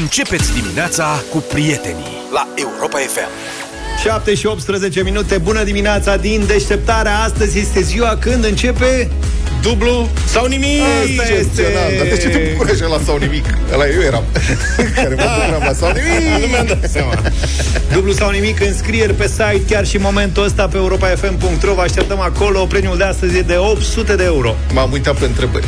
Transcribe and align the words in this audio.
Începeți 0.00 0.52
dimineața 0.60 1.22
cu 1.30 1.38
prietenii 1.38 2.16
la 2.32 2.48
Europa 2.54 2.98
FM. 2.98 3.28
7 4.02 4.34
și 4.34 4.46
18 4.46 5.02
minute, 5.02 5.38
bună 5.38 5.62
dimineața 5.62 6.16
din 6.16 6.44
deșteptarea. 6.46 7.18
Astăzi 7.18 7.58
este 7.58 7.80
ziua 7.80 8.16
când 8.20 8.44
începe 8.44 9.10
dublu 9.62 10.08
sau 10.26 10.46
nimic. 10.46 10.80
Asta 11.20 11.32
este. 11.32 11.62
Dar 11.98 12.06
de 12.06 12.16
ce 12.16 12.28
te 12.28 12.38
bucuri 12.52 12.70
așa 12.72 12.86
la 12.86 13.00
sau 13.04 13.16
nimic? 13.16 13.44
Ăla 13.72 13.86
eu 13.88 14.00
eram. 14.00 14.24
Care 14.94 15.14
mă 15.14 15.24
bucuram 15.36 15.62
la 15.64 15.72
sau 15.72 15.92
nimic. 15.92 16.30
Nu 16.42 16.46
mi-am 16.46 16.66
dat 16.66 16.90
seama. 16.90 17.12
Dublu 17.92 18.12
sau 18.12 18.30
nimic, 18.30 18.60
înscrieri 18.60 19.14
pe 19.14 19.26
site 19.28 19.62
chiar 19.68 19.86
și 19.86 19.96
în 19.96 20.02
momentul 20.04 20.44
ăsta 20.44 20.68
pe 20.68 20.76
europafm.ro. 20.76 21.74
Vă 21.74 21.80
așteptăm 21.80 22.20
acolo. 22.20 22.64
Premiul 22.64 22.96
de 22.96 23.04
astăzi 23.04 23.36
e 23.38 23.40
de 23.42 23.56
800 23.56 24.14
de 24.16 24.24
euro. 24.24 24.54
M-am 24.72 24.92
uitat 24.92 25.18
pe 25.18 25.24
întrebări. 25.24 25.66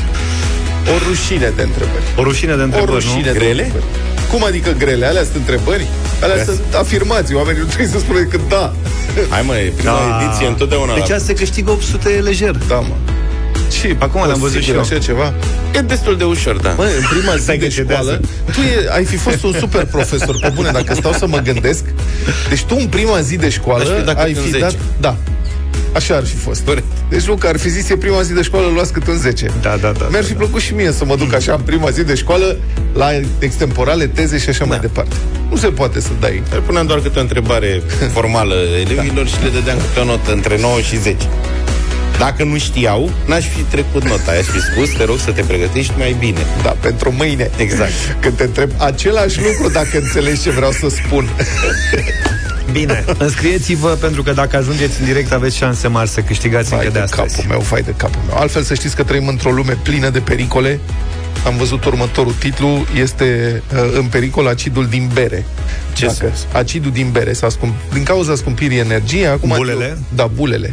O 0.95 0.99
rușine 1.09 1.53
de 1.57 1.63
întrebări. 1.63 2.03
O 2.17 2.23
rușine 2.23 2.55
de 2.55 2.61
O 2.61 2.65
întrebări, 2.65 2.93
rușine 2.93 3.17
nu? 3.27 3.33
de 3.33 3.39
Grele? 3.39 3.63
întrebări. 3.63 3.85
Cum 4.31 4.45
adică 4.45 4.75
grele? 4.79 5.07
Alea 5.07 5.23
sunt 5.23 5.35
întrebări? 5.37 5.87
Alea 6.23 6.45
sunt 6.45 6.61
afirmații. 6.79 7.35
Oamenii 7.35 7.61
nu 7.61 7.67
trebuie 7.67 7.89
să 7.89 7.99
spună 7.99 8.19
decât 8.19 8.41
da. 8.49 8.73
Hai 9.29 9.43
mă, 9.47 9.57
e 9.57 9.73
prima 9.77 9.93
Da. 9.93 10.25
ediție 10.27 10.47
întotdeauna 10.47 10.95
Deci 10.95 11.09
la... 11.09 11.15
asta 11.15 11.27
se 11.27 11.35
câștigă 11.35 11.71
800 11.71 12.09
lejer. 12.09 12.51
Da, 12.69 12.75
mă. 12.75 12.95
Și 13.81 13.95
Acum 13.99 14.21
l-am 14.29 14.39
văzut 14.41 14.63
și 14.63 14.71
eu. 14.71 14.81
așa 14.81 14.99
ceva? 14.99 15.33
E 15.75 15.79
destul 15.81 16.17
de 16.17 16.25
ușor, 16.25 16.57
da. 16.57 16.71
Mă, 16.77 16.83
în 16.83 17.05
prima 17.19 17.37
zi 17.37 17.43
Stai 17.43 17.59
de 17.59 17.65
că 17.67 17.73
cedează. 17.73 18.03
școală, 18.03 18.21
tu 18.55 18.61
e, 18.61 18.89
ai 18.95 19.05
fi 19.05 19.17
fost 19.17 19.43
un 19.43 19.53
super 19.61 19.85
profesor, 19.85 20.39
pe 20.41 20.53
bune, 20.55 20.71
dacă 20.73 20.95
stau 20.95 21.13
să 21.13 21.27
mă 21.27 21.39
gândesc. 21.39 21.85
Deci 22.49 22.65
tu 22.65 22.77
în 22.79 22.87
prima 22.87 23.21
zi 23.21 23.37
de 23.37 23.47
Aș 23.47 23.53
școală 23.53 23.85
fi 23.99 24.05
dat 24.05 24.19
ai 24.19 24.33
cât 24.33 24.37
în 24.37 24.43
fi 24.43 24.51
10. 24.51 24.63
dat... 24.65 24.75
Da. 25.01 25.17
Așa 25.93 26.15
ar 26.15 26.25
fi 26.25 26.37
fost. 26.37 26.65
Corect. 26.65 26.85
Deci 27.09 27.27
nu, 27.27 27.35
că 27.35 27.47
ar 27.47 27.59
fi 27.59 27.69
zis, 27.69 27.89
e 27.89 27.97
prima 27.97 28.23
zi 28.23 28.33
de 28.33 28.43
școală, 28.43 28.67
luați 28.75 28.93
cât 28.93 29.07
în 29.07 29.19
10. 29.19 29.47
Da, 29.61 29.77
da, 29.81 29.93
da. 29.93 30.07
Mi-ar 30.09 30.23
da, 30.23 30.27
fi 30.27 30.33
da. 30.33 30.39
plăcut 30.39 30.61
și 30.61 30.75
mie 30.75 30.93
să 30.93 31.05
mă 31.05 31.17
duc 31.17 31.35
așa 31.35 31.53
în 31.53 31.61
prima 31.61 31.91
zi 31.91 32.05
de 32.05 32.15
școală 32.15 32.57
la 32.93 33.11
extemporale, 33.39 34.07
teze 34.07 34.39
și 34.39 34.49
așa 34.49 34.65
mai 34.65 34.79
departe. 34.79 35.17
Nu 35.51 35.57
se 35.57 35.67
poate 35.67 36.01
să 36.01 36.11
dai. 36.21 36.43
Le 36.51 36.59
puneam 36.59 36.87
doar 36.87 37.01
câte 37.01 37.19
o 37.19 37.23
întrebare 37.23 37.83
formală 38.15 38.55
elevilor 38.81 39.27
și 39.27 39.43
le 39.43 39.49
dădeam 39.49 39.79
câte 39.79 40.01
o 40.01 40.05
notă 40.05 40.33
între 40.33 40.59
9 40.61 40.81
și 40.81 40.97
10. 40.99 41.29
Dacă 42.19 42.45
nu 42.45 42.59
știau, 42.59 43.11
n-aș 43.27 43.45
fi 43.45 43.61
trecut 43.61 44.09
nota. 44.09 44.35
I-aș 44.35 44.45
fi 44.45 44.61
spus, 44.61 44.91
te 44.97 45.05
rog 45.05 45.19
să 45.19 45.31
te 45.31 45.43
pregătești 45.43 45.93
mai 45.97 46.17
bine. 46.19 46.47
Da, 46.63 46.77
pentru 46.81 47.13
mâine. 47.17 47.51
Exact. 47.57 47.93
Când 48.21 48.37
te 48.37 48.43
întreb 48.43 48.71
același 48.77 49.41
lucru, 49.43 49.73
dacă 49.73 49.99
înțelegi 49.99 50.43
ce 50.43 50.51
vreau 50.51 50.71
să 50.71 50.89
spun. 50.89 51.29
Bine, 52.73 53.05
înscrieți-vă 53.19 53.89
pentru 53.89 54.23
că 54.23 54.33
dacă 54.33 54.57
ajungeți 54.57 55.01
în 55.01 55.07
direct 55.07 55.33
aveți 55.33 55.57
șanse 55.57 55.89
mari 55.89 56.09
să 56.09 56.21
câștigați 56.21 56.69
Fai 56.69 56.79
încă 56.79 56.91
de 56.91 56.99
de 56.99 57.05
astăzi. 57.05 57.35
capul 57.37 57.51
meu, 57.51 57.61
fai 57.61 57.83
de 57.83 57.95
capul 57.97 58.21
meu. 58.29 58.37
Altfel 58.39 58.63
să 58.63 58.75
știți 58.75 58.97
că 58.97 59.03
trăim 59.03 59.29
într-o 59.29 59.51
lume 59.51 59.79
plină 59.83 60.09
de 60.11 60.19
pericole. 60.21 60.81
Am 61.47 61.57
văzut 61.57 61.85
următorul 61.85 62.33
titlu, 62.33 62.87
este 63.01 63.63
uh, 63.75 63.91
în 63.99 64.05
pericol 64.05 64.47
acidul 64.47 64.87
din 64.87 65.11
bere. 65.15 65.45
Ce 65.93 66.07
Dacă, 66.07 66.17
sens? 66.19 66.47
acidul 66.53 66.91
din 66.91 67.11
bere 67.11 67.33
s-a 67.33 67.49
scump, 67.49 67.75
din 67.93 68.03
cauza 68.03 68.35
scumpirii 68.35 68.79
energiei, 68.79 69.27
acum 69.27 69.53
Bulele? 69.57 69.99
Da, 70.15 70.27
bulele. 70.35 70.71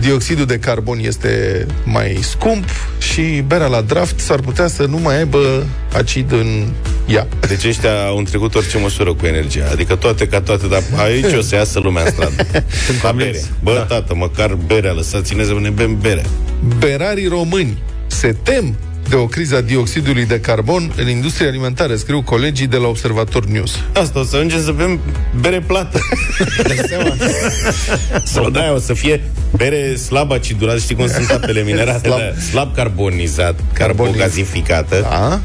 Dioxidul 0.00 0.46
de 0.46 0.58
carbon 0.58 0.98
este 1.02 1.66
mai 1.84 2.18
scump 2.20 2.64
și 2.98 3.44
berea 3.46 3.66
la 3.66 3.80
draft 3.80 4.20
s-ar 4.20 4.40
putea 4.40 4.66
să 4.66 4.84
nu 4.86 4.98
mai 4.98 5.16
aibă 5.16 5.66
acid 5.98 6.32
în 6.32 6.66
ea. 7.06 7.26
Deci 7.48 7.64
ăștia 7.64 8.06
au 8.06 8.16
întrecut 8.18 8.54
orice 8.54 8.78
măsură 8.78 9.14
cu 9.14 9.26
energia. 9.26 9.68
Adică 9.70 9.94
toate 9.94 10.26
ca 10.26 10.40
toate, 10.40 10.66
dar 10.66 10.82
aici 10.96 11.34
o 11.36 11.40
să 11.40 11.54
iasă 11.54 11.78
lumea 11.78 12.02
în 12.02 12.10
stradă. 12.10 12.46
La 13.02 13.12
bere. 13.12 13.42
Bă, 13.62 13.74
da. 13.74 13.80
tată, 13.80 14.14
măcar 14.14 14.54
berea, 14.54 14.92
lăsați-ne 14.92 15.44
să 15.44 15.56
ne 15.60 15.68
bem 15.68 15.98
berea. 16.00 16.24
Berarii 16.78 17.26
români 17.26 17.78
se 18.06 18.36
tem 18.42 18.76
de 19.08 19.14
o 19.16 19.26
criză 19.26 19.56
a 19.56 19.60
dioxidului 19.60 20.24
de 20.26 20.40
carbon 20.40 20.92
în 20.96 21.08
industria 21.08 21.48
alimentară, 21.48 21.96
scriu 21.96 22.22
colegii 22.22 22.66
de 22.66 22.76
la 22.76 22.86
Observator 22.86 23.44
News. 23.44 23.74
Asta 23.92 24.18
o 24.18 24.24
să 24.24 24.36
ajungem 24.36 24.62
să 24.62 24.70
bem 24.70 25.00
bere 25.40 25.60
plată. 25.60 25.98
Dai 26.68 26.78
seama? 26.88 27.14
Sau 28.34 28.50
da, 28.50 28.72
o 28.74 28.78
să 28.78 28.94
fie 28.94 29.20
bere 29.56 29.94
slab 29.94 30.32
acidurat, 30.32 30.80
știi 30.80 30.94
cum 30.94 31.08
sunt 31.08 31.30
apele 31.30 31.62
minerale, 31.62 31.98
Slab. 31.98 32.18
slab, 32.18 32.38
slab 32.50 32.74
carbonizat, 32.74 33.60
carbogazificată, 33.72 35.06
A? 35.10 35.40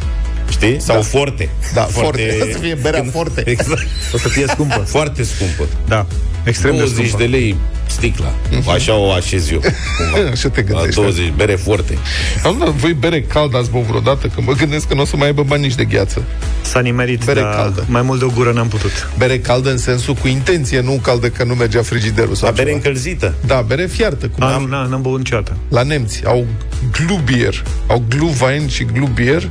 Știi? 0.54 0.82
Sau 0.82 0.96
Da. 0.96 1.02
forte. 1.02 1.50
Da, 1.74 1.82
forte. 1.82 2.38
O 2.42 2.52
să 2.52 2.58
fie 2.58 2.78
berea 2.82 3.06
forte. 3.12 3.44
Exact. 3.56 3.88
O 4.14 4.18
să 4.18 4.28
fie 4.28 4.46
scumpă. 4.48 4.84
Foarte 4.86 5.24
scumpă. 5.24 5.64
Da, 5.88 6.06
extrem 6.44 6.72
de 6.72 6.78
20 6.78 7.08
scumpă. 7.08 7.18
de 7.18 7.30
lei 7.30 7.56
sticla. 7.94 8.34
Așa 8.74 8.94
o 8.96 9.12
așez 9.12 9.52
eu. 9.52 9.60
cumva. 9.60 10.30
Așa 10.34 10.50
te 10.50 10.62
La 10.68 10.68
gândești. 10.74 11.00
20, 11.02 11.34
bere 11.36 11.56
forte. 11.56 11.98
Am 12.44 12.56
dat 12.60 12.70
voi 12.70 12.94
bere 12.94 13.22
caldă 13.22 13.58
ați 13.58 13.70
băut 13.72 13.84
vreodată? 13.86 14.28
Că 14.28 14.42
mă 14.42 14.52
gândesc 14.54 14.88
că 14.88 14.94
nu 14.94 15.02
o 15.02 15.06
să 15.06 15.16
mai 15.18 15.28
aibă 15.28 15.44
bani 15.44 15.62
nici 15.62 15.76
de 15.76 15.84
gheață. 15.84 16.24
S-a 16.62 16.80
nimerit, 16.80 17.24
Bere 17.26 17.40
dar 17.42 17.56
caldă. 17.56 17.86
mai 17.90 18.02
mult 18.02 18.20
de 18.20 18.26
o 18.26 18.30
gură 18.30 18.52
n-am 18.52 18.68
putut. 18.68 18.92
Bere 19.18 19.40
caldă 19.40 19.70
în 19.70 19.78
sensul 19.78 20.14
cu 20.14 20.28
intenție, 20.28 20.82
nu 20.82 21.00
caldă 21.04 21.30
că 21.30 21.44
nu 21.44 21.54
mergea 21.54 21.82
frigiderul 21.82 22.36
sau 22.36 22.48
La 22.48 22.54
bere 22.54 22.66
ceva. 22.70 22.82
încălzită. 22.84 23.34
Da, 23.46 23.64
bere 23.68 23.86
fiartă. 23.86 24.28
Cum 24.28 24.44
A, 24.44 24.54
am 24.54 24.62
nu, 24.62 24.68
n- 24.86 24.90
n-am 24.90 25.02
băut 25.02 25.18
niciodată. 25.18 25.58
la 25.70 25.84
nemți. 25.84 26.22
Au 26.26 26.46
Glubier. 26.92 27.64
Au 27.88 28.04
Glühwein 28.10 28.68
și 28.70 28.84
Glubier. 28.84 29.50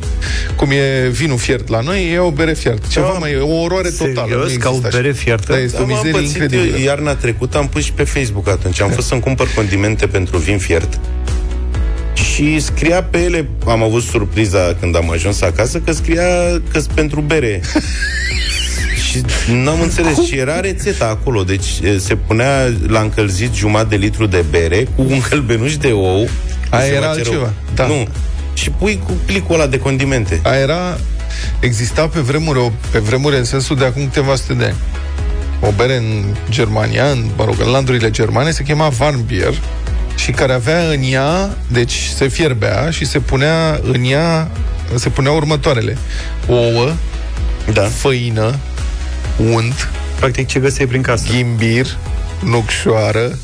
Cum 0.57 0.71
e 0.71 1.09
vinul 1.09 1.39
fiert 1.39 1.69
la 1.69 1.81
noi, 1.81 2.13
e 2.15 2.19
o 2.19 2.31
bere 2.31 2.53
fiartă. 2.53 2.87
Ceva 2.91 3.11
Da. 3.13 3.19
mai 3.19 3.33
e 3.33 3.37
o 3.37 3.61
oroare 3.63 3.89
totală. 3.91 4.27
Serios? 4.29 4.53
nu 4.53 4.59
Ca 4.59 4.69
o 4.69 4.71
există 4.71 4.87
așa. 4.89 4.97
bere 5.01 5.13
fiartă? 5.13 5.53
Da, 5.53 5.59
este 5.59 5.77
o 5.77 5.85
Da, 5.85 5.87
m-am 5.87 5.97
mizerie 6.05 6.21
pățit 6.21 6.41
incredibilă. 6.43 6.77
eu 6.79 6.85
iarna 6.85 7.15
trecută, 7.15 7.59
am 7.59 7.69
pus 7.69 7.83
și 7.85 7.93
pe 7.93 8.05
Facebook 8.05 8.32
atunci. 8.47 8.81
Am 8.81 8.91
fost 8.91 9.07
să-mi 9.07 9.21
cumpăr 9.21 9.49
condimente 9.55 10.07
pentru 10.07 10.39
vin 10.39 10.59
fiert. 10.59 11.01
Și 12.15 12.61
scria 12.61 13.03
pe 13.03 13.19
ele, 13.19 13.49
am 13.67 13.83
avut 13.83 14.03
surpriza 14.03 14.77
când 14.81 14.97
am 14.97 15.11
ajuns 15.11 15.41
acasă, 15.41 15.79
că 15.79 15.93
scria 15.93 16.23
că 16.73 16.81
pentru 16.95 17.21
bere. 17.21 17.61
și 19.13 19.23
n-am 19.53 19.81
înțeles 19.81 20.19
și 20.25 20.37
era 20.37 20.61
rețeta 20.61 21.07
acolo. 21.07 21.43
Deci 21.43 21.67
e, 21.83 21.99
se 21.99 22.17
punea 22.17 22.73
la 22.87 23.01
încălzit 23.01 23.55
jumătate 23.55 23.89
de 23.89 23.97
litru 23.97 24.27
de 24.27 24.45
bere 24.51 24.87
cu 24.97 25.03
un 25.09 25.21
călbenuș 25.21 25.77
de 25.77 25.89
ou. 25.89 26.29
Aia 26.71 26.85
Se 26.85 26.93
era 26.93 27.07
face 27.07 27.23
rău. 27.23 27.33
altceva. 27.33 27.53
Da. 27.75 27.87
Nu. 27.87 28.07
Și 28.55 28.71
pui 28.71 29.01
cu 29.07 29.13
plicul 29.25 29.55
ăla 29.55 29.67
de 29.67 29.79
condimente. 29.79 30.41
A 30.43 30.55
era... 30.55 30.99
Exista 31.61 32.07
pe 32.07 32.21
vremuri, 32.21 32.59
o, 32.59 32.73
pe 32.91 32.99
vremuri 32.99 33.37
în 33.37 33.45
sensul 33.45 33.77
de 33.77 33.85
acum 33.85 34.03
câteva 34.05 34.35
sute 34.35 34.53
de 34.53 34.65
ani. 34.65 34.77
O 35.65 35.71
bere 35.77 35.97
în 35.97 36.25
Germania, 36.51 37.11
în, 37.11 37.31
mă 37.37 37.45
rog, 37.45 37.55
în 37.61 37.69
landurile 37.71 38.11
germane, 38.11 38.51
se 38.51 38.63
chema 38.63 38.93
Warnbier 39.01 39.55
și 40.17 40.31
care 40.31 40.53
avea 40.53 40.79
în 40.89 41.01
ea, 41.03 41.57
deci 41.69 42.11
se 42.15 42.29
fierbea 42.29 42.91
și 42.91 43.05
se 43.07 43.19
punea 43.19 43.81
în 43.83 44.05
ea, 44.05 44.51
se 44.95 45.09
punea 45.09 45.33
următoarele. 45.33 45.99
Ouă, 46.47 46.93
Da. 47.73 47.83
făină, 47.83 48.57
unt, 49.53 49.89
Practic 50.19 50.47
ce 50.47 50.59
găseai 50.61 50.87
prin 50.87 51.03
casă. 51.03 51.25
ghimbir, 51.33 51.87
nucșoară, 52.45 53.39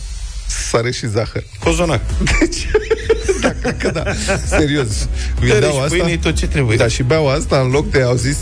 sare 0.71 0.91
și 0.91 1.07
zahăr. 1.09 1.43
Cozonac. 1.59 2.01
Deci, 2.41 2.69
da, 3.43 3.53
cred 3.63 3.77
că 3.79 3.91
da. 3.91 4.03
Serios. 4.47 5.09
Bere 5.41 5.51
Vindeau 5.53 5.73
și 5.73 5.79
asta. 5.79 5.89
pâine 5.97 6.11
e 6.13 6.17
tot 6.19 6.35
ce 6.35 6.47
trebuie. 6.47 6.77
Da, 6.77 6.89
și 6.89 7.03
beau 7.03 7.29
asta 7.29 7.61
în 7.61 7.71
loc 7.71 7.91
de, 7.91 8.03
au 8.03 8.15
zis, 8.15 8.37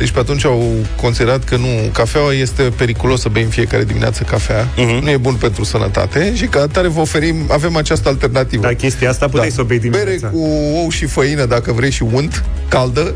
deci 0.00 0.10
pe 0.10 0.18
atunci 0.18 0.44
au 0.44 0.74
considerat 0.96 1.44
că 1.44 1.56
nu, 1.56 1.66
cafeaua 1.92 2.32
este 2.32 2.62
periculos 2.62 3.20
să 3.20 3.28
bei 3.28 3.42
în 3.42 3.48
fiecare 3.48 3.84
dimineață 3.84 4.22
cafea, 4.22 4.68
Mhm. 4.76 4.98
nu 5.04 5.10
e 5.10 5.16
bun 5.16 5.34
pentru 5.34 5.64
sănătate 5.64 6.32
și 6.36 6.44
ca 6.44 6.60
atare 6.60 6.88
vă 6.88 7.00
oferim, 7.00 7.36
avem 7.50 7.76
această 7.76 8.08
alternativă. 8.08 8.62
Da, 8.62 8.74
chestia 8.74 9.10
asta 9.10 9.28
puteai 9.28 9.50
să 9.50 9.60
o 9.60 9.64
bei 9.64 9.78
Bere 9.78 9.90
dimineața. 10.04 10.28
cu 10.28 10.38
ou 10.82 10.90
și 10.90 11.06
făină, 11.06 11.44
dacă 11.44 11.72
vrei, 11.72 11.90
și 11.90 12.02
unt, 12.02 12.44
caldă, 12.68 13.14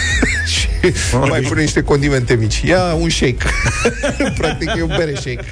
și 0.52 0.68
mai 1.28 1.40
pune 1.40 1.60
niște 1.60 1.82
condimente 1.82 2.34
mici. 2.34 2.60
Ia 2.60 2.82
un 3.00 3.08
shake. 3.08 3.36
Practic 4.38 4.68
e 4.76 4.82
un 4.82 4.94
bere 4.96 5.14
shake. 5.14 5.44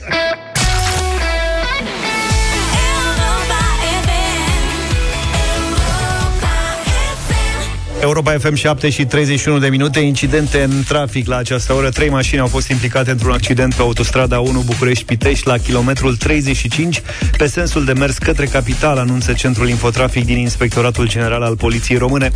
Europa 8.05 8.39
FM 8.39 8.55
7 8.55 8.91
și 8.91 9.05
31 9.05 9.59
de 9.59 9.69
minute. 9.69 10.01
Incidente 10.01 10.63
în 10.63 10.83
trafic 10.89 11.27
la 11.27 11.37
această 11.37 11.73
oră. 11.73 11.89
Trei 11.89 12.09
mașini 12.09 12.41
au 12.41 12.47
fost 12.47 12.69
implicate 12.69 13.11
într-un 13.11 13.33
accident 13.33 13.75
Pe 13.75 13.83
autostrada 13.83 14.41
1 14.41 14.61
București-Pitești 14.61 15.47
La 15.47 15.59
kilometrul 15.59 16.17
35 16.17 17.03
Pe 17.37 17.47
sensul 17.47 17.85
de 17.85 17.93
mers 17.93 18.19
către 18.19 18.47
capital 18.47 18.99
Anunță 18.99 19.33
Centrul 19.33 19.69
Infotrafic 19.69 20.25
din 20.25 20.39
Inspectoratul 20.39 21.09
General 21.09 21.43
al 21.43 21.56
Poliției 21.56 21.99
Române. 21.99 22.31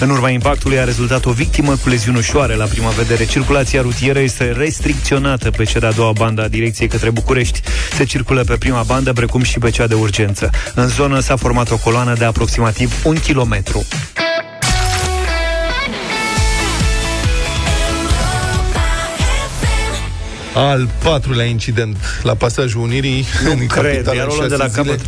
În 0.00 0.10
urma 0.10 0.30
impactului 0.30 0.78
a 0.78 0.84
rezultat 0.84 1.24
o 1.24 1.30
victimă 1.30 1.76
Cu 1.82 1.88
leziuni 1.88 2.18
ușoare. 2.18 2.54
La 2.54 2.64
prima 2.64 2.90
vedere 2.90 3.26
Circulația 3.26 3.82
rutieră 3.82 4.18
este 4.18 4.52
restricționată 4.56 5.50
Pe 5.50 5.64
cea 5.64 5.78
de-a 5.78 5.92
doua 5.92 6.12
bandă 6.12 6.42
a 6.42 6.48
direcției 6.48 6.88
către 6.88 7.10
București. 7.10 7.60
Se 7.96 8.04
circulă 8.04 8.44
pe 8.44 8.56
prima 8.56 8.82
bandă 8.82 9.12
Precum 9.12 9.42
și 9.42 9.58
pe 9.58 9.70
cea 9.70 9.86
de 9.86 9.94
urgență. 9.94 10.50
În 10.74 10.88
zonă 10.88 11.20
s-a 11.20 11.36
format 11.36 11.70
o 11.70 11.76
coloană 11.76 12.14
de 12.18 12.24
aproximativ 12.24 13.02
un 13.04 13.14
kilometru 13.14 13.86
Al 20.54 20.88
patrulea 21.02 21.44
incident 21.44 21.96
la 22.22 22.34
pasajul 22.34 22.80
Unirii 22.82 23.26
Nu 23.44 23.50
în 23.50 23.66
cred, 23.66 23.84
capitală 23.92 24.16
iar 24.16 24.26
în 24.26 24.32
o 24.32 24.34
luăm 24.34 24.48
de 24.48 24.54
șase 24.56 24.62
la 24.62 24.82
zile. 24.82 24.82
capăt. 24.96 25.00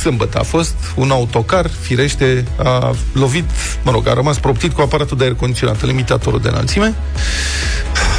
Sâmbătă 0.00 0.38
a 0.38 0.42
fost 0.42 0.74
un 0.94 1.10
autocar, 1.10 1.70
firește, 1.80 2.44
a 2.56 2.94
lovit, 3.12 3.44
mă 3.82 3.90
rog, 3.90 4.08
a 4.08 4.12
rămas 4.14 4.38
proptit 4.38 4.72
cu 4.72 4.80
aparatul 4.80 5.16
de 5.16 5.24
aer 5.24 5.34
condiționat, 5.34 5.84
limitatorul 5.84 6.40
de 6.40 6.48
înălțime. 6.48 6.94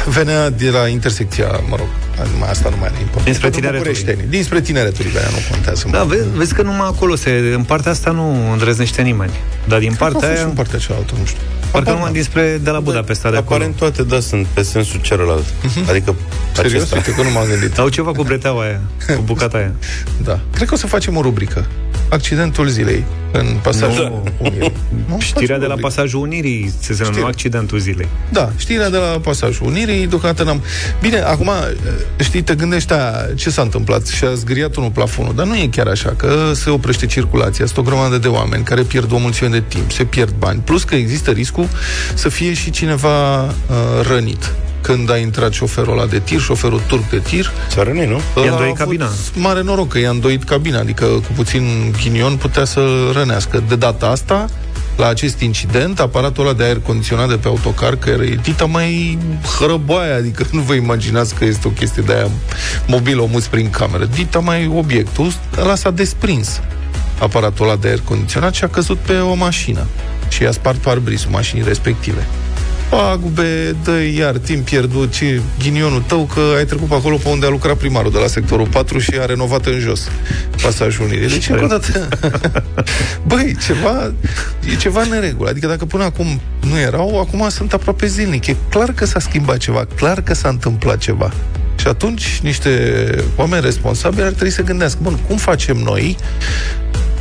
Venea 0.06 0.50
de 0.50 0.70
la 0.70 0.86
intersecția, 0.88 1.46
mă 1.68 1.76
rog, 1.76 1.86
numai 2.32 2.50
asta 2.50 2.68
nu 2.68 2.76
mai 2.76 2.86
are 2.88 2.96
importanță. 3.00 3.24
Dinspre 3.24 3.48
Pentru 3.48 3.60
Tineretului. 3.60 3.92
bucureștenii. 3.94 4.30
Dinspre 4.30 4.60
tineretului 4.60 5.10
venea, 5.10 5.28
nu 5.28 5.36
contează. 5.50 5.88
Da, 5.90 5.98
mă. 5.98 6.04
vezi, 6.04 6.28
vezi 6.36 6.54
că 6.54 6.62
numai 6.62 6.86
acolo 6.86 7.14
se, 7.16 7.30
în 7.54 7.62
partea 7.62 7.90
asta 7.90 8.10
nu 8.10 8.52
îndrăznește 8.52 9.02
nimeni. 9.02 9.32
Dar 9.64 9.78
din 9.78 9.88
Cred 9.94 9.98
că 9.98 10.04
a 10.04 10.08
partea 10.08 10.28
fost 10.28 10.32
și 10.32 10.38
aia, 10.40 10.48
în 10.48 10.54
partea 10.54 10.78
cealaltă, 10.78 11.14
nu 11.18 11.24
știu. 11.24 11.40
Parcă 11.70 11.88
Habar 11.88 11.92
numai 11.92 12.02
n-am. 12.04 12.12
dinspre 12.12 12.58
de 12.62 12.70
la 12.70 12.80
Budapesta 12.80 13.30
de 13.30 13.36
acolo. 13.36 13.54
Aparent 13.54 13.76
toate, 13.76 14.02
da, 14.02 14.20
sunt 14.20 14.46
pe 14.46 14.62
sensul 14.62 15.00
celălalt. 15.00 15.44
Adică 15.88 16.14
Serios? 16.52 16.74
acesta. 16.74 16.96
Uite 16.96 17.10
că 17.14 17.22
nu 17.22 17.30
m-am 17.30 17.46
gândit. 17.48 17.78
Au 17.78 17.88
ceva 17.88 18.12
cu 18.12 18.22
breteaua 18.22 18.62
aia, 18.62 18.80
cu 19.16 19.22
bucata 19.24 19.56
aia. 19.56 19.72
Da. 20.24 20.40
Cred 20.54 20.68
că 20.68 20.74
o 20.74 20.76
să 20.76 20.86
facem 20.86 21.16
o 21.16 21.20
rubrică. 21.20 21.66
Accidentul 22.08 22.66
zilei 22.68 23.04
în 23.32 23.46
pasajul 23.62 24.04
Nu. 24.10 24.22
Unirii. 24.38 24.72
Nu? 25.08 25.16
Știrea 25.20 25.40
Facem 25.40 25.58
de 25.58 25.64
o 25.64 25.68
la 25.68 25.74
rubrică. 25.74 25.80
pasajul 25.88 26.20
Unirii 26.20 26.72
se 26.80 26.92
semnă 26.94 27.12
Știre. 27.12 27.26
accidentul 27.26 27.78
zilei. 27.78 28.08
Da, 28.32 28.50
știrea 28.56 28.90
de 28.90 28.96
la 28.96 29.18
pasajul 29.22 29.66
Unirii, 29.66 30.06
deocamdată 30.06 30.44
n-am... 30.44 30.62
Bine, 31.00 31.18
acum, 31.18 31.50
știi, 32.20 32.42
te 32.42 32.54
gândești 32.54 32.92
a, 32.92 33.12
ce 33.34 33.50
s-a 33.50 33.62
întâmplat 33.62 34.06
și 34.06 34.24
a 34.24 34.34
zgriat 34.34 34.76
unul 34.76 34.90
plafonul, 34.90 35.34
dar 35.34 35.46
nu 35.46 35.56
e 35.56 35.66
chiar 35.70 35.86
așa, 35.86 36.14
că 36.16 36.50
se 36.54 36.70
oprește 36.70 37.06
circulația, 37.06 37.66
sunt 37.66 37.78
o 37.78 37.82
grămadă 37.82 38.18
de 38.18 38.28
oameni 38.28 38.64
care 38.64 38.82
pierd 38.82 39.12
o 39.12 39.16
mulțime 39.18 39.48
de 39.48 39.62
timp, 39.68 39.92
se 39.92 40.04
pierd 40.04 40.34
bani, 40.38 40.60
plus 40.64 40.82
că 40.84 40.94
există 40.94 41.30
riscul 41.30 41.68
să 42.14 42.28
fie 42.28 42.52
și 42.54 42.70
cineva 42.70 43.44
uh, 43.44 43.52
rănit. 44.10 44.52
Când 44.80 45.10
a 45.10 45.16
intrat 45.16 45.52
șoferul 45.52 45.92
ăla 45.92 46.06
de 46.06 46.18
tir, 46.18 46.40
șoferul 46.40 46.80
turc 46.86 47.08
de 47.10 47.18
tir, 47.18 47.52
S-a 47.68 47.82
rănit, 47.82 48.08
nu? 48.08 48.20
I-a 48.36 48.42
ăla 48.42 48.50
îndoit 48.50 48.58
a 48.60 48.62
avut 48.62 48.76
cabina. 48.76 49.08
Mare 49.34 49.62
noroc 49.62 49.88
că 49.88 49.98
i-a 49.98 50.10
îndoit 50.10 50.44
cabina, 50.44 50.78
adică 50.78 51.04
cu 51.04 51.32
puțin 51.34 51.94
ghinion 52.02 52.36
putea 52.36 52.64
să 52.64 53.10
rănească. 53.12 53.62
De 53.68 53.76
data 53.76 54.06
asta, 54.06 54.46
la 54.96 55.06
acest 55.08 55.40
incident, 55.40 56.00
aparatul 56.00 56.44
ăla 56.44 56.54
de 56.54 56.64
aer 56.64 56.80
condiționat 56.80 57.28
de 57.28 57.36
pe 57.36 57.48
autocar, 57.48 57.96
care 57.96 58.24
e 58.24 58.38
dita 58.42 58.64
mai 58.64 59.18
hărăboaia, 59.58 60.14
adică 60.14 60.46
nu 60.52 60.60
vă 60.60 60.74
imaginați 60.74 61.34
că 61.34 61.44
este 61.44 61.68
o 61.68 61.70
chestie 61.70 62.02
de 62.06 62.12
aia 62.12 62.28
mobilă, 62.86 63.22
omus 63.22 63.46
prin 63.46 63.70
cameră. 63.70 64.04
Dita 64.04 64.38
mai 64.38 64.72
obiectul, 64.74 65.32
ăla 65.58 65.74
s-a 65.74 65.90
desprins 65.90 66.60
aparatul 67.18 67.66
ăla 67.66 67.76
de 67.76 67.88
aer 67.88 68.00
condiționat 68.04 68.54
și 68.54 68.64
a 68.64 68.68
căzut 68.68 68.98
pe 68.98 69.18
o 69.18 69.34
mașină 69.34 69.86
și 70.28 70.42
i-a 70.42 70.50
spart 70.50 70.78
parbrisul 70.78 71.30
mașinii 71.30 71.64
respective. 71.64 72.26
Pagube, 72.90 73.76
dă 73.84 74.02
iar 74.16 74.36
timp 74.36 74.64
pierdut, 74.64 75.12
ce 75.12 75.40
ghinionul 75.58 76.02
tău 76.06 76.30
că 76.34 76.40
ai 76.56 76.64
trecut 76.64 76.88
pe 76.88 76.94
acolo 76.94 77.16
pe 77.16 77.28
unde 77.28 77.46
a 77.46 77.48
lucrat 77.48 77.76
primarul 77.76 78.10
de 78.10 78.18
la 78.18 78.26
sectorul 78.26 78.66
4 78.66 78.98
și 78.98 79.14
a 79.20 79.24
renovat 79.24 79.66
în 79.66 79.78
jos 79.78 80.10
pasajul 80.62 81.04
Unirii. 81.04 81.28
Deci, 81.28 81.48
încă 81.48 81.64
o 81.64 81.66
dată, 81.66 82.08
băi, 83.28 83.56
ceva, 83.66 84.12
e 84.72 84.74
ceva 84.74 85.02
în 85.02 85.08
neregulă. 85.08 85.48
Adică 85.48 85.66
dacă 85.66 85.84
până 85.84 86.04
acum 86.04 86.40
nu 86.60 86.78
erau, 86.78 87.20
acum 87.20 87.48
sunt 87.48 87.72
aproape 87.72 88.06
zilnic. 88.06 88.46
E 88.46 88.56
clar 88.70 88.92
că 88.92 89.04
s-a 89.04 89.18
schimbat 89.18 89.56
ceva, 89.56 89.86
clar 89.96 90.20
că 90.20 90.34
s-a 90.34 90.48
întâmplat 90.48 90.98
ceva. 90.98 91.32
Și 91.80 91.86
atunci 91.86 92.40
niște 92.42 92.70
oameni 93.36 93.62
responsabili 93.62 94.22
ar 94.22 94.32
trebui 94.32 94.50
să 94.50 94.62
gândească, 94.62 94.98
bun, 95.02 95.18
cum 95.26 95.36
facem 95.36 95.76
noi 95.76 96.16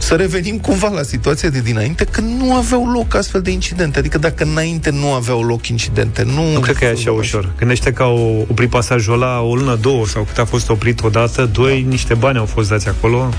să 0.07 0.15
revenim 0.15 0.57
cumva 0.57 0.87
la 0.87 1.03
situația 1.03 1.49
de 1.49 1.59
dinainte, 1.59 2.05
când 2.05 2.41
nu 2.41 2.55
aveau 2.55 2.91
loc 2.91 3.15
astfel 3.15 3.41
de 3.41 3.51
incidente. 3.51 3.99
Adică 3.99 4.17
dacă 4.17 4.43
înainte 4.43 4.89
nu 4.89 5.13
aveau 5.13 5.41
loc 5.43 5.67
incidente, 5.67 6.23
nu... 6.23 6.51
Nu 6.53 6.59
cred 6.59 6.75
că 6.75 6.85
e 6.85 6.89
așa 6.89 7.11
ușor. 7.11 7.49
Gândește 7.57 7.93
că 7.93 8.03
au 8.03 8.45
oprit 8.49 8.69
pasajul 8.69 9.13
ăla 9.13 9.41
o 9.41 9.55
lună, 9.55 9.75
două 9.75 10.05
sau 10.05 10.23
cât 10.23 10.37
a 10.37 10.45
fost 10.45 10.69
oprit 10.69 11.03
odată. 11.03 11.49
Doi, 11.53 11.85
niște 11.89 12.13
bani 12.13 12.37
au 12.37 12.45
fost 12.45 12.69
dați 12.69 12.87
acolo. 12.87 13.29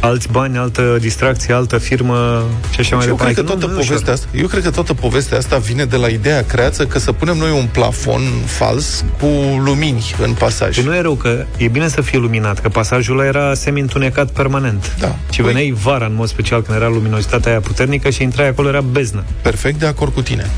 Alți 0.00 0.28
bani, 0.30 0.56
altă 0.58 0.96
distracție, 1.00 1.54
altă 1.54 1.78
firmă 1.78 2.44
și 2.70 2.80
așa 2.80 2.96
mai 2.96 3.06
eu 3.06 3.10
departe. 3.10 3.34
cred 3.34 3.46
că 3.46 3.52
Nu, 3.52 3.58
toată 3.58 3.66
nu 3.66 3.72
e 3.72 3.82
ușor. 3.82 3.86
povestea 3.86 4.12
asta, 4.12 4.26
eu 4.32 4.46
cred 4.46 4.62
că 4.62 4.70
toată 4.70 4.94
povestea 4.94 5.38
asta 5.38 5.56
vine 5.56 5.84
de 5.84 5.96
la 5.96 6.06
ideea 6.08 6.44
creață 6.44 6.86
că 6.86 6.98
să 6.98 7.12
punem 7.12 7.36
noi 7.36 7.50
un 7.50 7.68
plafon 7.72 8.20
fals 8.44 9.04
cu 9.20 9.26
lumini 9.64 10.14
în 10.22 10.32
pasaj. 10.32 10.74
Păi 10.74 10.84
nu 10.84 10.94
e 10.94 11.00
rău, 11.00 11.14
că 11.14 11.44
e 11.56 11.68
bine 11.68 11.88
să 11.88 12.00
fie 12.00 12.18
luminat, 12.18 12.60
că 12.60 12.68
pasajul 12.68 13.18
ăla 13.18 13.28
era 13.28 13.54
semi-întunecat 13.54 14.30
permanent. 14.30 14.96
Da. 14.98 15.16
Și 15.30 15.42
veneai 15.42 15.74
vara, 15.82 16.06
în 16.06 16.14
mod 16.14 16.28
special, 16.28 16.62
când 16.62 16.76
era 16.76 16.88
luminozitatea 16.88 17.50
aia 17.50 17.60
puternică 17.60 18.10
și 18.10 18.22
intrai 18.22 18.48
acolo, 18.48 18.68
era 18.68 18.80
beznă. 18.80 19.24
Perfect 19.42 19.78
de 19.78 19.86
acord 19.86 20.12
cu 20.14 20.22
tine. 20.22 20.50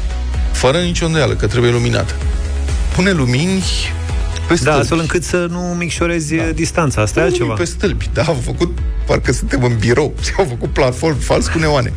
Fără 0.53 0.79
nicio 0.79 1.07
îndoială 1.07 1.33
că 1.35 1.47
trebuie 1.47 1.71
luminat. 1.71 2.15
Pune 2.95 3.11
lumini 3.13 3.63
pe 4.59 4.65
Da, 4.65 4.71
stâlpi. 4.71 4.81
astfel 4.81 4.99
încât 4.99 5.23
să 5.25 5.47
nu 5.51 5.59
micșorezi 5.79 6.35
da. 6.35 6.43
distanța. 6.55 7.01
Asta 7.03 7.21
e 7.21 7.23
Lumini 7.23 7.41
altceva. 7.41 7.59
pe 7.59 7.65
stâlpi. 7.77 8.11
Da, 8.13 8.23
au 8.23 8.39
făcut, 8.45 8.79
parcă 9.07 9.33
suntem 9.33 9.65
în 9.65 9.77
birou 9.79 10.15
și 10.25 10.31
au 10.39 10.45
făcut 10.49 10.69
plafon 10.73 11.15
fals 11.15 11.47
cu 11.49 11.59
neoane. 11.59 11.93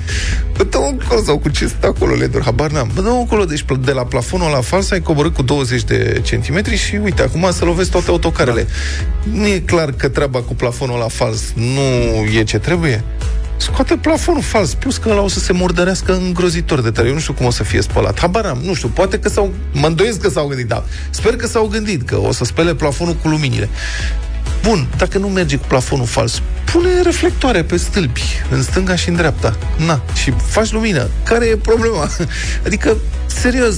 Bă, 0.57 0.63
dă 0.63 0.78
încolo 0.92 1.22
sau 1.25 1.38
cu 1.38 1.50
ce 1.50 1.68
stă 1.68 1.88
acolo, 1.88 2.13
Ledor, 2.13 2.42
habar 2.44 2.72
n-am. 2.72 2.92
Bă, 2.96 3.02
dă 3.02 3.10
încolo, 3.10 3.46
deci 3.46 3.66
de 3.81 3.92
la 3.92 4.04
plafonul 4.06 4.50
la 4.52 4.62
fals 4.62 4.92
ai 4.92 5.00
coborât 5.02 5.34
cu 5.34 5.42
20 5.42 5.84
de 5.84 6.22
centimetri 6.24 6.75
și 6.78 6.96
uite, 7.04 7.22
acum 7.22 7.48
să 7.52 7.66
lovesc 7.66 7.92
toate 7.92 8.10
autocarele. 8.10 8.62
Da. 9.24 9.40
Nu 9.40 9.48
e 9.48 9.60
clar 9.60 9.92
că 9.92 10.07
treaba 10.07 10.40
cu 10.42 10.56
plafonul 10.56 10.98
la 11.00 11.07
fals 11.07 11.42
nu 11.56 11.81
e 12.40 12.44
ce 12.44 12.57
trebuie? 12.60 13.04
Scoate 13.57 13.98
plafonul 13.98 14.42
fals, 14.42 14.74
plus 14.74 14.98
că 14.98 15.10
ăla 15.10 15.22
o 15.22 15.28
să 15.28 15.40
se 15.40 15.54
murdărească 15.54 16.13
îngrozitor 16.16 16.81
de 16.81 16.92
tare. 16.92 17.07
Eu 17.07 17.13
nu 17.13 17.19
știu 17.19 17.34
cum 17.34 17.46
o 17.46 17.52
să 17.52 17.63
fie 17.63 17.81
spălat. 17.81 18.19
Habar 18.19 18.46
am, 18.46 18.60
nu 18.63 18.74
știu, 18.74 18.88
poate 18.88 19.19
că 19.19 19.30
s-au... 19.30 19.54
Mă 19.72 19.88
îndoiesc 19.88 20.19
că 20.22 20.30
s-au 20.30 20.48
gândit, 20.48 20.68
da. 20.68 20.84
Sper 21.10 21.36
că 21.36 21.48
s-au 21.48 21.66
gândit 21.68 22.07
că 22.07 22.18
o 22.18 22.31
să 22.31 22.44
spele 22.44 22.74
plafonul 22.75 23.13
cu 23.13 23.28
luminile. 23.28 23.69
Bun, 24.63 24.88
dacă 24.98 25.18
nu 25.18 25.28
merge 25.28 25.56
cu 25.57 25.66
plafonul 25.68 26.06
fals, 26.06 26.42
pune 26.72 27.02
reflectoare 27.04 27.63
pe 27.63 27.78
stâlpi, 27.78 28.22
în 28.52 28.63
stânga 28.63 28.96
și 28.96 29.10
în 29.10 29.16
dreapta. 29.16 29.57
Na, 29.86 30.02
și 30.13 30.34
faci 30.46 30.72
lumină. 30.72 31.07
Care 31.24 31.46
e 31.46 31.56
problema? 31.56 32.10
Adică, 32.66 32.98
serios, 33.25 33.75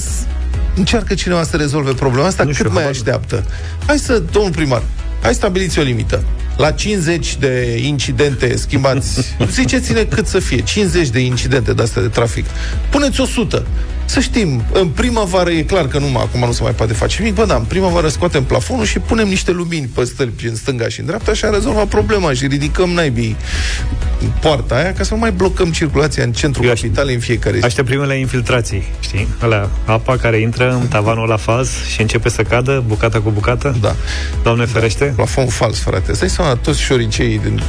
încearcă 0.76 1.14
cineva 1.14 1.42
să 1.42 1.56
rezolve 1.56 1.92
problema 1.92 2.26
asta, 2.26 2.42
Nu 2.42 2.48
cât 2.48 2.58
știu, 2.58 2.68
mai 2.72 2.82
habar 2.82 2.94
nu. 2.96 3.00
așteaptă. 3.00 3.44
Hai 3.86 3.98
să, 3.98 4.22
domnul 4.32 4.52
primar, 4.52 4.82
hai 5.22 5.34
stabiliți 5.34 5.78
o 5.78 5.82
limită. 5.82 6.22
La 6.58 6.70
50 6.70 7.36
de 7.36 7.78
incidente 7.82 8.56
schimbați, 8.56 9.20
ziceți-ne 9.50 10.02
cât 10.02 10.26
să 10.26 10.38
fie, 10.38 10.60
50 10.60 11.08
de 11.08 11.18
incidente 11.18 11.72
de 11.72 11.82
astea 11.82 12.02
de 12.02 12.08
trafic. 12.08 12.44
Puneți 12.90 13.20
100. 13.20 13.66
Să 14.04 14.20
știm, 14.20 14.62
în 14.72 14.88
primăvară 14.88 15.50
e 15.50 15.62
clar 15.62 15.88
că 15.88 15.98
nu, 15.98 16.18
acum 16.18 16.40
nu 16.40 16.52
se 16.52 16.62
mai 16.62 16.72
poate 16.72 16.92
face 16.92 17.16
nimic, 17.22 17.34
bă, 17.34 17.44
da, 17.46 17.54
în 17.54 17.62
primăvară 17.64 18.08
scoatem 18.08 18.44
plafonul 18.44 18.84
și 18.84 18.98
punem 18.98 19.28
niște 19.28 19.50
lumini 19.50 19.86
pe 19.94 20.04
stâlpi 20.04 20.46
în 20.46 20.56
stânga 20.56 20.88
și 20.88 21.00
în 21.00 21.06
dreapta 21.06 21.32
și 21.34 21.44
a 21.44 21.48
rezolvat 21.50 21.86
problema 21.86 22.32
și 22.32 22.46
ridicăm 22.46 22.90
naibii 22.90 23.36
poarta 24.40 24.74
aia 24.74 24.92
ca 24.92 25.02
să 25.02 25.14
nu 25.14 25.20
mai 25.20 25.32
blocăm 25.32 25.70
circulația 25.70 26.22
în 26.24 26.32
centrul 26.32 26.64
Eu 26.64 26.70
aș- 26.70 26.80
capitalei 26.80 27.14
în 27.14 27.20
fiecare 27.20 27.58
zi. 27.58 27.64
Aștept 27.64 27.86
primele 27.86 28.18
infiltrații, 28.18 28.82
știi? 29.00 29.28
Alea, 29.40 29.68
apa 29.84 30.16
care 30.16 30.36
intră 30.40 30.78
în 30.80 30.86
tavanul 30.86 31.28
la 31.28 31.36
faz 31.36 31.70
și 31.92 32.00
începe 32.00 32.28
să 32.28 32.42
cadă, 32.42 32.84
bucată 32.86 33.20
cu 33.20 33.30
bucată. 33.30 33.76
Da. 33.80 33.96
Doamne 34.42 34.64
ferește. 34.64 35.12
Plafon 35.16 35.46
fals, 35.46 35.78
frate. 35.78 36.12
Stai 36.12 36.28
seama, 36.48 36.62
toți 36.64 36.80
șoriceii 36.80 37.38
din 37.38 37.62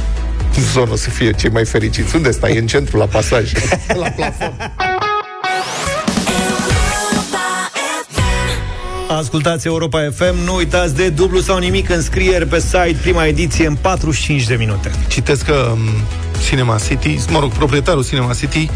zonă 0.72 0.96
să 0.96 1.10
fie 1.10 1.32
cei 1.32 1.50
mai 1.50 1.64
fericiți. 1.64 2.16
Unde 2.16 2.30
stai? 2.30 2.56
În 2.56 2.66
centru, 2.66 2.96
la 2.96 3.04
pasaj. 3.04 3.52
la 4.02 4.08
plafon. 4.08 4.72
Ascultați 9.08 9.66
Europa 9.66 10.10
FM, 10.14 10.44
nu 10.44 10.54
uitați 10.54 10.94
de 10.94 11.08
dublu 11.08 11.40
sau 11.40 11.58
nimic 11.58 11.90
înscrieri 11.90 12.46
pe 12.46 12.60
site, 12.60 12.96
prima 13.00 13.26
ediție 13.26 13.66
în 13.66 13.74
45 13.74 14.44
de 14.44 14.54
minute. 14.54 14.90
Citesc 15.08 15.44
că 15.44 15.70
um, 15.72 15.78
Cinema 16.46 16.78
City, 16.88 17.18
mă 17.30 17.38
rog, 17.38 17.52
proprietarul 17.52 18.04
Cinema 18.04 18.32
City, 18.32 18.70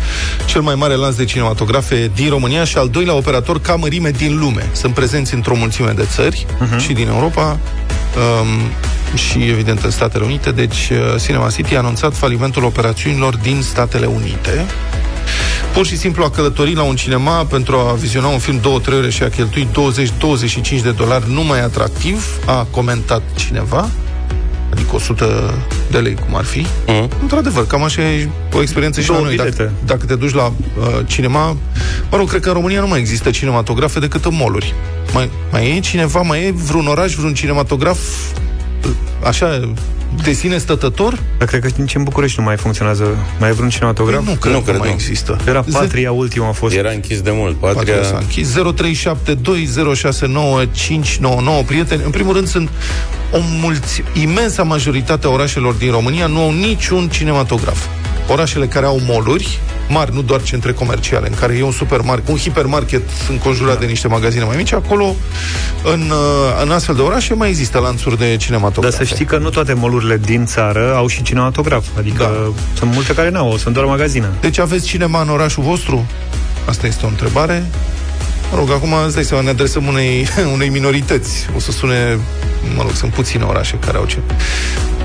cel 0.47 0.61
mai 0.61 0.75
mare 0.75 0.95
lanț 0.95 1.15
de 1.15 1.25
cinematografe 1.25 2.11
din 2.15 2.29
România 2.29 2.65
și 2.65 2.77
al 2.77 2.89
doilea 2.89 3.15
operator 3.15 3.61
ca 3.61 3.75
mărime 3.75 4.11
din 4.11 4.39
lume. 4.39 4.69
Sunt 4.73 4.95
prezenți 4.95 5.35
într-o 5.35 5.55
mulțime 5.57 5.93
de 5.93 6.05
țări 6.05 6.47
uh-huh. 6.47 6.79
și 6.79 6.93
din 6.93 7.09
Europa 7.09 7.59
um, 8.17 8.49
și, 9.15 9.49
evident, 9.49 9.83
în 9.83 9.91
Statele 9.91 10.25
Unite. 10.25 10.51
Deci, 10.51 10.91
uh, 10.91 11.23
Cinema 11.23 11.51
City 11.51 11.75
a 11.75 11.79
anunțat 11.79 12.17
falimentul 12.17 12.65
operațiunilor 12.65 13.37
din 13.37 13.63
Statele 13.63 14.07
Unite. 14.07 14.67
Pur 15.73 15.87
și 15.87 15.97
simplu 15.97 16.25
a 16.25 16.31
călătorit 16.31 16.77
la 16.77 16.83
un 16.83 16.97
cinema 16.97 17.45
pentru 17.45 17.77
a 17.77 17.93
viziona 17.93 18.27
un 18.27 18.39
film 18.39 18.59
două, 18.63 18.81
trei 18.81 18.99
ore 18.99 19.11
și 19.11 19.23
a 19.23 19.29
cheltuit 19.29 19.67
20-25 19.67 20.83
de 20.83 20.91
dolari 20.91 21.25
numai 21.33 21.63
atractiv, 21.63 22.27
a 22.47 22.67
comentat 22.71 23.23
cineva, 23.35 23.89
adică 24.73 24.95
100 24.95 25.55
de 25.91 25.99
lei, 25.99 26.15
cum 26.15 26.37
ar 26.37 26.45
fi. 26.45 26.67
Mhm. 26.87 27.11
Într-adevăr, 27.23 27.67
cam 27.67 27.83
așa 27.83 28.03
e 28.03 28.29
o 28.53 28.61
experiență 28.61 29.01
și 29.01 29.09
la 29.09 29.15
Două 29.15 29.27
noi. 29.27 29.37
Dacă, 29.37 29.51
bilete. 29.51 29.73
dacă 29.87 30.05
te 30.07 30.15
duci 30.15 30.35
la 30.35 30.45
uh, 30.45 30.87
cinema, 31.07 31.57
mă 32.11 32.17
rog, 32.17 32.29
cred 32.29 32.41
că 32.41 32.49
în 32.49 32.55
România 32.55 32.81
nu 32.81 32.89
mai 32.89 32.99
există 32.99 33.31
cinematografe 33.31 33.99
decât 33.99 34.25
în 34.25 34.35
moluri. 34.35 34.75
Mai, 35.13 35.31
mai 35.51 35.77
e 35.77 35.81
cineva, 35.81 36.21
mai 36.21 36.47
e 36.47 36.53
vreun 36.53 36.87
oraș, 36.87 37.15
vreun 37.15 37.35
cinematograf 37.35 37.99
uh, 37.99 38.44
așa 39.25 39.71
de 40.23 40.33
sine 40.33 40.59
stătător? 40.59 41.19
Dar 41.39 41.49
cred 41.49 41.61
că 41.61 41.69
nici 41.77 41.95
în 41.95 42.03
București 42.03 42.39
nu 42.39 42.45
mai 42.45 42.57
funcționează. 42.57 43.05
Mai 43.39 43.49
e 43.49 43.53
vreun 43.53 43.69
cinematograf? 43.69 44.25
Nu 44.27 44.33
cred 44.35 44.53
Nu 44.53 44.59
că 44.59 44.65
cred, 44.65 44.79
mai 44.79 44.89
nu. 44.89 44.95
există. 44.95 45.39
Era 45.47 45.65
Ze- 45.69 45.79
Patria 45.79 46.13
ultima 46.13 46.49
a 46.49 46.53
fost. 46.53 46.75
Era 46.75 46.91
închis 46.91 47.21
de 47.21 47.31
mult. 47.33 47.57
Patria 47.57 47.95
s-a 47.95 48.01
Patria... 48.01 48.19
închis 48.19 48.57
0372069599 51.63 51.67
Prieteni, 51.67 52.03
în 52.05 52.11
primul 52.11 52.35
rând 52.35 52.47
sunt 52.47 52.69
o 53.33 53.39
mulți, 53.61 54.03
imensa 54.23 54.63
majoritate 54.63 55.27
a 55.27 55.31
orașelor 55.31 55.75
din 55.75 55.91
România 55.91 56.27
nu 56.27 56.41
au 56.41 56.53
niciun 56.53 57.09
cinematograf. 57.09 57.87
Orașele 58.29 58.67
care 58.67 58.87
au 58.87 59.01
moluri 59.07 59.59
mari, 59.89 60.15
nu 60.15 60.23
doar 60.23 60.43
centre 60.43 60.73
comerciale, 60.73 61.29
în 61.29 61.35
care 61.35 61.57
e 61.57 61.63
un 61.63 61.73
supermarket, 61.73 62.29
un 62.29 62.37
hipermarket 62.37 63.03
înconjurat 63.31 63.75
da. 63.75 63.81
de 63.81 63.87
niște 63.87 64.09
magazine 64.09 64.45
mai 64.45 64.57
mici, 64.57 64.73
acolo, 64.73 65.15
în, 65.85 66.01
uh, 66.11 66.63
în 66.63 66.71
astfel 66.71 66.95
de 66.95 67.01
orașe, 67.01 67.35
mai 67.35 67.49
există 67.49 67.79
lanțuri 67.79 68.19
de 68.19 68.37
cinematografe. 68.37 68.97
Dar 68.97 69.07
să 69.07 69.15
știi 69.15 69.25
că 69.25 69.39
nu 69.39 69.51
toate 69.51 69.73
molurile 69.73 70.17
din 70.17 70.47
țară 70.47 70.95
au 70.97 71.07
și 71.07 71.23
cinematograf. 71.23 71.87
Adică 71.99 72.23
da. 72.23 72.53
sunt 72.79 72.93
multe 72.93 73.15
care 73.15 73.31
n-au, 73.31 73.57
sunt 73.57 73.75
doar 73.75 73.87
magazine. 73.87 74.31
Deci 74.41 74.59
aveți 74.59 74.87
cinema 74.87 75.21
în 75.21 75.29
orașul 75.29 75.63
vostru? 75.63 76.07
Asta 76.65 76.87
este 76.87 77.05
o 77.05 77.09
întrebare. 77.09 77.67
Mă 78.51 78.57
rog, 78.59 78.71
acum 78.71 78.93
îți 79.05 79.15
dai 79.15 79.25
seama, 79.25 79.43
ne 79.43 79.51
adresăm 79.51 79.87
unei, 79.87 80.27
unei 80.55 80.69
minorități. 80.69 81.47
O 81.57 81.59
să 81.59 81.71
sune, 81.71 82.19
mă 82.77 82.83
rog, 82.83 82.91
sunt 82.95 83.13
puține 83.13 83.45
orașe 83.45 83.77
care 83.77 83.97
au 83.97 84.05
ce. 84.05 84.19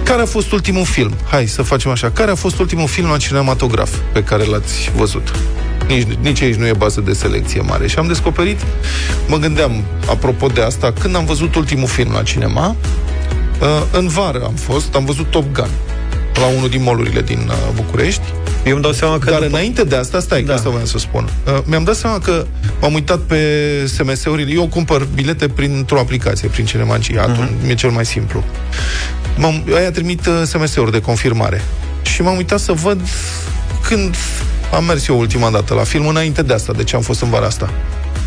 Care 0.03 0.21
a 0.21 0.25
fost 0.25 0.51
ultimul 0.51 0.85
film? 0.85 1.13
Hai 1.29 1.47
să 1.47 1.61
facem 1.61 1.91
așa. 1.91 2.11
Care 2.11 2.31
a 2.31 2.35
fost 2.35 2.59
ultimul 2.59 2.87
film 2.87 3.09
la 3.09 3.17
cinematograf 3.17 3.95
pe 4.13 4.23
care 4.23 4.43
l-ați 4.43 4.91
văzut? 4.95 5.35
Nici, 5.87 6.07
nici 6.21 6.41
aici 6.41 6.55
nu 6.55 6.65
e 6.67 6.73
bază 6.73 7.01
de 7.01 7.13
selecție 7.13 7.61
mare. 7.61 7.87
Și 7.87 7.97
am 7.97 8.07
descoperit, 8.07 8.59
mă 9.27 9.37
gândeam, 9.37 9.83
apropo 10.09 10.47
de 10.47 10.61
asta, 10.61 10.93
când 10.99 11.15
am 11.15 11.25
văzut 11.25 11.55
ultimul 11.55 11.87
film 11.87 12.11
la 12.11 12.23
cinema, 12.23 12.75
uh, 13.61 13.67
în 13.91 14.07
vară 14.07 14.43
am 14.45 14.53
fost, 14.53 14.95
am 14.95 15.05
văzut 15.05 15.31
Top 15.31 15.45
Gun 15.53 15.69
la 16.39 16.45
unul 16.45 16.69
din 16.69 16.83
molurile 16.83 17.21
din 17.21 17.47
uh, 17.47 17.55
București. 17.75 18.21
Eu 18.65 18.73
îmi 18.73 18.81
dau 18.81 18.91
seama 18.91 19.17
că... 19.17 19.29
Dar 19.29 19.39
după... 19.39 19.55
înainte 19.55 19.83
de 19.83 19.95
asta, 19.95 20.19
stai, 20.19 20.41
da. 20.41 20.47
că 20.47 20.53
asta 20.53 20.69
voiam 20.69 20.85
să 20.85 20.97
spun. 20.97 21.29
Uh, 21.45 21.59
mi-am 21.65 21.83
dat 21.83 21.95
seama 21.95 22.19
că 22.19 22.45
m-am 22.81 22.93
uitat 22.93 23.19
pe 23.19 23.37
SMS-urile. 23.85 24.51
Eu 24.53 24.67
cumpăr 24.67 25.07
bilete 25.13 25.47
printr-o 25.47 25.99
aplicație, 25.99 26.47
prin 26.47 26.65
Cinemagia. 26.65 27.25
Uh-huh. 27.25 27.29
Atunci 27.29 27.49
e 27.67 27.73
cel 27.73 27.89
mai 27.89 28.05
simplu. 28.05 28.43
M-am, 29.37 29.63
aia 29.75 29.91
trimit 29.91 30.25
uh, 30.25 30.41
SMS-uri 30.45 30.91
de 30.91 31.01
confirmare. 31.01 31.61
Și 32.01 32.21
m-am 32.21 32.35
uitat 32.35 32.59
să 32.59 32.71
văd 32.71 33.01
când 33.87 34.15
am 34.73 34.83
mers 34.83 35.07
eu 35.07 35.19
ultima 35.19 35.49
dată 35.49 35.73
la 35.73 35.83
film, 35.83 36.07
înainte 36.07 36.41
de 36.41 36.53
asta, 36.53 36.73
de 36.73 36.83
ce 36.83 36.95
am 36.95 37.01
fost 37.01 37.21
în 37.21 37.29
vara 37.29 37.45
asta. 37.45 37.69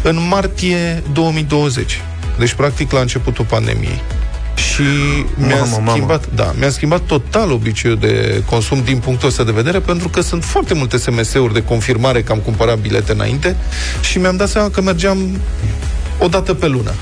În 0.02 0.26
martie 0.28 1.02
2020. 1.12 2.00
Deci, 2.38 2.52
practic, 2.52 2.90
la 2.90 3.00
începutul 3.00 3.44
pandemiei 3.44 4.00
și 4.82 5.24
mi-a 5.46 5.56
mamă, 5.56 5.90
schimbat, 5.90 6.26
mamă. 6.26 6.34
da, 6.34 6.54
mi-a 6.58 6.70
schimbat 6.70 7.00
total 7.00 7.50
obiceiul 7.50 7.96
de 7.96 8.42
consum 8.46 8.82
din 8.84 8.98
punctul 8.98 9.28
ăsta 9.28 9.44
de 9.44 9.52
vedere, 9.52 9.80
pentru 9.80 10.08
că 10.08 10.20
sunt 10.20 10.44
foarte 10.44 10.74
multe 10.74 10.96
SMS-uri 10.96 11.52
de 11.52 11.62
confirmare 11.62 12.22
că 12.22 12.32
am 12.32 12.38
cumpărat 12.38 12.78
bilete 12.78 13.12
înainte 13.12 13.56
și 14.00 14.18
mi-am 14.18 14.36
dat 14.36 14.48
seama 14.48 14.70
că 14.70 14.80
mergeam 14.80 15.18
o 16.18 16.28
dată 16.28 16.54
pe 16.54 16.66
lună. 16.66 16.92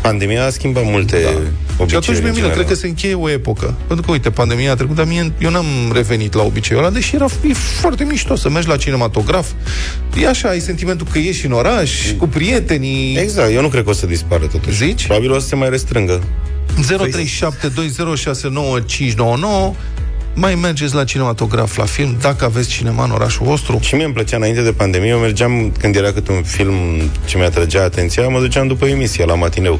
Pandemia 0.00 0.44
a 0.44 0.50
schimbat 0.50 0.84
multe 0.84 1.20
da. 1.22 1.86
Și 1.86 1.96
atunci, 1.96 2.20
mie, 2.22 2.50
cred 2.50 2.66
că 2.66 2.74
se 2.74 2.86
încheie 2.86 3.14
o 3.14 3.30
epocă. 3.30 3.74
Pentru 3.86 4.06
că, 4.06 4.12
uite, 4.12 4.30
pandemia 4.30 4.72
a 4.72 4.74
trecut, 4.74 4.96
dar 4.96 5.06
mie, 5.06 5.32
eu 5.38 5.50
n-am 5.50 5.66
revenit 5.92 6.34
la 6.34 6.42
obiceiul 6.42 6.82
ăla, 6.82 6.92
deși 6.92 7.14
era 7.14 7.26
e 7.48 7.52
foarte 7.52 8.04
mișto 8.04 8.36
să 8.36 8.48
mergi 8.50 8.68
la 8.68 8.76
cinematograf. 8.76 9.50
E 10.20 10.28
așa, 10.28 10.48
ai 10.48 10.60
sentimentul 10.60 11.06
că 11.12 11.18
ieși 11.18 11.46
în 11.46 11.52
oraș, 11.52 12.12
cu 12.18 12.26
prietenii. 12.26 13.16
Exact, 13.16 13.52
eu 13.52 13.60
nu 13.60 13.68
cred 13.68 13.84
că 13.84 13.90
o 13.90 13.92
să 13.92 14.06
dispară 14.06 14.46
totuși. 14.46 14.76
Zici? 14.76 15.04
Probabil 15.04 15.32
o 15.32 15.38
să 15.38 15.46
se 15.46 15.56
mai 15.56 15.70
restrângă. 15.70 16.22
0372069599 16.72 16.76
mai 20.34 20.54
mergeți 20.54 20.94
la 20.94 21.04
cinematograf, 21.04 21.76
la 21.76 21.84
film, 21.84 22.16
dacă 22.20 22.44
aveți 22.44 22.68
cinema 22.68 23.04
în 23.04 23.10
orașul 23.10 23.46
vostru? 23.46 23.78
Și 23.82 23.94
mie 23.94 24.04
îmi 24.04 24.14
plăcea 24.14 24.36
înainte 24.36 24.62
de 24.62 24.72
pandemie, 24.72 25.08
eu 25.08 25.18
mergeam 25.18 25.72
când 25.78 25.96
era 25.96 26.12
cât 26.12 26.28
un 26.28 26.42
film 26.42 26.74
ce 27.24 27.36
mi-atrăgea 27.36 27.82
atenția, 27.82 28.28
mă 28.28 28.40
duceam 28.40 28.66
după 28.66 28.86
emisie 28.86 29.24
la 29.24 29.34
matineu. 29.34 29.78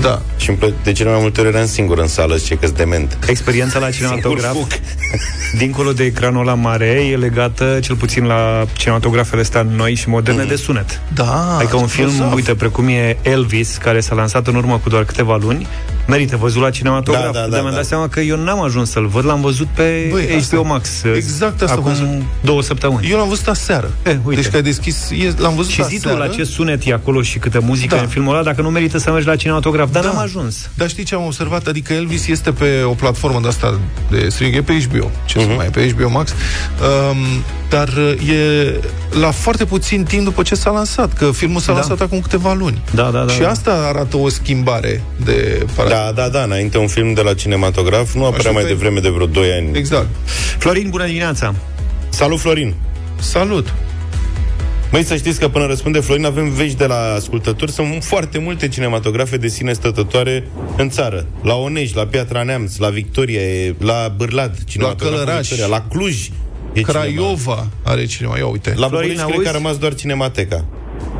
Da. 0.00 0.22
Și 0.36 0.48
îmi 0.48 0.58
plă- 0.58 0.74
de 0.82 0.92
cele 0.92 1.10
mai 1.10 1.18
multe 1.20 1.40
ori 1.40 1.48
eram 1.48 1.66
singur 1.66 1.98
în 1.98 2.06
sală, 2.06 2.36
ce 2.38 2.54
că 2.54 2.66
dement. 2.76 3.18
Experiența 3.26 3.78
la 3.78 3.90
cinematograf, 3.90 4.56
dincolo 5.58 5.92
de 5.92 6.04
ecranul 6.04 6.44
la 6.44 6.54
mare, 6.54 6.86
e 7.10 7.16
legată, 7.16 7.78
cel 7.82 7.96
puțin 7.96 8.24
la 8.24 8.64
cinematografele 8.72 9.40
astea 9.40 9.62
noi 9.62 9.94
și 9.94 10.08
moderne, 10.08 10.42
mm. 10.42 10.48
de 10.48 10.56
sunet. 10.56 11.00
Da. 11.14 11.56
Adică 11.56 11.76
un 11.76 11.86
film, 11.86 12.08
grozav. 12.16 12.32
uite, 12.34 12.54
precum 12.54 12.88
e 12.88 13.16
Elvis, 13.22 13.76
care 13.76 14.00
s-a 14.00 14.14
lansat 14.14 14.46
în 14.46 14.54
urmă 14.54 14.78
cu 14.82 14.88
doar 14.88 15.04
câteva 15.04 15.36
luni, 15.40 15.66
merită 16.08 16.36
văzut 16.36 16.62
la 16.62 16.70
cinematograf. 16.70 17.24
Da, 17.24 17.30
da, 17.30 17.38
Dar 17.38 17.48
da, 17.48 17.56
mi-am 17.56 17.70
da. 17.70 17.76
dat 17.76 17.84
seama 17.84 18.08
că 18.08 18.20
eu 18.20 18.36
n-am 18.36 18.60
ajuns 18.62 18.90
să-l 18.90 19.06
văd, 19.06 19.24
l-am 19.24 19.40
văzut 19.40 19.66
pe 19.66 20.06
Băi, 20.10 20.26
HBO 20.26 20.36
asta- 20.36 20.56
Max. 20.56 21.02
exact 21.14 21.62
asta 21.62 21.74
acum 21.76 21.92
vreau 21.92 22.08
să- 22.10 22.22
două 22.40 22.62
săptămâni. 22.62 23.08
Eu 23.10 23.18
l-am 23.18 23.28
văzut 23.28 23.48
aseară. 23.48 23.90
Eh, 24.02 24.16
uite. 24.24 24.40
Deci 24.40 24.50
că 24.50 24.56
ai 24.56 24.62
deschis, 24.62 25.10
e, 25.10 25.34
l-am 25.36 25.54
văzut 25.54 25.70
Și 25.72 25.84
zi 25.84 25.98
tu 26.00 26.08
aseară. 26.08 26.24
la 26.24 26.34
ce 26.34 26.44
sunet 26.44 26.86
e 26.86 26.92
acolo 26.92 27.22
și 27.22 27.38
câtă 27.38 27.60
muzică 27.62 27.88
Da. 27.88 27.96
da. 27.96 28.02
în 28.02 28.08
filmul 28.08 28.34
ăla, 28.34 28.42
dacă 28.44 28.62
nu 28.62 28.70
merită 28.70 28.98
să 28.98 29.10
mergi 29.10 29.26
la 29.26 29.36
cinematograf. 29.36 29.79
Dar 29.88 30.02
Da. 30.02 30.08
n-am 30.08 30.18
ajuns. 30.18 30.68
Dar 30.74 30.88
știi 30.88 31.04
ce 31.04 31.14
am 31.14 31.24
observat? 31.24 31.66
Adică 31.66 31.92
Elvis 31.92 32.26
este 32.26 32.50
pe 32.52 32.82
o 32.82 32.92
platformă 32.92 33.40
de 33.40 33.48
asta 33.48 33.78
de 34.10 34.28
streaming, 34.28 34.58
e 34.58 34.62
pe 34.62 34.72
HBO, 34.88 35.10
ce 35.24 35.38
uh-huh. 35.38 35.42
să 35.42 35.48
mai 35.56 35.66
e, 35.66 35.70
pe 35.70 35.90
HBO 35.96 36.08
Max, 36.08 36.30
um, 36.30 37.16
dar 37.68 37.88
e 38.32 38.72
la 39.20 39.30
foarte 39.30 39.64
puțin 39.64 40.04
timp 40.04 40.24
după 40.24 40.42
ce 40.42 40.54
s-a 40.54 40.70
lansat, 40.70 41.12
că 41.12 41.30
filmul 41.32 41.60
s-a 41.60 41.72
Da. 41.72 41.78
lansat 41.78 42.00
acum 42.00 42.20
câteva 42.20 42.52
luni. 42.52 42.82
Da, 42.94 43.10
da, 43.10 43.22
da. 43.24 43.32
Și 43.32 43.42
asta 43.42 43.70
arată 43.88 44.16
o 44.16 44.28
schimbare 44.28 45.02
de 45.24 45.66
paradigmă. 45.74 46.12
Da, 46.14 46.22
da, 46.22 46.28
da, 46.28 46.42
înainte 46.42 46.78
un 46.78 46.86
film 46.86 47.12
de 47.12 47.20
la 47.20 47.34
cinematograf 47.34 48.14
nu 48.14 48.24
apărea 48.24 48.50
mai 48.50 48.62
Ajută- 48.62 48.74
devreme 48.78 49.00
de 49.00 49.08
vreo 49.08 49.26
2 49.26 49.50
ani. 49.52 49.78
Exact. 49.78 50.08
Florin, 50.58 50.90
bună 50.90 51.04
dimineața! 51.06 51.54
Salut, 52.08 52.40
Florin! 52.40 52.74
Salut! 53.20 53.72
Măi, 54.92 55.02
să 55.02 55.16
știți 55.16 55.40
că 55.40 55.48
până 55.48 55.66
răspunde 55.66 56.00
Florin 56.00 56.24
avem 56.24 56.48
vești 56.50 56.76
de 56.76 56.86
la 56.86 57.12
ascultători. 57.14 57.70
Sunt 57.70 58.04
foarte 58.04 58.38
multe 58.38 58.68
cinematografe 58.68 59.36
de 59.36 59.48
sine 59.48 59.72
stătătoare 59.72 60.46
în 60.76 60.88
țară. 60.88 61.26
La 61.42 61.54
Onești, 61.54 61.96
la 61.96 62.06
Piatra 62.06 62.42
Neamț, 62.42 62.76
la 62.76 62.88
Victoria, 62.88 63.40
e- 63.40 63.74
la 63.78 64.12
Bârlad, 64.16 64.64
cinematograful 64.64 65.18
Călăraș. 65.24 65.48
Victoria, 65.48 65.66
la 65.76 65.84
Cluj. 65.88 66.28
E 66.72 66.80
cinema. 66.80 66.98
Craiova 67.00 67.66
are 67.84 68.04
cineva, 68.06 68.38
ia 68.38 68.46
uite. 68.46 68.74
La 68.76 68.88
Florin, 68.88 68.90
București 69.08 69.22
cred 69.22 69.34
auzi? 69.34 69.42
că 69.42 69.48
a 69.48 69.52
rămas 69.52 69.78
doar 69.78 69.94
Cinemateca. 69.94 70.64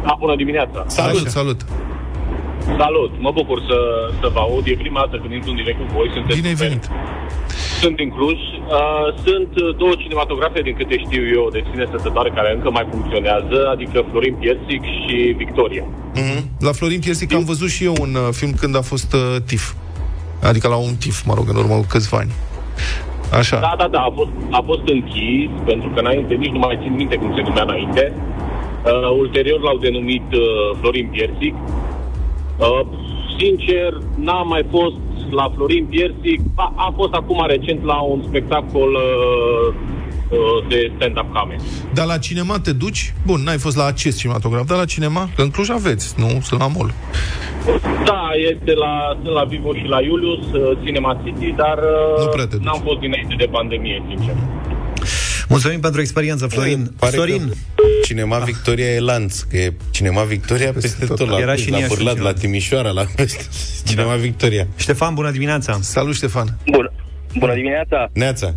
Da, 0.04 0.16
bună 0.18 0.36
dimineața. 0.36 0.84
salut, 0.86 1.28
salut. 1.28 1.60
Salut, 2.82 3.12
mă 3.18 3.30
bucur 3.38 3.58
să, 3.68 3.78
să 4.20 4.26
vă 4.34 4.38
aud. 4.38 4.64
E 4.66 4.76
prima 4.84 5.00
dată 5.04 5.16
când 5.22 5.32
intru 5.32 5.50
în 5.50 5.56
direct 5.56 5.78
cu 5.78 5.86
voi. 5.96 6.08
Sunteți 6.14 6.36
Bine 6.38 6.48
ai 6.48 6.54
super. 6.56 6.68
venit. 6.68 6.84
Sunt 7.82 7.96
din 7.96 8.10
Cluj. 8.16 8.38
Uh, 8.38 9.08
sunt 9.24 9.52
uh, 9.62 9.76
două 9.76 9.94
cinematografe, 10.02 10.60
din 10.68 10.74
câte 10.80 10.96
știu 11.06 11.22
eu, 11.36 11.44
de 11.52 11.60
sine 11.70 11.84
stătătoare 11.92 12.30
care 12.38 12.48
încă 12.56 12.70
mai 12.70 12.86
funcționează, 12.90 13.58
adică 13.74 13.98
Florin 14.10 14.34
Piersic 14.40 14.82
și 15.00 15.16
Victoria. 15.42 15.84
Mm-hmm. 16.18 16.42
La 16.66 16.72
Florin 16.72 17.00
Piersic 17.00 17.34
am 17.34 17.44
văzut 17.44 17.70
și 17.76 17.84
eu 17.84 17.94
un 18.00 18.12
uh, 18.14 18.28
film 18.30 18.52
când 18.60 18.76
a 18.76 18.80
fost 18.92 19.12
uh, 19.12 19.20
TIF. 19.46 19.64
Adică 20.42 20.68
la 20.68 20.76
un 20.76 20.94
TIF, 21.02 21.24
mă 21.24 21.34
rog, 21.36 21.46
în 21.48 21.56
urmă 21.56 21.74
cu 21.74 21.86
câțiva 21.88 22.16
ani. 22.16 22.32
Așa. 23.40 23.58
Da, 23.66 23.74
da, 23.78 23.88
da, 23.88 24.00
a 24.00 24.12
fost, 24.14 24.30
a 24.50 24.62
fost 24.70 24.84
închis, 24.94 25.50
pentru 25.64 25.88
că 25.94 25.98
înainte 26.00 26.34
nici 26.34 26.54
nu 26.56 26.58
mai 26.58 26.78
țin 26.82 26.92
minte 26.94 27.16
cum 27.16 27.32
se 27.36 27.42
numea 27.42 27.62
înainte. 27.62 28.12
Uh, 28.84 29.10
ulterior 29.18 29.60
l-au 29.60 29.78
denumit 29.78 30.26
uh, 30.32 30.40
Florin 30.80 31.08
Piersic. 31.12 31.54
Uh, 32.60 32.86
sincer, 33.38 33.92
n-am 34.16 34.48
mai 34.48 34.64
fost 34.70 34.94
la 35.30 35.52
Florin 35.54 35.84
Piersic. 35.86 36.40
A, 36.54 36.74
am 36.76 36.92
fost 36.96 37.12
acum 37.12 37.44
recent 37.46 37.84
la 37.84 38.00
un 38.00 38.22
spectacol 38.28 38.90
uh, 38.94 39.74
uh, 40.30 40.68
de 40.68 40.92
stand-up 40.96 41.32
comedy. 41.34 41.62
Dar 41.94 42.06
la 42.06 42.18
cinema 42.18 42.58
te 42.60 42.72
duci? 42.72 43.14
Bun, 43.26 43.40
n-ai 43.44 43.58
fost 43.58 43.76
la 43.76 43.84
acest 43.84 44.18
cinematograf, 44.18 44.66
dar 44.66 44.78
la 44.78 44.84
cinema? 44.84 45.28
Că 45.36 45.42
în 45.42 45.50
Cluj 45.50 45.70
aveți, 45.70 46.14
nu? 46.18 46.40
Sunt 46.42 46.60
la 46.60 46.66
mall. 46.66 46.92
Da, 48.04 48.28
este 48.52 48.72
la, 48.74 48.92
sunt 49.22 49.34
la 49.34 49.44
Vivo 49.44 49.72
și 49.74 49.84
la 49.86 50.00
Iulius, 50.00 50.44
uh, 50.52 50.78
Cinema 50.84 51.20
City, 51.24 51.52
dar 51.56 51.78
uh, 51.78 52.24
Nu 52.24 52.30
prea 52.30 52.46
te 52.46 52.56
duci. 52.56 52.64
n-am 52.64 52.80
fost 52.84 52.98
dinainte 52.98 53.34
de 53.38 53.48
pandemie, 53.50 54.02
sincer. 54.08 54.34
Mulțumim 55.50 55.80
pentru 55.80 56.00
experiență, 56.00 56.46
Florin. 56.46 56.92
Pare 56.98 57.16
Sorin, 57.16 57.48
că 57.74 57.82
Cinema 58.04 58.38
Victoria 58.38 58.86
e 58.86 59.00
lanț, 59.00 59.40
că 59.40 59.56
e 59.56 59.72
Cinema 59.90 60.22
Victoria 60.22 60.72
peste 60.72 61.06
tot, 61.06 61.28
la, 61.28 61.38
Era 61.38 61.44
Cluj, 61.52 61.60
și 61.60 61.68
în 61.68 61.74
la 61.74 61.78
Iași 61.80 61.94
Bârlad, 61.94 62.16
un 62.16 62.22
la 62.22 62.32
cinema. 62.32 62.40
Timișoara, 62.40 62.90
la 62.90 63.04
Cinema 63.86 64.14
Victoria. 64.14 64.66
Ștefan, 64.76 65.14
bună 65.14 65.30
dimineața! 65.30 65.78
Salut, 65.80 66.14
Ștefan. 66.14 66.58
Bună. 66.70 66.92
Bună 67.38 67.54
dimineața! 67.54 68.08
Neața. 68.12 68.54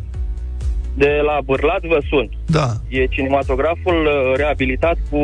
De 0.95 1.07
la 1.25 1.39
Bârlat 1.45 1.81
vă 1.81 1.99
sun. 2.09 2.29
Da. 2.45 2.73
E 2.87 3.05
cinematograful 3.05 4.05
uh, 4.05 4.35
reabilitat 4.35 4.97
cu 5.09 5.19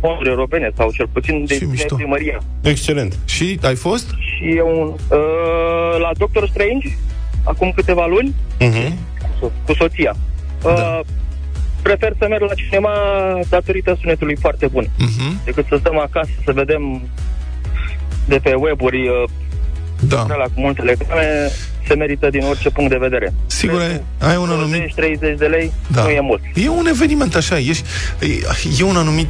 fonduri 0.00 0.28
europene, 0.28 0.70
sau 0.76 0.92
cel 0.92 1.08
puțin 1.12 1.44
de 1.44 1.56
Ce 1.58 1.64
mișto. 1.64 1.94
primăria. 1.94 2.38
Excelent. 2.62 3.18
Și 3.24 3.58
ai 3.62 3.74
fost? 3.74 4.06
Și 4.18 4.44
e 4.56 4.62
un... 4.62 4.86
Uh, 4.88 5.98
la 6.00 6.10
Doctor 6.18 6.48
Strange, 6.48 6.88
acum 7.44 7.72
câteva 7.76 8.06
luni, 8.06 8.34
Uh-huh. 8.60 8.92
cu, 9.40 9.52
cu 9.66 9.72
soția. 10.62 10.84
Uh, 10.84 10.84
Da. 10.84 11.00
Prefer 11.82 12.12
să 12.18 12.26
merg 12.28 12.42
la 12.42 12.54
cinema 12.54 12.90
datorită 13.48 13.96
sunetului 14.00 14.36
foarte 14.40 14.66
bun, 14.66 14.84
Uh-huh. 14.84 15.44
decât 15.44 15.66
să 15.68 15.76
stăm 15.80 15.98
acasă 15.98 16.30
să 16.44 16.52
vedem 16.52 17.02
de 18.24 18.38
pe 18.42 18.54
weburi 18.54 19.08
uh, 19.08 19.28
Da. 20.00 20.22
alea 20.30 20.44
cu 20.54 20.60
multe 20.60 20.82
reclame, 20.82 21.50
se 21.86 21.94
merită 21.94 22.30
din 22.30 22.42
orice 22.48 22.70
punct 22.70 22.90
de 22.90 22.96
vedere. 22.96 23.32
Sigur, 23.46 23.80
ai, 23.80 24.02
ai 24.18 24.36
un 24.36 24.50
anumit... 24.50 24.82
20-30 25.34 25.36
de 25.38 25.46
lei 25.46 25.72
Da. 25.86 26.02
nu 26.02 26.08
e 26.08 26.20
mult. 26.20 26.40
E 26.54 26.68
un 26.68 26.86
eveniment 26.86 27.34
așa, 27.34 27.58
ești, 27.58 27.84
e, 28.20 28.26
e 28.78 28.84
un 28.84 28.96
anumit 28.96 29.28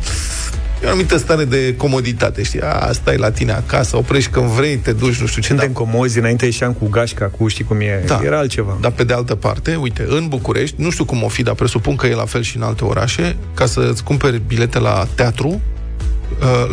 E 0.82 0.86
o 0.86 0.88
anumită 0.88 1.16
stare 1.16 1.44
de 1.44 1.74
comoditate, 1.76 2.42
știi? 2.42 2.60
A, 2.60 2.92
stai 2.92 3.16
la 3.16 3.30
tine 3.30 3.52
acasă, 3.52 3.96
oprești 3.96 4.30
când 4.30 4.46
vrei, 4.46 4.76
te 4.76 4.92
duci, 4.92 5.20
nu 5.20 5.26
știu 5.26 5.42
ce. 5.42 5.48
Suntem 5.48 5.72
da. 5.72 5.78
comozi, 5.78 6.18
înainte 6.18 6.44
ieșeam 6.44 6.72
cu 6.72 6.88
gașca, 6.88 7.30
cu 7.38 7.48
știi 7.48 7.64
cum 7.64 7.80
e, 7.80 8.02
Da. 8.06 8.20
era 8.24 8.38
altceva. 8.38 8.78
Dar 8.80 8.90
pe 8.90 9.04
de 9.04 9.12
altă 9.12 9.34
parte, 9.34 9.74
uite, 9.74 10.06
în 10.08 10.28
București, 10.28 10.82
nu 10.82 10.90
știu 10.90 11.04
cum 11.04 11.22
o 11.22 11.28
fi, 11.28 11.42
dar 11.42 11.54
presupun 11.54 11.96
că 11.96 12.06
e 12.06 12.14
la 12.14 12.24
fel 12.24 12.42
și 12.42 12.56
în 12.56 12.62
alte 12.62 12.84
orașe, 12.84 13.36
ca 13.54 13.66
să-ți 13.66 14.04
cumperi 14.04 14.42
bilete 14.46 14.78
la 14.78 15.06
teatru, 15.14 15.48
uh, 15.48 15.60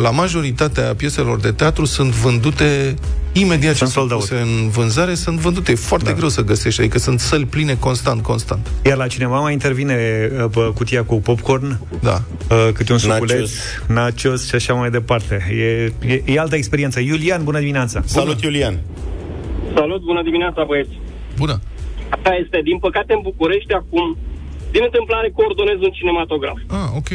la 0.02 0.10
majoritatea 0.10 0.94
pieselor 0.96 1.40
de 1.40 1.52
teatru 1.52 1.84
sunt 1.84 2.10
vândute 2.10 2.94
imediat 3.32 3.72
ce 3.72 3.78
Sunt 3.78 3.90
sunt 3.90 3.90
sold 3.90 4.10
out. 4.10 4.20
puse 4.20 4.40
în 4.40 4.68
vânzare, 4.68 5.14
sunt 5.14 5.38
vândute. 5.38 5.72
E 5.72 5.74
foarte 5.74 6.10
Da. 6.10 6.16
greu 6.16 6.28
să 6.28 6.42
găsești, 6.44 6.80
adică 6.80 6.98
sunt 6.98 7.20
săli 7.20 7.44
pline 7.44 7.74
constant, 7.74 8.22
constant. 8.22 8.70
Iar 8.84 8.96
la 8.96 9.06
cineva 9.06 9.40
mai 9.40 9.52
intervine 9.52 10.28
uh, 10.32 10.44
pe 10.50 10.60
cutia 10.74 11.04
cu 11.04 11.14
popcorn, 11.20 11.78
Da. 12.02 12.22
uh, 12.50 12.68
câte 12.74 12.92
un 12.92 12.98
Nachos. 13.06 13.28
suculeț, 13.28 13.50
nachos 13.86 14.48
și 14.48 14.54
așa 14.54 14.72
mai 14.74 14.90
departe. 14.90 15.34
E, 15.50 16.12
e, 16.12 16.22
e 16.24 16.38
altă 16.40 16.56
experiență. 16.56 17.00
Iulian, 17.00 17.44
bună 17.44 17.58
dimineața! 17.58 18.02
Salut, 18.04 18.42
Iulian! 18.42 18.78
Salut, 19.74 20.00
bună 20.02 20.22
dimineața, 20.22 20.64
băieți. 20.66 21.00
Bună. 21.36 21.60
Asta 22.08 22.30
este. 22.42 22.60
Din 22.64 22.78
păcate, 22.78 23.12
în 23.12 23.20
București, 23.22 23.72
acum, 23.72 24.16
din 24.70 24.80
întâmplare, 24.84 25.30
coordonez 25.34 25.78
un 25.80 25.90
cinematograf. 25.98 26.58
Ah, 26.66 26.88
ok. 27.00 27.08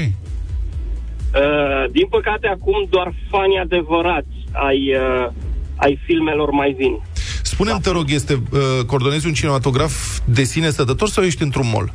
Uh, 1.34 1.92
din 1.92 2.08
păcate, 2.10 2.48
acum 2.48 2.88
doar 2.90 3.13
fanii 3.30 3.58
adevărați 3.58 4.36
ai, 4.52 4.96
uh, 4.96 5.32
ai 5.75 6.00
filmelor 6.06 6.50
mai 6.50 6.75
vin. 6.78 7.02
Spune-mi, 7.42 7.80
te 7.82 7.92
rog, 7.92 8.06
este 8.08 8.34
uh, 8.52 8.86
coordonezi 8.86 9.28
un 9.28 9.34
cinematograf 9.34 10.20
de 10.25 10.44
sine 10.44 10.70
stătător 10.70 11.08
sau 11.08 11.24
ești 11.24 11.44
într-un 11.44 11.70
mall? 11.74 11.92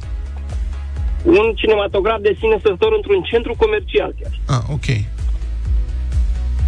Un 1.25 1.53
cinematograf 1.55 2.21
de 2.21 2.37
sine 2.39 2.57
stătător 2.59 2.93
într-un 2.97 3.23
centru 3.23 3.55
comercial 3.59 4.15
chiar. 4.21 4.59
Ah, 4.59 4.65
ok. 4.73 4.87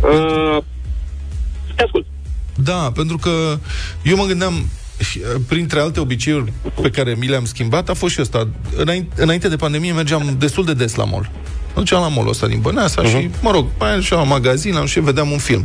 Uh, 0.02 0.62
te 1.76 1.82
ascult. 1.82 2.06
Da, 2.54 2.90
pentru 2.94 3.16
că 3.16 3.58
eu 4.02 4.16
mă 4.16 4.24
gândeam, 4.24 4.52
și, 5.10 5.18
uh, 5.18 5.40
printre 5.48 5.80
alte 5.80 6.00
obiceiuri 6.00 6.52
pe 6.82 6.90
care 6.90 7.14
mi 7.18 7.26
le-am 7.26 7.44
schimbat, 7.44 7.88
a 7.88 7.94
fost 7.94 8.14
și 8.14 8.20
ăsta. 8.20 8.48
Înainte, 8.76 9.22
înainte 9.22 9.48
de 9.48 9.56
pandemie 9.56 9.92
mergeam 9.92 10.36
destul 10.38 10.64
de 10.64 10.74
des 10.74 10.94
la 10.94 11.04
mall. 11.04 11.30
Mă 11.80 11.86
duceam 11.86 12.02
la 12.02 12.08
mall 12.08 12.28
ăsta 12.28 12.46
din 12.46 12.60
Băneasa 12.60 13.02
uh-huh. 13.02 13.08
și, 13.08 13.30
mă 13.42 13.50
rog, 13.50 13.66
mai 13.78 13.94
ieșeam 13.94 14.20
la 14.20 14.26
magazin 14.26 14.74
am 14.74 14.86
și 14.86 15.00
vedeam 15.00 15.30
un 15.30 15.38
film. 15.38 15.64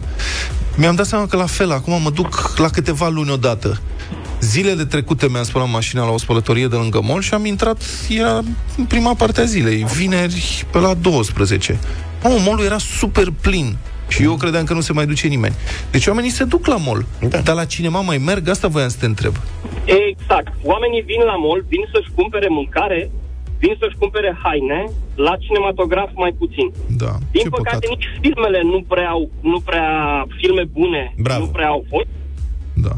Mi-am 0.77 0.95
dat 0.95 1.05
seama 1.05 1.27
că 1.27 1.37
la 1.37 1.45
fel, 1.45 1.71
acum 1.71 2.01
mă 2.01 2.09
duc 2.09 2.53
la 2.57 2.69
câteva 2.69 3.07
luni 3.07 3.31
odată. 3.31 3.81
Zilele 4.39 4.85
trecute 4.85 5.29
mi-am 5.29 5.43
spălat 5.43 5.69
mașina 5.69 6.05
la 6.05 6.11
o 6.11 6.17
spălătorie 6.17 6.67
de 6.67 6.75
lângă 6.75 7.01
mall 7.01 7.21
și 7.21 7.33
am 7.33 7.45
intrat, 7.45 7.81
era 8.09 8.43
în 8.77 8.85
prima 8.87 9.13
parte 9.13 9.41
a 9.41 9.43
zilei, 9.43 9.85
vineri 9.95 10.65
pe 10.71 10.77
la 10.77 10.93
12. 10.93 11.79
Mă, 12.23 12.39
mall 12.45 12.63
era 12.63 12.77
super 12.77 13.27
plin. 13.41 13.77
Și 14.07 14.23
eu 14.23 14.35
credeam 14.35 14.65
că 14.65 14.73
nu 14.73 14.81
se 14.81 14.93
mai 14.93 15.05
duce 15.05 15.27
nimeni. 15.27 15.55
Deci 15.91 16.07
oamenii 16.07 16.29
se 16.29 16.43
duc 16.43 16.65
la 16.65 16.77
mall. 16.77 17.05
Da. 17.29 17.37
Dar 17.37 17.55
la 17.55 17.65
cinema 17.65 18.01
mai 18.01 18.17
merg? 18.17 18.49
Asta 18.49 18.67
voiam 18.67 18.89
să 18.89 18.97
te 18.99 19.05
întreb. 19.05 19.35
Exact. 19.85 20.53
Oamenii 20.63 21.01
vin 21.01 21.21
la 21.25 21.35
mall, 21.35 21.65
vin 21.67 21.85
să-și 21.93 22.11
cumpere 22.15 22.47
mâncare, 22.49 23.11
vin 23.59 23.75
să-și 23.79 23.95
cumpere 23.99 24.37
haine, 24.43 24.83
la 25.15 25.33
cinematograf 25.39 26.09
mai 26.15 26.31
puțin. 26.37 26.67
Da. 26.97 27.11
Din 27.31 27.41
Ce 27.43 27.49
păcate, 27.49 27.77
păcat. 27.85 27.89
nici 27.89 28.07
filmele 28.21 28.61
nu 28.63 28.81
prea, 28.87 29.09
au, 29.09 29.29
nu 29.41 29.59
prea 29.59 29.89
filme 30.37 30.63
bune 30.77 31.13
Bravo. 31.21 31.39
nu 31.39 31.47
prea 31.47 31.67
au 31.67 31.85
fost. 31.89 32.07
Da. 32.73 32.95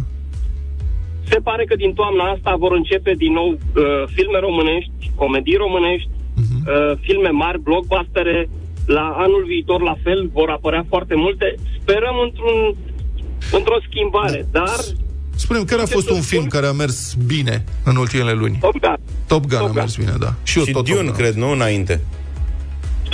Se 1.30 1.40
pare 1.40 1.64
că 1.66 1.76
din 1.76 1.94
toamna 1.94 2.24
asta 2.32 2.56
vor 2.58 2.72
începe 2.72 3.14
din 3.14 3.34
nou 3.34 3.48
uh, 3.50 4.04
filme 4.16 4.40
românești, 4.40 4.92
comedii 5.16 5.56
românești, 5.66 6.10
Mhm. 6.36 6.68
uh, 6.68 6.98
filme 7.02 7.30
mari, 7.30 7.60
blockbustere. 7.62 8.50
La 8.86 9.06
anul 9.18 9.44
viitor, 9.48 9.82
la 9.82 9.96
fel, 10.04 10.30
vor 10.34 10.50
apărea 10.50 10.86
foarte 10.90 11.16
multe. 11.16 11.56
Sperăm 11.82 12.16
într-un, 12.24 12.76
într-o 13.52 13.78
schimbare, 13.90 14.46
Da. 14.52 14.60
dar... 14.60 14.80
Spune-mi, 15.38 15.66
care 15.66 15.82
a 15.82 15.86
Ce 15.86 15.94
fost 15.94 16.06
să 16.08 16.14
un 16.14 16.22
spun? 16.22 16.38
film 16.38 16.48
care 16.50 16.66
a 16.68 16.72
mers 16.72 17.14
bine 17.26 17.64
în 17.84 17.96
ultimele 17.96 18.32
luni? 18.34 18.58
Top 18.62 18.72
Gun. 18.80 18.98
Top 19.28 19.46
Gun 19.48 19.58
Top 19.58 19.68
a 19.68 19.72
Gun. 19.72 19.76
mers 19.76 19.96
bine, 19.96 20.14
da. 20.20 20.34
Și 20.44 20.58
eu 20.58 20.64
Și 20.66 20.72
tot 20.72 20.86
Dune, 20.86 20.98
Top 20.98 21.06
Gun. 21.08 21.16
cred, 21.16 21.34
nu? 21.36 21.50
Înainte. 21.52 22.02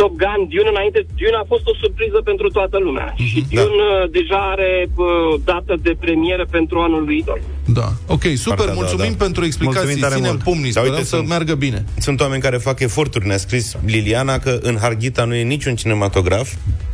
Top 0.01 0.13
Gun, 0.21 0.39
Dune 0.53 0.69
înainte, 0.75 0.99
Dune 1.19 1.37
a 1.43 1.45
fost 1.53 1.65
o 1.71 1.73
surpriză 1.81 2.19
pentru 2.29 2.47
toată 2.57 2.77
lumea. 2.87 3.07
Mhm, 3.17 3.27
Și 3.29 3.39
da. 3.51 3.61
Dune 3.61 3.83
uh, 3.89 4.09
deja 4.17 4.39
are 4.55 4.71
uh, 4.95 5.05
dată 5.51 5.73
de 5.85 5.93
premieră 6.03 6.45
pentru 6.57 6.75
anul 6.79 7.03
viitor. 7.11 7.39
Da. 7.79 7.87
Ok, 8.15 8.23
super, 8.35 8.57
Partea, 8.57 8.65
da, 8.73 8.79
mulțumim 8.81 9.13
da. 9.17 9.23
pentru 9.25 9.41
explicații. 9.45 9.81
Mulțumim 9.83 10.03
tare 10.07 10.15
Ținem 10.19 10.29
mult. 10.33 10.43
pumnii, 10.49 10.71
Da, 10.71 10.79
sperăm 10.79 10.93
uite, 10.95 11.05
să 11.07 11.15
sunt- 11.15 11.27
meargă 11.27 11.53
bine. 11.65 11.79
Sunt 11.97 12.21
oameni 12.21 12.41
care 12.41 12.57
fac 12.57 12.79
eforturi. 12.79 13.27
Ne-a 13.27 13.37
scris 13.37 13.65
Liliana 13.85 14.35
că 14.39 14.59
în 14.61 14.75
Harghita 14.81 15.23
nu 15.23 15.35
e 15.35 15.43
niciun 15.43 15.75
cinematograf. 15.75 16.47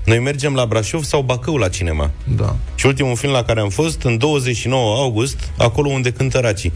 Noi 0.06 0.20
mergem 0.20 0.54
la 0.54 0.66
Brașov 0.66 1.04
sau 1.04 1.22
Bacău 1.22 1.56
la 1.58 1.68
cinema. 1.70 2.12
Da. 2.38 2.56
Și 2.76 2.86
ultimul 2.86 3.16
film 3.16 3.32
la 3.32 3.44
care 3.44 3.60
am 3.60 3.70
fost, 3.70 4.02
în 4.04 4.18
29 4.18 4.96
august, 4.96 5.52
acolo 5.58 5.90
unde 5.90 6.12
cântă 6.12 6.40
Racii. 6.40 6.74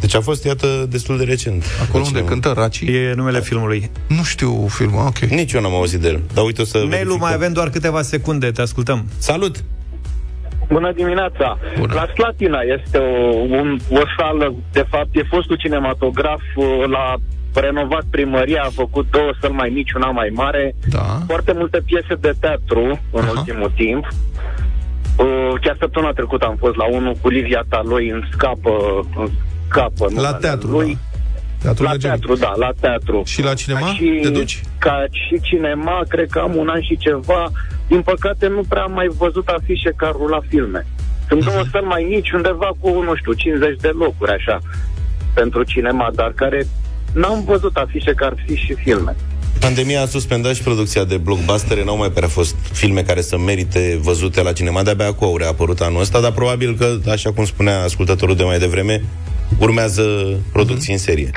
Deci 0.00 0.14
a 0.14 0.20
fost, 0.20 0.44
iată, 0.44 0.86
destul 0.90 1.16
de 1.18 1.24
recent. 1.24 1.64
Acolo 1.82 2.02
La 2.02 2.08
unde 2.08 2.08
cinema. 2.08 2.28
cântă 2.28 2.52
Raci. 2.56 2.80
E 2.80 3.12
numele 3.16 3.40
filmului. 3.40 3.90
Nu 4.06 4.22
știu 4.22 4.66
filmul, 4.68 5.06
ok. 5.06 5.18
Nici 5.18 5.52
eu 5.52 5.60
n-am 5.60 5.74
auzit 5.74 6.00
de 6.00 6.08
el. 6.08 6.20
Dar 6.34 6.44
uite 6.44 6.60
o 6.60 6.64
să 6.64 6.76
Nelu, 6.78 6.88
verificăm. 6.90 7.18
mai 7.20 7.34
avem 7.34 7.52
doar 7.52 7.68
câteva 7.70 8.02
secunde, 8.02 8.50
te 8.50 8.62
ascultăm. 8.62 9.06
Salut! 9.18 9.56
Bună 10.68 10.92
dimineața! 10.92 11.58
Bună. 11.78 11.94
La 11.94 12.06
Slatina 12.14 12.58
este 12.78 12.98
o, 12.98 13.28
un, 13.58 13.78
o 13.90 14.00
sală, 14.18 14.54
de 14.72 14.86
fapt 14.90 15.08
e 15.16 15.22
fostul 15.30 15.56
cinematograf, 15.56 16.40
uh, 16.56 16.64
la 16.88 17.14
renovat 17.54 18.04
primăria, 18.10 18.62
a 18.62 18.70
făcut 18.74 19.06
două 19.10 19.30
săli 19.40 19.52
mai 19.52 19.68
mici, 19.74 19.92
una 19.92 20.10
mai 20.10 20.30
mare, 20.32 20.74
Da. 20.88 21.18
foarte 21.26 21.52
multe 21.56 21.80
piese 21.86 22.14
de 22.20 22.32
teatru 22.40 23.00
în 23.12 23.22
Aha. 23.22 23.30
ultimul 23.36 23.72
timp. 23.76 24.06
Uh, 25.16 25.52
Chiar 25.60 25.76
săptămâna 25.80 26.12
trecută 26.12 26.46
am 26.46 26.56
fost 26.58 26.76
la 26.76 26.84
unul 26.90 27.14
cu 27.20 27.28
Livia 27.28 27.64
Taloi 27.68 28.08
în 28.08 28.22
scapă, 28.32 28.70
în 29.16 29.28
scapă 29.70 30.04
La 30.04 30.14
numele 30.14 30.36
teatru, 30.40 30.68
lui. 30.70 30.92
da. 30.92 30.98
Teatru 31.62 31.82
La 31.82 31.90
merge 31.90 32.06
teatru, 32.06 32.34
da, 32.34 32.52
la 32.56 32.70
teatru. 32.80 33.22
Și 33.26 33.42
la 33.42 33.54
cinema? 33.54 33.86
Și, 33.86 34.18
Te 34.22 34.28
duci? 34.30 34.60
Ca 34.78 35.04
și 35.10 35.40
cinema, 35.42 36.02
cred 36.08 36.28
că 36.30 36.38
am 36.38 36.56
un 36.56 36.68
an 36.68 36.82
și 36.82 36.96
ceva. 36.96 37.50
Din 37.88 38.00
păcate, 38.02 38.46
nu 38.48 38.62
prea 38.68 38.82
am 38.82 38.92
mai 38.92 39.08
văzut 39.18 39.46
afișe 39.48 39.92
care 39.96 40.12
rula 40.16 40.40
filme. 40.48 40.86
Sunt 41.28 41.44
două 41.44 41.58
Mhm. 41.60 41.70
săli 41.70 41.84
mai 41.84 42.06
mici, 42.10 42.30
undeva 42.30 42.70
cu, 42.80 42.88
nu 43.02 43.14
știu, 43.16 43.32
50 43.32 43.76
de 43.80 43.88
locuri, 43.88 44.30
așa, 44.32 44.58
pentru 45.34 45.62
cinema, 45.62 46.10
dar 46.14 46.32
care 46.36 46.66
n-am 47.12 47.44
văzut 47.44 47.76
afișe 47.76 48.12
care 48.14 48.32
ar 48.36 48.42
fi 48.46 48.54
și 48.54 48.74
filme. 48.74 49.16
Pandemia 49.60 50.02
a 50.02 50.06
suspendat 50.06 50.54
și 50.54 50.62
producția 50.62 51.04
de 51.04 51.16
blockbustere, 51.16 51.84
n-au 51.84 51.96
mai 51.96 52.10
prea 52.10 52.28
fost 52.28 52.56
filme 52.72 53.02
care 53.02 53.20
să 53.20 53.38
merite 53.38 53.98
văzute 54.02 54.42
la 54.42 54.52
cinema, 54.52 54.82
de-abia 54.82 55.06
acum 55.06 55.26
au 55.26 55.36
reapărut 55.36 55.80
anul 55.80 56.00
ăsta, 56.00 56.20
dar 56.20 56.32
probabil 56.32 56.74
că, 56.78 56.96
așa 57.10 57.32
cum 57.32 57.44
spunea 57.44 57.82
ascultătorul 57.82 58.36
de 58.36 58.42
mai 58.42 58.58
devreme, 58.58 59.02
urmează 59.58 60.02
producții 60.52 60.92
în 60.92 60.98
serie. 60.98 61.30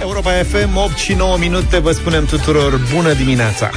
Europa 0.00 0.30
FM, 0.30 0.76
8 0.76 0.96
și 0.96 1.12
9 1.12 1.36
minute, 1.38 1.78
vă 1.78 1.92
spunem 1.92 2.24
tuturor 2.24 2.80
bună 2.94 3.12
dimineața! 3.12 3.70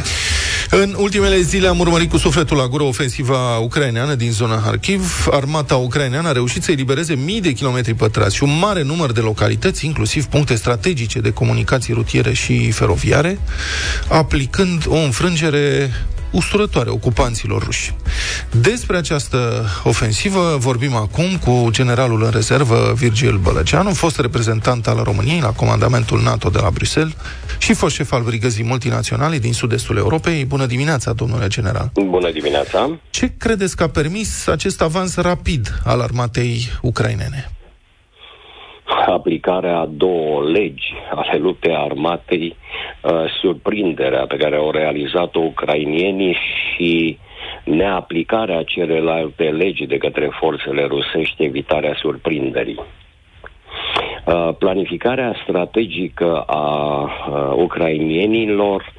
În 0.74 0.96
ultimele 0.98 1.42
zile 1.42 1.68
am 1.68 1.80
urmărit 1.80 2.10
cu 2.10 2.18
sufletul 2.18 2.58
la 2.58 2.68
gură 2.68 2.84
ofensiva 2.84 3.58
ucraineană 3.58 4.16
din 4.16 4.32
zona 4.32 4.62
Kharkiv. 4.62 5.28
Armata 5.32 5.76
ucraineană 5.76 6.28
a 6.28 6.32
reușit 6.32 6.64
să 6.64 6.72
elibereze 6.72 7.14
mii 7.14 7.42
de 7.42 7.52
kilometri 7.52 7.94
pătrați 7.94 8.36
și 8.36 8.44
un 8.44 8.58
mare 8.60 8.84
număr 8.84 9.12
de 9.12 9.20
localități, 9.20 9.86
inclusiv 9.86 10.26
puncte 10.26 10.56
strategice 10.56 11.20
de 11.20 11.32
comunicații 11.32 11.94
rutiere 11.94 12.34
și 12.34 12.72
feroviare, 12.72 13.40
aplicând 14.08 14.84
o 14.88 14.96
înfrângere 14.96 15.92
usturătoare 16.32 16.90
ocupanților 16.90 17.64
ruși. 17.64 17.96
Despre 18.52 18.98
această 18.98 19.66
ofensivă 19.84 20.58
vorbim 20.60 20.96
acum 20.96 21.38
cu 21.38 21.68
generalul 21.70 22.24
în 22.24 22.30
rezervă 22.30 22.94
Virgil 22.96 23.38
Bălăceanu, 23.38 23.94
fost 23.94 24.20
reprezentant 24.20 24.88
al 24.88 25.02
României 25.04 25.40
la 25.40 25.52
comandamentul 25.52 26.22
NATO 26.22 26.50
de 26.50 26.60
la 26.60 26.70
Bruxelles 26.70 27.14
și 27.58 27.74
fost 27.74 27.96
șef 27.96 28.12
al 28.12 28.22
brigăzii 28.22 28.64
multinaționale 28.64 29.38
din 29.38 29.54
sud-estul 29.54 29.98
Europei. 29.98 30.46
Bună 30.46 30.66
dimineața, 30.66 31.14
domnule 31.14 31.48
general! 31.48 31.92
Bună 31.94 32.32
dimineața! 32.32 33.00
Ce 33.10 33.34
credeți 33.38 33.76
că 33.76 33.84
a 33.84 33.90
permis 33.90 34.48
acest 34.48 34.82
avans 34.82 35.16
rapid 35.16 35.82
al 35.86 36.02
armatei 36.02 36.70
ucrainene? 36.82 37.52
Aplicarea 39.06 39.78
a 39.78 39.86
două 39.86 40.44
legi 40.44 40.94
ale 41.16 41.38
luptei 41.38 41.76
armatei, 41.76 42.56
uh, 43.02 43.24
surprinderea 43.42 44.26
pe 44.26 44.38
care 44.38 44.56
au 44.56 44.72
realizat-o 44.72 45.40
ucrainienii 45.40 46.38
și 46.76 47.18
neaplicarea 47.64 48.64
celelalte 48.64 49.44
legi 49.44 49.86
de 49.86 49.98
către 49.98 50.30
forțele 50.40 50.86
rusești, 50.86 51.44
evitarea 51.44 51.94
surprinderii. 52.02 52.80
Uh, 54.26 54.50
Planificarea 54.60 55.36
strategică 55.44 56.40
a 56.40 57.02
uh, 57.02 57.54
ucrainienilor 57.56 58.94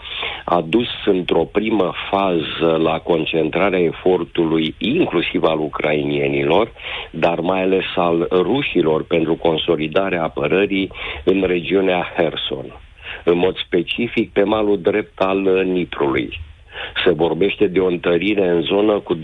a 0.45 0.61
dus 0.61 0.89
într-o 1.05 1.45
primă 1.45 1.93
fază 2.11 2.77
la 2.77 2.99
concentrarea 2.99 3.79
efortului 3.79 4.75
inclusiv 4.79 5.43
al 5.43 5.59
ucrainienilor, 5.59 6.73
dar 7.11 7.41
mai 7.41 7.63
ales 7.63 7.85
al 7.97 8.29
rușilor 8.31 9.05
pentru 9.05 9.35
consolidarea 9.35 10.23
apărării 10.23 10.91
în 11.25 11.43
regiunea 11.47 12.13
Herson, 12.17 12.81
în 13.25 13.39
mod 13.39 13.57
specific 13.57 14.33
pe 14.33 14.43
malul 14.43 14.81
drept 14.81 15.21
al 15.21 15.65
Niprului. 15.65 16.41
Se 17.05 17.11
vorbește 17.11 17.67
de 17.67 17.79
o 17.79 17.87
întărire 17.87 18.49
în 18.49 18.63
zonă 18.63 18.99
cu 18.99 19.17
20-25 19.17 19.19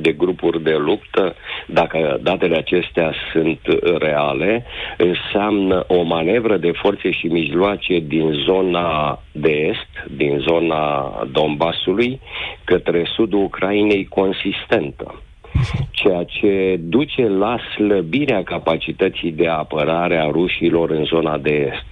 de 0.00 0.12
grupuri 0.12 0.62
de 0.62 0.74
luptă. 0.74 1.34
Dacă 1.66 2.18
datele 2.22 2.56
acestea 2.56 3.14
sunt 3.32 3.60
reale, 3.98 4.64
înseamnă 4.96 5.84
o 5.86 6.02
manevră 6.02 6.56
de 6.56 6.72
forțe 6.72 7.10
și 7.10 7.26
mijloace 7.26 7.98
din 7.98 8.32
zona 8.32 9.20
de 9.40 9.50
est, 9.50 10.16
din 10.16 10.38
zona 10.38 11.12
Donbasului, 11.32 12.20
către 12.64 13.04
sudul 13.14 13.42
Ucrainei 13.42 14.04
consistentă 14.04 15.20
ceea 15.90 16.24
ce 16.24 16.76
duce 16.80 17.28
la 17.28 17.58
slăbirea 17.74 18.42
capacității 18.42 19.32
de 19.32 19.48
apărare 19.48 20.16
a 20.16 20.30
rușilor 20.30 20.90
în 20.90 21.04
zona 21.04 21.38
de 21.38 21.50
est. 21.50 21.84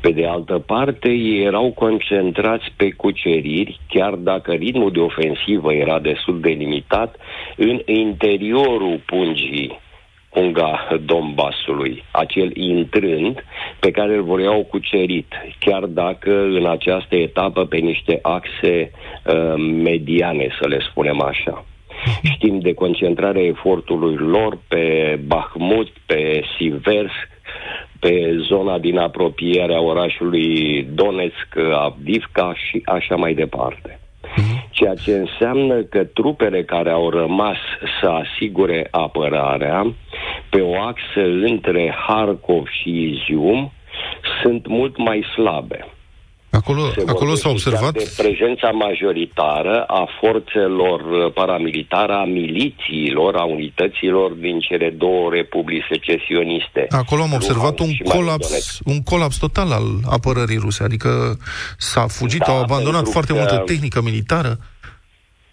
Pe 0.00 0.10
de 0.10 0.26
altă 0.26 0.58
parte, 0.58 1.08
ei 1.10 1.44
erau 1.44 1.72
concentrați 1.72 2.72
pe 2.76 2.90
cuceriri, 2.90 3.80
chiar 3.88 4.14
dacă 4.14 4.52
ritmul 4.52 4.92
de 4.92 5.00
ofensivă 5.00 5.72
era 5.72 5.98
destul 5.98 6.40
de 6.40 6.50
limitat, 6.50 7.16
în 7.56 7.80
interiorul 7.86 9.00
pungii 9.06 9.78
punga 10.30 10.88
Donbasului, 11.04 12.04
acel 12.10 12.56
intrând 12.56 13.44
pe 13.80 13.90
care 13.90 14.14
îl 14.14 14.22
vreau 14.22 14.64
cucerit, 14.64 15.32
chiar 15.58 15.84
dacă 15.84 16.42
în 16.42 16.66
această 16.66 17.16
etapă 17.16 17.64
pe 17.64 17.76
niște 17.76 18.18
axe 18.22 18.90
uh, 18.90 19.54
mediane, 19.82 20.48
să 20.60 20.68
le 20.68 20.78
spunem 20.90 21.20
așa. 21.20 21.64
Știm 22.22 22.58
de 22.58 22.74
concentrarea 22.74 23.42
efortului 23.42 24.16
lor 24.16 24.58
pe 24.68 25.18
Bahmut, 25.26 25.88
pe 26.06 26.42
Siversk, 26.56 27.28
pe 28.00 28.36
zona 28.48 28.78
din 28.78 28.98
apropierea 28.98 29.80
orașului 29.80 30.82
Donetsk, 30.82 31.56
Avdivka 31.72 32.54
și 32.54 32.82
așa 32.84 33.16
mai 33.16 33.34
departe. 33.34 33.98
Mhm. 34.36 34.66
Ceea 34.70 34.94
ce 34.94 35.12
înseamnă 35.12 35.82
că 35.82 36.04
trupele 36.04 36.64
care 36.64 36.90
au 36.90 37.10
rămas 37.10 37.56
să 38.00 38.08
asigure 38.08 38.88
apărarea 38.90 39.94
pe 40.50 40.60
o 40.60 40.80
axă 40.80 41.22
între 41.42 41.94
Harkov 42.06 42.66
și 42.66 43.02
Izium 43.02 43.72
sunt 44.42 44.66
mult 44.66 44.96
mai 44.96 45.24
slabe. 45.34 45.86
Acolo, 46.50 46.82
acolo 47.06 47.34
s-a 47.34 47.48
observat... 47.48 47.92
De 47.92 48.12
prezența 48.16 48.70
majoritară 48.70 49.82
a 49.82 50.08
forțelor 50.20 51.00
uh, 51.00 51.32
paramilitare, 51.32 52.12
a 52.12 52.24
milițiilor, 52.24 53.36
a 53.36 53.44
unităților 53.44 54.30
din 54.32 54.60
cele 54.60 54.90
două 54.90 55.30
republici 55.30 55.84
secesioniste. 55.90 56.86
Acolo 56.88 57.22
am 57.22 57.32
observat 57.32 57.78
un 57.78 57.90
colaps, 58.08 58.78
un 58.84 59.02
colaps 59.02 59.38
total 59.38 59.72
al 59.72 59.86
apărării 60.10 60.56
ruse, 60.56 60.84
adică 60.84 61.38
s-a 61.78 62.06
fugit, 62.06 62.40
da, 62.40 62.52
au 62.52 62.62
abandonat 62.62 63.08
foarte 63.08 63.32
că... 63.32 63.38
multă 63.38 63.56
tehnică 63.66 64.00
militară. 64.02 64.56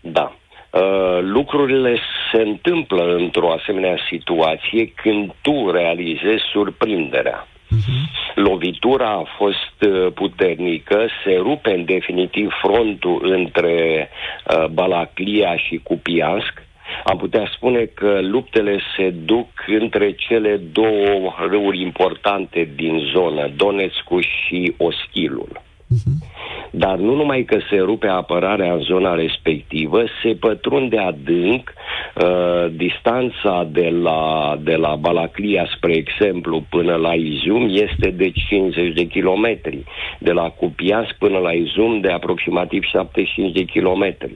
Da. 0.01 0.36
Uh, 0.69 1.19
lucrurile 1.21 1.99
se 2.31 2.41
întâmplă 2.41 3.15
într-o 3.15 3.51
asemenea 3.51 3.97
situație 4.10 4.93
când 4.95 5.31
tu 5.41 5.71
realizezi 5.71 6.43
surprinderea. 6.51 7.47
Uh-huh. 7.71 8.34
Lovitura 8.36 9.10
a 9.10 9.23
fost 9.38 9.91
uh, 9.91 10.12
puternică, 10.13 11.08
se 11.23 11.36
rupe 11.36 11.71
în 11.73 11.86
definitiv 11.86 12.51
frontul 12.62 13.32
între 13.32 14.10
uh, 14.10 14.65
Balaclia 14.65 15.58
și 15.58 15.80
Cupiansk. 15.84 16.63
Am 17.04 17.17
putea 17.17 17.51
spune 17.56 17.86
că 17.86 18.19
luptele 18.21 18.80
se 18.97 19.10
duc 19.10 19.47
între 19.67 20.12
cele 20.12 20.58
două 20.58 21.36
râuri 21.49 21.82
importante 21.82 22.69
din 22.75 22.99
zonă, 23.13 23.51
Donetskul 23.56 24.21
și 24.21 24.73
Oschilul. 24.78 25.64
Uh-huh. 25.95 26.36
Dar 26.77 26.97
nu 26.97 27.15
numai 27.15 27.43
că 27.43 27.58
se 27.69 27.77
rupe 27.77 28.08
apărarea 28.08 28.73
în 28.73 28.79
zona 28.79 29.13
respectivă, 29.13 30.03
se 30.23 30.36
pătrunde 30.39 30.97
adânc 30.97 31.73
uh, 31.73 32.65
distanța 32.71 33.67
de 33.71 33.89
la, 33.89 34.55
de 34.63 34.75
la 34.75 34.95
Balaclia, 34.95 35.65
spre 35.75 35.95
exemplu, 35.95 36.63
până 36.69 36.95
la 36.95 37.13
Izum 37.13 37.69
este 37.69 38.10
de 38.10 38.31
50 38.47 38.93
de 38.93 39.03
kilometri. 39.03 39.84
De 40.19 40.31
la 40.31 40.49
Cupias 40.49 41.08
până 41.19 41.38
la 41.38 41.51
Izum 41.51 41.99
de 41.99 42.12
aproximativ 42.12 42.84
75 42.84 43.51
de 43.51 43.63
kilometri 43.63 44.34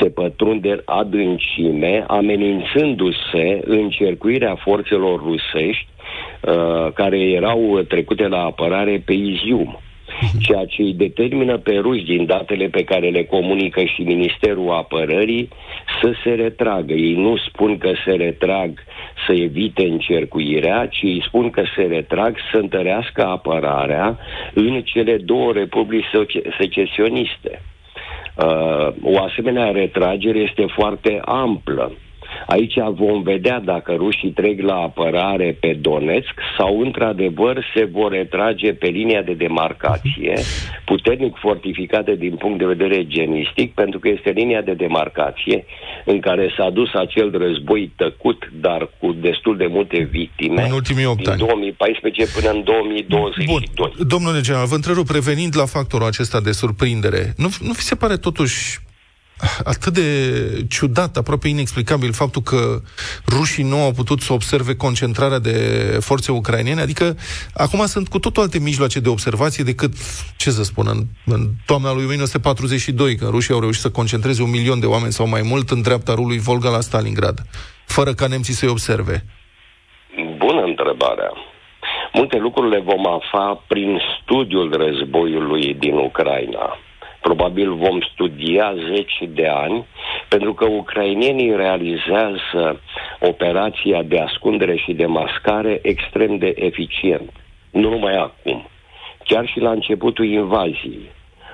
se 0.00 0.08
pătrunde 0.08 0.82
adâncime, 0.84 2.04
amenințându-se 2.06 3.60
încercuirea 3.64 4.54
forțelor 4.54 5.22
rusești 5.22 5.86
uh, 6.40 6.92
care 6.94 7.20
erau 7.20 7.80
trecute 7.88 8.28
la 8.28 8.44
apărare 8.44 9.02
pe 9.04 9.12
Izium 9.12 9.80
ceea 10.46 10.64
ce 10.64 10.82
îi 10.82 10.94
determină 10.94 11.58
pe 11.58 11.74
ruși 11.74 12.04
din 12.04 12.26
datele 12.26 12.66
pe 12.68 12.84
care 12.84 13.08
le 13.08 13.24
comunică 13.24 13.84
și 13.84 14.02
Ministerul 14.02 14.70
Apărării 14.70 15.48
să 16.02 16.12
se 16.24 16.30
retragă. 16.30 16.92
Ei 16.92 17.14
nu 17.14 17.36
spun 17.36 17.78
că 17.78 17.92
se 18.04 18.12
retrag 18.12 18.70
să 19.26 19.32
evite 19.32 19.82
încercuirea, 19.84 20.86
ci 20.86 21.02
îi 21.02 21.24
spun 21.26 21.50
că 21.50 21.62
se 21.76 21.82
retrag 21.82 22.36
să 22.52 22.58
întărească 22.58 23.26
apărarea 23.26 24.18
în 24.54 24.82
cele 24.82 25.16
două 25.16 25.52
republici 25.52 26.06
secesioniste. 26.58 27.62
Uh, 28.36 28.88
o 29.02 29.22
asemenea 29.22 29.70
retragere 29.70 30.38
este 30.38 30.66
foarte 30.66 31.20
amplă. 31.24 31.92
Aici 32.46 32.74
vom 32.94 33.22
vedea 33.22 33.60
dacă 33.60 33.92
rușii 33.92 34.30
trec 34.30 34.60
la 34.60 34.74
apărare 34.74 35.56
pe 35.60 35.78
Donetsk 35.80 36.34
sau 36.58 36.80
într-adevăr 36.80 37.64
se 37.74 37.84
vor 37.84 38.12
retrage 38.12 38.72
pe 38.72 38.86
linia 38.86 39.22
de 39.22 39.32
demarcație, 39.32 40.34
puternic 40.84 41.36
fortificată 41.36 42.10
din 42.10 42.34
punct 42.36 42.58
de 42.58 42.64
vedere 42.64 43.06
genistic, 43.06 43.74
pentru 43.74 43.98
că 43.98 44.08
este 44.08 44.30
linia 44.30 44.60
de 44.60 44.72
demarcație 44.72 45.64
în 46.04 46.20
care 46.20 46.54
s-a 46.56 46.70
dus 46.70 46.94
acel 46.94 47.38
război 47.38 47.92
tăcut, 47.96 48.50
dar 48.60 48.90
cu 49.00 49.12
destul 49.12 49.56
de 49.56 49.66
multe 49.66 50.08
victime. 50.10 50.62
În 50.62 50.72
ultimii 50.72 51.06
8 51.06 51.26
ani. 51.26 51.38
2014 51.38 52.26
până 52.26 52.50
în 52.50 52.62
2022. 52.64 53.62
Bun. 53.76 54.06
Domnule 54.06 54.40
general, 54.40 54.66
vă 54.66 54.74
întrerup, 54.74 55.10
revenind 55.10 55.56
la 55.56 55.66
factorul 55.66 56.06
acesta 56.06 56.40
de 56.40 56.52
surprindere, 56.52 57.32
nu, 57.36 57.48
nu 57.60 57.72
vi 57.72 57.80
se 57.80 57.94
pare 57.94 58.16
totuși 58.16 58.80
atât 59.64 59.92
de 59.92 60.66
ciudat, 60.68 61.16
aproape 61.16 61.48
inexplicabil 61.48 62.12
faptul 62.12 62.42
că 62.42 62.80
rușii 63.28 63.64
nu 63.64 63.76
au 63.82 63.92
putut 63.92 64.20
să 64.20 64.32
observe 64.32 64.76
concentrarea 64.76 65.38
de 65.38 65.56
forțe 66.00 66.32
ucrainene, 66.32 66.80
adică 66.80 67.16
acum 67.54 67.86
sunt 67.86 68.08
cu 68.08 68.18
totul 68.18 68.42
alte 68.42 68.58
mijloace 68.58 69.00
de 69.00 69.08
observație 69.08 69.64
decât, 69.64 69.92
ce 70.36 70.50
să 70.50 70.62
spun, 70.62 70.86
în, 70.88 71.04
în 71.34 71.48
toamna 71.66 71.92
lui 71.92 72.04
1942, 72.04 73.14
când 73.14 73.30
rușii 73.30 73.54
au 73.54 73.60
reușit 73.60 73.80
să 73.80 73.90
concentreze 73.90 74.42
un 74.42 74.50
milion 74.50 74.80
de 74.80 74.86
oameni 74.86 75.12
sau 75.12 75.28
mai 75.28 75.42
mult 75.44 75.70
în 75.70 75.82
dreapta 75.82 76.14
rului 76.14 76.38
Volga 76.38 76.70
la 76.70 76.80
Stalingrad, 76.80 77.38
fără 77.86 78.12
ca 78.12 78.26
nemții 78.26 78.54
să-i 78.54 78.68
observe. 78.68 79.24
Bună 80.36 80.62
întrebarea. 80.62 81.32
Multe 82.12 82.36
lucruri 82.36 82.70
le 82.70 82.80
vom 82.80 83.06
afla 83.06 83.64
prin 83.66 84.00
studiul 84.20 84.76
războiului 84.76 85.74
din 85.74 85.94
Ucraina 85.94 86.78
probabil 87.22 87.72
vom 87.74 88.00
studia 88.12 88.74
zeci 88.90 89.18
de 89.28 89.46
ani, 89.46 89.86
pentru 90.28 90.54
că 90.54 90.64
ucrainienii 90.64 91.56
realizează 91.56 92.80
operația 93.20 94.02
de 94.02 94.18
ascundere 94.18 94.76
și 94.76 94.92
de 94.92 95.06
mascare 95.06 95.78
extrem 95.82 96.38
de 96.38 96.52
eficient. 96.56 97.30
Nu 97.70 97.88
numai 97.88 98.16
acum, 98.16 98.66
chiar 99.24 99.46
și 99.46 99.60
la 99.60 99.70
începutul 99.70 100.24
invaziei 100.24 101.10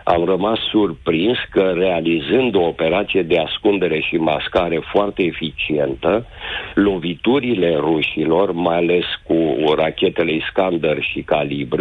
am 0.08 0.24
rămas 0.24 0.58
surprins 0.70 1.38
că 1.50 1.72
realizând 1.76 2.54
o 2.54 2.66
operație 2.66 3.22
de 3.22 3.38
ascundere 3.38 4.00
și 4.00 4.16
mascare 4.16 4.80
foarte 4.92 5.22
eficientă, 5.22 6.26
loviturile 6.74 7.76
rușilor, 7.76 8.52
mai 8.52 8.76
ales 8.76 9.04
cu 9.22 9.56
rachetele 9.76 10.32
Iskander 10.32 11.02
și 11.02 11.20
Calibr, 11.20 11.80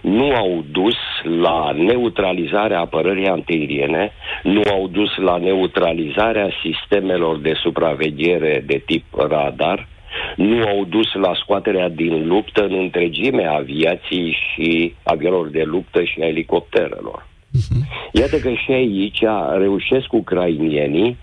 nu 0.00 0.34
au 0.34 0.64
dus 0.70 0.96
la 1.40 1.72
neutralizarea 1.76 2.80
apărării 2.80 3.28
antiaeriene, 3.28 4.12
nu 4.42 4.62
au 4.70 4.88
dus 4.88 5.16
la 5.16 5.36
neutralizarea 5.36 6.50
sistemelor 6.62 7.38
de 7.38 7.52
supraveghere 7.62 8.64
de 8.66 8.82
tip 8.86 9.04
radar, 9.28 9.88
nu 10.36 10.62
au 10.66 10.84
dus 10.84 11.12
la 11.12 11.32
scoaterea 11.34 11.88
din 11.88 12.26
luptă 12.26 12.64
în 12.64 12.74
întregime 12.78 13.44
aviației 13.44 14.36
și 14.52 14.94
avionilor 15.02 15.48
de 15.48 15.62
luptă 15.62 16.02
și 16.04 16.20
a 16.20 16.26
elicopterelor. 16.26 17.26
Uh-huh. 17.54 18.10
Iată 18.12 18.38
că 18.38 18.50
și 18.50 18.72
aici 18.72 19.22
reușesc 19.58 20.12
ucrainienii 20.12 21.16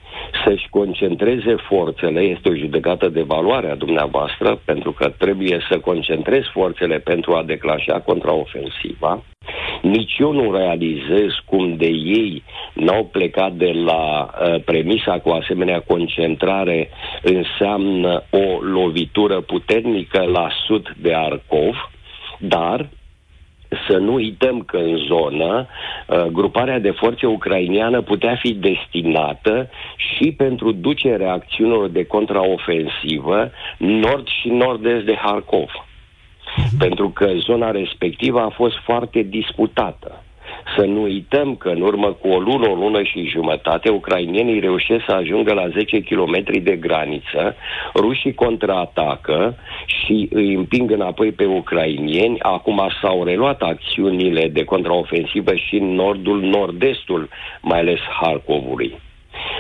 să-și 0.45 0.67
concentreze 0.69 1.55
forțele, 1.55 2.21
este 2.21 2.49
o 2.49 2.55
judecată 2.55 3.09
de 3.09 3.21
valoare 3.21 3.69
a 3.69 3.75
dumneavoastră, 3.75 4.59
pentru 4.65 4.91
că 4.91 5.09
trebuie 5.17 5.59
să 5.69 5.79
concentrezi 5.79 6.49
forțele 6.53 6.99
pentru 6.99 7.33
a 7.33 7.43
declanșa 7.43 7.99
contraofensiva, 7.99 9.23
Nici 9.81 10.17
eu 10.17 10.31
nu 10.31 10.51
realizez 10.51 11.29
cum 11.45 11.75
de 11.75 11.85
ei 11.85 12.43
n-au 12.73 13.05
plecat 13.05 13.53
de 13.53 13.71
la 13.71 14.23
uh, 14.23 14.63
premisa 14.63 15.19
cu 15.19 15.29
asemenea 15.29 15.81
concentrare 15.81 16.89
înseamnă 17.21 18.23
o 18.29 18.61
lovitură 18.61 19.41
puternică 19.41 20.21
la 20.21 20.49
sud 20.65 20.95
de 21.01 21.13
Arcov, 21.13 21.91
dar 22.39 22.89
să 23.87 23.97
nu 23.97 24.13
uităm 24.13 24.61
că 24.61 24.77
în 24.77 24.97
zonă 24.97 25.67
uh, 26.07 26.23
gruparea 26.23 26.79
de 26.79 26.91
forțe 26.91 27.25
ucrainiană 27.25 28.01
putea 28.01 28.35
fi 28.35 28.53
destinată 28.53 29.69
și 29.95 30.31
pentru 30.31 30.71
ducerea 30.71 31.31
acțiunilor 31.31 31.87
de 31.87 32.05
contraofensivă 32.05 33.51
nord 33.77 34.27
și 34.27 34.47
nord-est 34.49 35.05
de 35.05 35.15
Harkov. 35.15 35.69
Pentru 36.77 37.09
că 37.09 37.31
zona 37.35 37.71
respectivă 37.71 38.39
a 38.41 38.49
fost 38.49 38.75
foarte 38.83 39.21
disputată. 39.21 40.22
Să 40.77 40.85
nu 40.85 41.01
uităm 41.01 41.55
că 41.55 41.69
în 41.69 41.81
urmă 41.81 42.11
cu 42.11 42.27
o 42.27 42.39
lună, 42.39 42.69
o 42.69 42.75
lună 42.75 43.03
și 43.03 43.27
jumătate, 43.27 43.89
ucrainienii 43.89 44.59
reușesc 44.59 45.03
să 45.07 45.13
ajungă 45.13 45.53
la 45.53 45.67
10 45.67 46.01
km 46.01 46.43
de 46.63 46.75
graniță, 46.75 47.55
rușii 47.95 48.33
contraatacă 48.33 49.55
și 49.85 50.29
îi 50.31 50.53
împing 50.53 50.91
înapoi 50.91 51.31
pe 51.31 51.45
ucrainieni. 51.45 52.39
Acum 52.39 52.81
s-au 53.01 53.23
reluat 53.23 53.61
acțiunile 53.61 54.47
de 54.47 54.63
contraofensivă 54.63 55.55
și 55.55 55.75
în 55.75 55.93
nordul, 55.93 56.41
nord-estul, 56.41 57.29
mai 57.61 57.79
ales 57.79 57.99
Harkovului. 58.21 58.97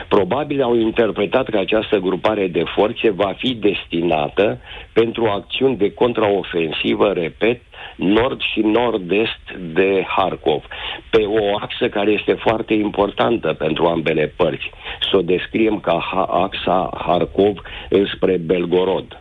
Probabil 0.07 0.61
au 0.61 0.75
interpretat 0.75 1.49
că 1.49 1.57
această 1.57 1.97
grupare 1.97 2.47
de 2.47 2.63
forțe 2.75 3.09
va 3.09 3.33
fi 3.37 3.53
destinată 3.53 4.59
pentru 4.93 5.25
acțiuni 5.25 5.77
de 5.77 5.93
contraofensivă, 5.93 7.11
repet, 7.11 7.61
nord 7.95 8.41
și 8.41 8.59
nord-est 8.59 9.57
de 9.73 10.03
Harkov, 10.07 10.63
pe 11.09 11.21
o 11.21 11.57
axă 11.59 11.87
care 11.89 12.11
este 12.11 12.33
foarte 12.33 12.73
importantă 12.73 13.53
pentru 13.53 13.85
ambele 13.85 14.33
părți. 14.35 14.69
Să 15.11 15.17
o 15.17 15.21
descriem 15.21 15.79
ca 15.79 15.97
axa 16.29 16.89
Harkov 17.05 17.61
înspre 17.89 18.37
Belgorod. 18.37 19.17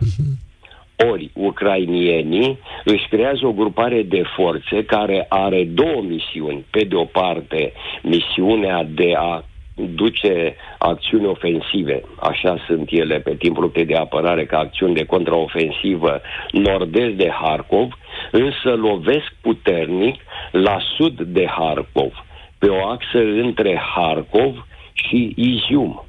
Ori, 1.11 1.31
ucrainienii 1.35 2.59
își 2.85 3.09
creează 3.09 3.47
o 3.47 3.53
grupare 3.53 4.03
de 4.03 4.23
forțe 4.37 4.85
care 4.85 5.27
are 5.29 5.65
două 5.65 6.03
misiuni. 6.03 6.65
Pe 6.71 6.85
de 6.85 6.95
o 6.95 7.05
parte, 7.05 7.73
misiunea 8.03 8.85
de 8.95 9.13
a 9.17 9.45
duce 9.75 10.57
acțiuni 10.79 11.27
ofensive, 11.27 12.03
așa 12.21 12.57
sunt 12.67 12.89
ele 12.91 13.19
pe 13.21 13.35
timpul 13.35 13.63
luptei 13.63 13.85
de 13.85 13.95
apărare, 13.95 14.47
ca 14.47 14.59
acțiuni 14.59 14.95
de 14.95 15.05
contraofensivă 15.05 16.21
nord-est 16.53 17.15
de 17.17 17.31
Harkov, 17.31 17.99
însă 18.31 18.71
lovesc 18.77 19.35
puternic 19.41 20.21
la 20.51 20.79
sud 20.97 21.21
de 21.21 21.47
Harkov, 21.47 22.13
pe 22.59 22.69
o 22.69 22.87
axă 22.87 23.19
între 23.19 23.81
Harkov 23.95 24.67
și 24.93 25.33
Izium. 25.37 26.07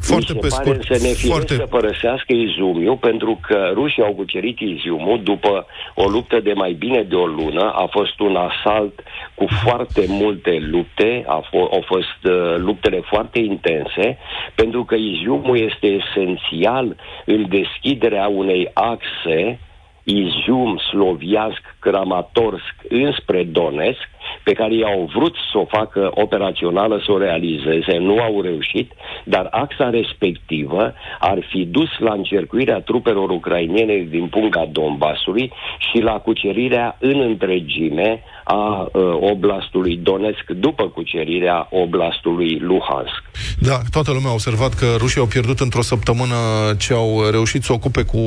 Foarte 0.00 0.34
pe 0.34 0.48
scurt. 0.48 0.84
Să 0.84 0.98
ne 1.06 1.30
foarte... 1.30 1.54
să 1.54 1.66
părăsească 1.66 2.32
Izumiu, 2.32 2.96
pentru 2.96 3.40
că 3.42 3.70
rușii 3.74 4.02
au 4.02 4.14
cucerit 4.14 4.58
Iziumul 4.60 5.22
după 5.22 5.66
o 5.94 6.08
luptă 6.08 6.40
de 6.40 6.52
mai 6.52 6.72
bine 6.72 7.02
de 7.02 7.14
o 7.14 7.26
lună. 7.26 7.70
A 7.74 7.86
fost 7.90 8.20
un 8.20 8.36
asalt 8.36 9.02
cu 9.34 9.46
foarte 9.64 10.04
multe 10.08 10.58
lupte, 10.60 11.24
a 11.26 11.40
f- 11.46 11.70
au 11.70 11.82
fost 11.86 12.34
uh, 12.34 12.56
luptele 12.56 13.00
foarte 13.00 13.38
intense, 13.38 14.18
pentru 14.54 14.84
că 14.84 14.94
Iziumul 14.94 15.58
este 15.58 15.86
esențial 15.86 16.96
în 17.24 17.48
deschiderea 17.48 18.28
unei 18.28 18.70
axe 18.72 19.58
Izium, 20.04 20.78
Sloviansk, 20.78 21.76
Kramatorsk 21.78 22.74
înspre 22.88 23.44
Donetsk, 23.44 24.08
pe 24.44 24.52
care 24.52 24.74
ei 24.74 24.84
au 24.84 25.10
vrut 25.14 25.34
să 25.52 25.58
o 25.58 25.64
facă 25.64 26.10
operațională, 26.14 27.02
să 27.04 27.12
o 27.12 27.18
realizeze, 27.18 27.96
nu 27.98 28.18
au 28.18 28.40
reușit, 28.40 28.92
dar 29.24 29.46
axa 29.50 29.90
respectivă 29.90 30.94
ar 31.20 31.38
fi 31.50 31.64
dus 31.64 31.88
la 31.98 32.12
încercuirea 32.12 32.80
trupelor 32.80 33.30
ucrainene 33.30 34.06
din 34.10 34.26
punga 34.26 34.68
Donbasului 34.72 35.52
și 35.90 35.98
la 36.00 36.12
cucerirea 36.12 36.96
în 37.00 37.20
întregime 37.20 38.22
a 38.44 38.88
uh, 38.92 39.02
oblastului 39.20 39.96
Donetsk 39.96 40.50
după 40.50 40.88
cucerirea 40.88 41.68
oblastului 41.70 42.58
Luhansk. 42.58 43.22
Da, 43.58 43.78
toată 43.90 44.12
lumea 44.12 44.30
a 44.30 44.32
observat 44.32 44.74
că 44.74 44.86
rușii 44.98 45.20
au 45.20 45.26
pierdut 45.26 45.60
într-o 45.60 45.82
săptămână 45.82 46.34
ce 46.78 46.92
au 46.92 47.30
reușit 47.30 47.62
să 47.62 47.72
ocupe 47.72 48.02
cu 48.02 48.18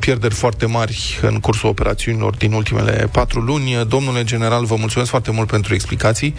pierderi 0.00 0.34
foarte 0.34 0.66
mari 0.66 1.18
în 1.22 1.40
cursul 1.40 1.68
operațiunilor 1.68 2.34
din 2.34 2.52
ultimele 2.52 3.08
patru 3.12 3.40
luni. 3.40 3.70
Domnule 3.88 4.22
general, 4.24 4.64
vă 4.64 4.76
mulțumesc 4.78 5.10
foarte 5.10 5.30
mult 5.30 5.37
pentru 5.46 5.74
explicații. 5.74 6.34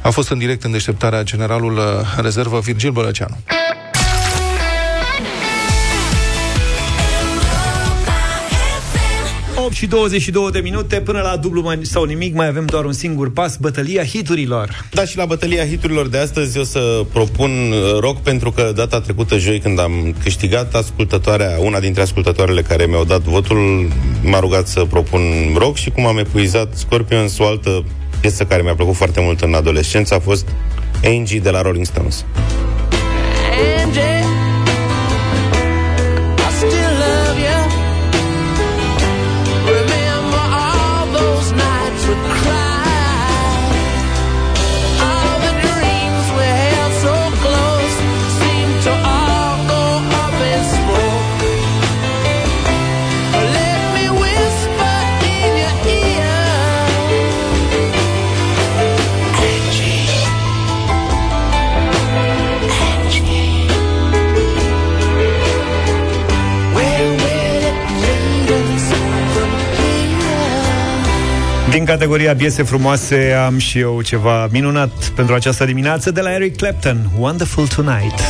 A 0.00 0.10
fost 0.10 0.30
în 0.30 0.38
direct 0.38 0.64
în 0.64 0.70
deșteptarea 0.70 1.22
generalul 1.22 1.80
rezervă 2.16 2.60
Virgil 2.60 2.90
Bălăceanu. 2.90 3.36
8 9.70 9.78
și 9.78 9.86
22 9.86 10.50
de 10.50 10.58
minute 10.58 11.00
până 11.00 11.20
la 11.20 11.36
dublu 11.36 11.62
mai, 11.62 11.78
sau 11.82 12.04
nimic, 12.04 12.34
mai 12.34 12.46
avem 12.46 12.66
doar 12.66 12.84
un 12.84 12.92
singur 12.92 13.32
pas, 13.32 13.56
bătălia 13.56 14.04
hiturilor. 14.04 14.84
Da, 14.90 15.04
și 15.04 15.16
la 15.16 15.24
bătălia 15.24 15.66
hiturilor 15.66 16.08
de 16.08 16.18
astăzi 16.18 16.58
o 16.58 16.64
să 16.64 17.04
propun 17.12 17.50
uh, 17.50 17.98
rock 17.98 18.22
pentru 18.22 18.50
că 18.50 18.72
data 18.74 19.00
trecută, 19.00 19.38
joi, 19.38 19.58
când 19.58 19.78
am 19.78 20.14
câștigat, 20.22 20.74
ascultătoarea, 20.74 21.56
una 21.58 21.80
dintre 21.80 22.02
ascultătoarele 22.02 22.62
care 22.62 22.86
mi-au 22.86 23.04
dat 23.04 23.20
votul 23.20 23.88
m-a 24.22 24.38
rugat 24.38 24.66
să 24.66 24.84
propun 24.84 25.20
rock 25.56 25.76
și 25.76 25.90
cum 25.90 26.06
am 26.06 26.18
epuizat 26.18 26.76
Scorpions, 26.76 27.38
o 27.38 27.46
altă 27.46 27.84
piesă 28.20 28.44
care 28.44 28.62
mi-a 28.62 28.74
plăcut 28.74 28.94
foarte 28.94 29.20
mult 29.20 29.40
în 29.40 29.54
adolescență 29.54 30.14
a 30.14 30.18
fost 30.18 30.48
Angie 31.04 31.40
de 31.40 31.50
la 31.50 31.62
Rolling 31.62 31.86
Stones. 31.86 32.24
Angie. 33.84 34.19
Categoria 71.90 72.34
piese 72.34 72.62
frumoase 72.62 73.32
am 73.46 73.58
și 73.58 73.78
eu 73.78 74.02
ceva 74.02 74.48
minunat 74.50 75.08
pentru 75.14 75.34
această 75.34 75.64
dimineață 75.64 76.10
de 76.10 76.20
la 76.20 76.32
Eric 76.32 76.56
Clapton, 76.56 77.10
Wonderful 77.18 77.66
Tonight. 77.66 78.20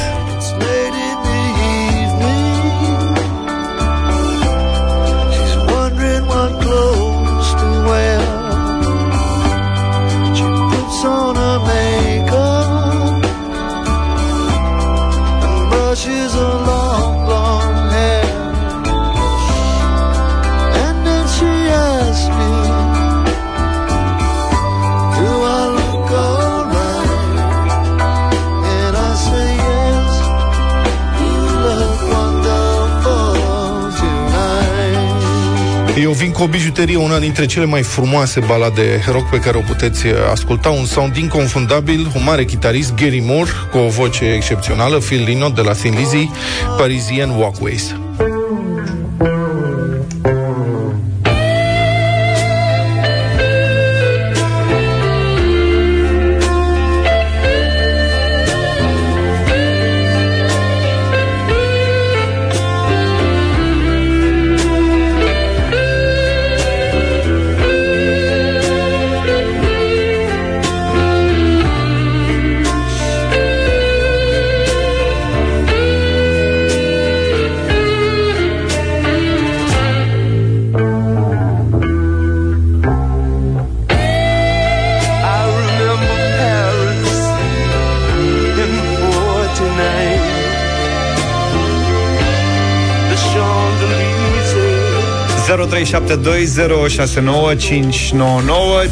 Eu 35.96 36.12
vin 36.12 36.30
cu 36.32 36.42
o 36.42 36.46
bijuterie, 36.46 36.96
una 36.96 37.18
dintre 37.18 37.46
cele 37.46 37.64
mai 37.64 37.82
frumoase 37.82 38.40
balade 38.40 39.02
rock 39.06 39.30
pe 39.30 39.38
care 39.38 39.56
o 39.56 39.60
puteți 39.60 40.06
uh, 40.06 40.12
asculta, 40.30 40.68
un 40.68 40.84
sound 40.84 41.16
inconfundabil, 41.16 42.12
un 42.14 42.24
mare 42.24 42.44
chitarist, 42.44 42.94
Gary 42.94 43.22
Moore, 43.26 43.50
cu 43.70 43.78
o 43.78 43.88
voce 43.88 44.32
excepțională, 44.32 44.98
Phil 44.98 45.22
Lino 45.22 45.48
de 45.48 45.60
la 45.60 45.72
Thin 45.72 45.94
Lizzy, 45.94 46.30
Parisian 46.76 47.30
Walkways. 47.30 47.94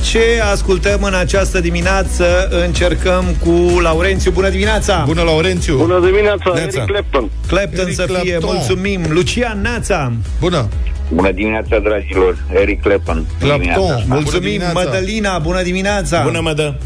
Ce 0.02 0.40
ascultăm 0.52 1.02
în 1.02 1.14
această 1.14 1.60
dimineață? 1.60 2.48
Încercăm 2.64 3.24
cu 3.44 3.78
Laurențiu. 3.80 4.30
Bună 4.30 4.48
dimineața! 4.48 5.02
Bună, 5.06 5.22
Laurențiu! 5.22 5.76
Bună 5.76 6.00
dimineața, 6.00 6.50
Neața. 6.54 6.80
Eric 6.80 6.84
Clapton. 6.84 7.30
Clapton 7.46 7.80
Eric 7.80 7.94
să 7.94 8.02
fie, 8.02 8.30
Clapton. 8.30 8.54
mulțumim! 8.54 9.00
Lucian 9.08 9.60
Neața! 9.60 10.12
Bună! 10.40 10.68
Bună 11.12 11.30
dimineața, 11.30 11.78
dragilor! 11.78 12.36
Eric 12.52 12.82
Clapton. 12.82 13.24
Clapton! 13.40 13.74
Bună 13.74 14.04
Mulțumim, 14.06 14.40
dimineața. 14.40 14.80
Mădălina! 14.82 15.38
Bună 15.38 15.62
dimineața! 15.62 16.22
Bună, 16.22 16.40
mădă! 16.40 16.76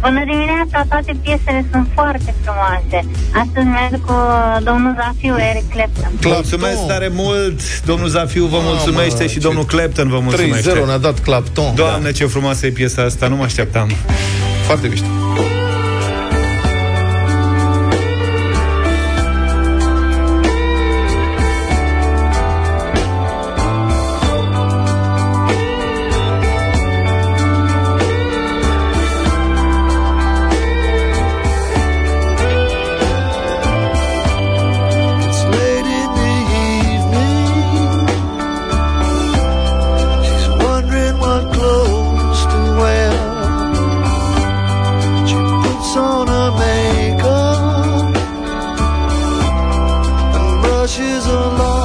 Bună 0.00 0.24
dimineața, 0.24 0.84
toate 0.88 1.16
piesele 1.22 1.64
sunt 1.72 1.88
foarte 1.94 2.34
frumoase. 2.46 2.98
Astăzi 3.42 3.66
merg 3.66 4.04
cu 4.04 4.14
domnul 4.64 4.94
Zafiu, 4.98 5.34
Eric 5.50 5.70
Clapton. 5.70 6.10
Mulțumesc 6.22 6.86
tare 6.86 7.08
mult! 7.12 7.60
Domnul 7.84 8.08
Zafiu 8.08 8.44
vă 8.46 8.56
Mamă, 8.56 8.68
mulțumește 8.68 9.26
și 9.26 9.32
ce- 9.32 9.38
domnul 9.38 9.64
Clapton 9.64 10.08
vă 10.08 10.16
3-0 10.18 10.22
mulțumește. 10.24 10.82
ne-a 10.86 10.98
dat 10.98 11.18
Clapton. 11.20 11.74
Doamne, 11.74 12.12
ce 12.12 12.26
frumoasă 12.26 12.66
e 12.66 12.70
piesa 12.70 13.02
asta, 13.02 13.28
nu 13.28 13.36
mă 13.36 13.42
așteptam. 13.44 13.88
Foarte 14.66 14.88
mișto. 14.88 15.06
She's 50.96 51.26
alone. 51.26 51.75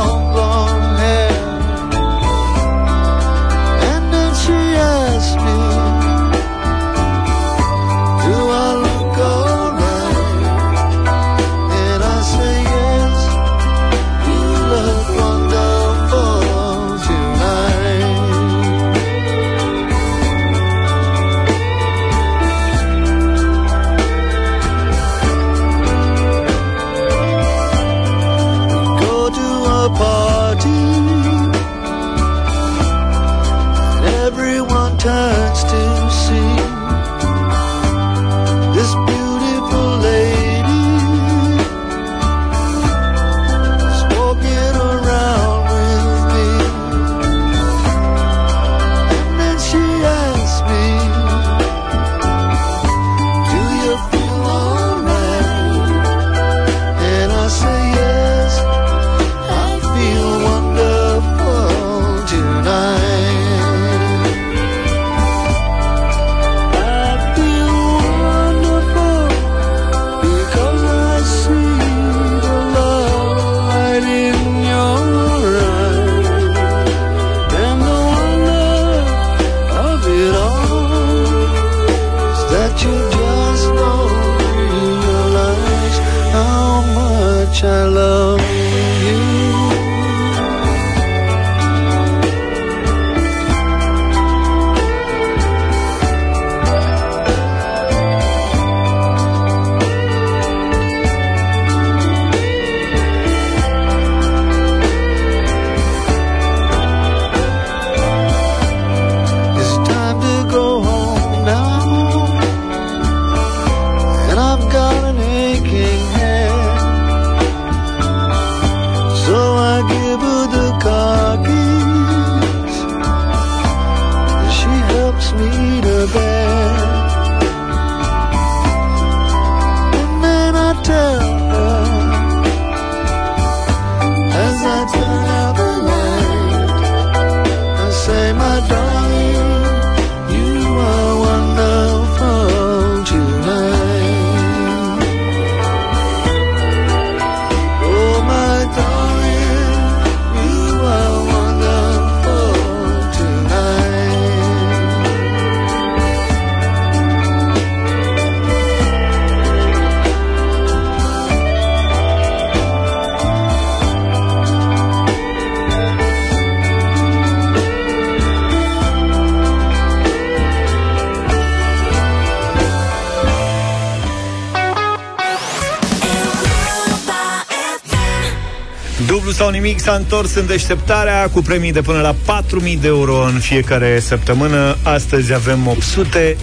Nimic 179.61 179.79
s-a 179.79 179.93
întors 179.93 180.35
în 180.35 180.45
deșteptarea 180.45 181.29
cu 181.29 181.41
premii 181.41 181.71
de 181.71 181.81
până 181.81 182.01
la 182.01 182.13
4.000 182.13 182.79
de 182.81 182.87
euro 182.87 183.23
în 183.25 183.39
fiecare 183.39 183.99
săptămână. 183.99 184.77
Astăzi 184.83 185.33
avem 185.33 185.67
800. 185.67 186.37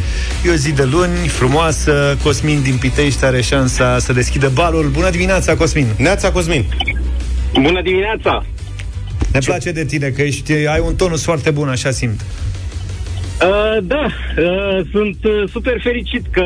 E 0.45 0.51
o 0.51 0.55
zi 0.55 0.73
de 0.73 0.85
luni 0.85 1.29
frumoasă. 1.29 2.17
Cosmin 2.23 2.63
din 2.63 2.77
Pitești 2.77 3.25
are 3.25 3.41
șansa 3.41 3.99
să 3.99 4.13
deschidă 4.13 4.49
balul. 4.49 4.89
Bună 4.89 5.11
dimineața, 5.11 5.57
Cosmin! 5.57 5.87
Neața 5.97 6.31
Cosmin! 6.31 6.65
Bună 7.53 7.83
dimineața! 7.83 8.45
Ne 9.33 9.39
place 9.39 9.73
de 9.73 9.85
tine 9.85 10.09
că 10.09 10.23
ești, 10.23 10.53
ai 10.53 10.83
un 10.85 10.95
tonus 10.95 11.23
foarte 11.25 11.51
bun, 11.51 11.69
așa 11.69 11.91
simt. 11.91 12.21
Uh, 12.21 13.83
da, 13.83 14.05
uh, 14.05 14.87
sunt 14.93 15.25
uh, 15.25 15.51
super 15.51 15.81
fericit 15.83 16.27
că 16.31 16.45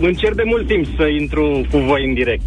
încerc 0.00 0.34
de 0.34 0.42
mult 0.44 0.66
timp 0.66 0.86
să 0.96 1.04
intru 1.20 1.66
cu 1.70 1.78
voi 1.78 2.04
în 2.08 2.14
direct. 2.14 2.44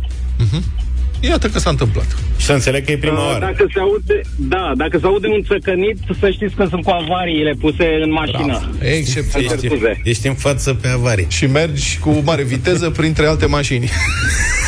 Iată 1.19 1.47
că 1.47 1.59
s-a 1.59 1.69
întâmplat. 1.69 2.26
Și 2.47 2.53
să 2.53 2.59
înțeleg 2.59 2.85
că 2.85 2.91
e 2.91 2.97
prima 2.97 3.19
Uh, 3.19 3.25
oară. 3.25 3.39
Dacă 3.39 3.65
se 3.73 3.79
aude, 3.79 4.21
da, 4.35 4.71
dacă 4.75 4.97
se 4.97 5.05
aude 5.05 5.27
un 5.27 5.41
țăcănit, 5.43 5.97
să 6.19 6.29
știți 6.29 6.55
că 6.55 6.65
sunt 6.69 6.83
cu 6.83 6.89
avariile 6.89 7.53
puse 7.59 7.99
în 8.01 8.11
mașină. 8.11 8.71
Excepțional. 8.79 9.47
Îmi 9.51 9.59
cer 9.59 9.63
Ești, 9.63 9.67
scuze. 9.67 10.01
ești 10.03 10.27
în 10.27 10.33
față 10.33 10.73
pe 10.73 10.87
avarii. 10.87 11.27
Și 11.29 11.45
mergi 11.45 11.99
cu 11.99 12.21
mare 12.25 12.43
viteză 12.43 12.89
printre 12.89 13.25
alte 13.25 13.45
mașini. 13.45 13.89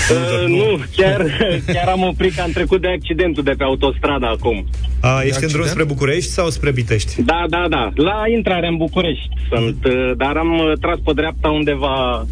Uh, 0.09 0.47
nu, 0.47 0.79
chiar, 0.95 1.25
chiar 1.73 1.87
am 1.87 2.03
oprit 2.03 2.35
că 2.35 2.41
am 2.41 2.51
trecut 2.51 2.81
de 2.81 2.87
accidentul 2.87 3.43
de 3.43 3.53
pe 3.57 3.63
autostradă 3.63 4.25
acum. 4.25 4.65
A, 4.99 5.07
ești 5.09 5.25
în 5.25 5.27
accident? 5.27 5.51
drum 5.51 5.65
spre 5.65 5.83
București 5.83 6.29
sau 6.31 6.49
spre 6.49 6.71
Pitești? 6.71 7.21
Da, 7.21 7.45
da, 7.49 7.65
da. 7.69 7.91
La 7.95 8.23
intrare 8.35 8.67
în 8.67 8.77
București 8.77 9.29
sunt, 9.49 9.85
uh, 9.85 10.11
dar 10.17 10.35
am 10.37 10.59
uh, 10.59 10.71
tras 10.81 10.97
pe 11.05 11.11
dreapta 11.13 11.49
undeva 11.49 12.25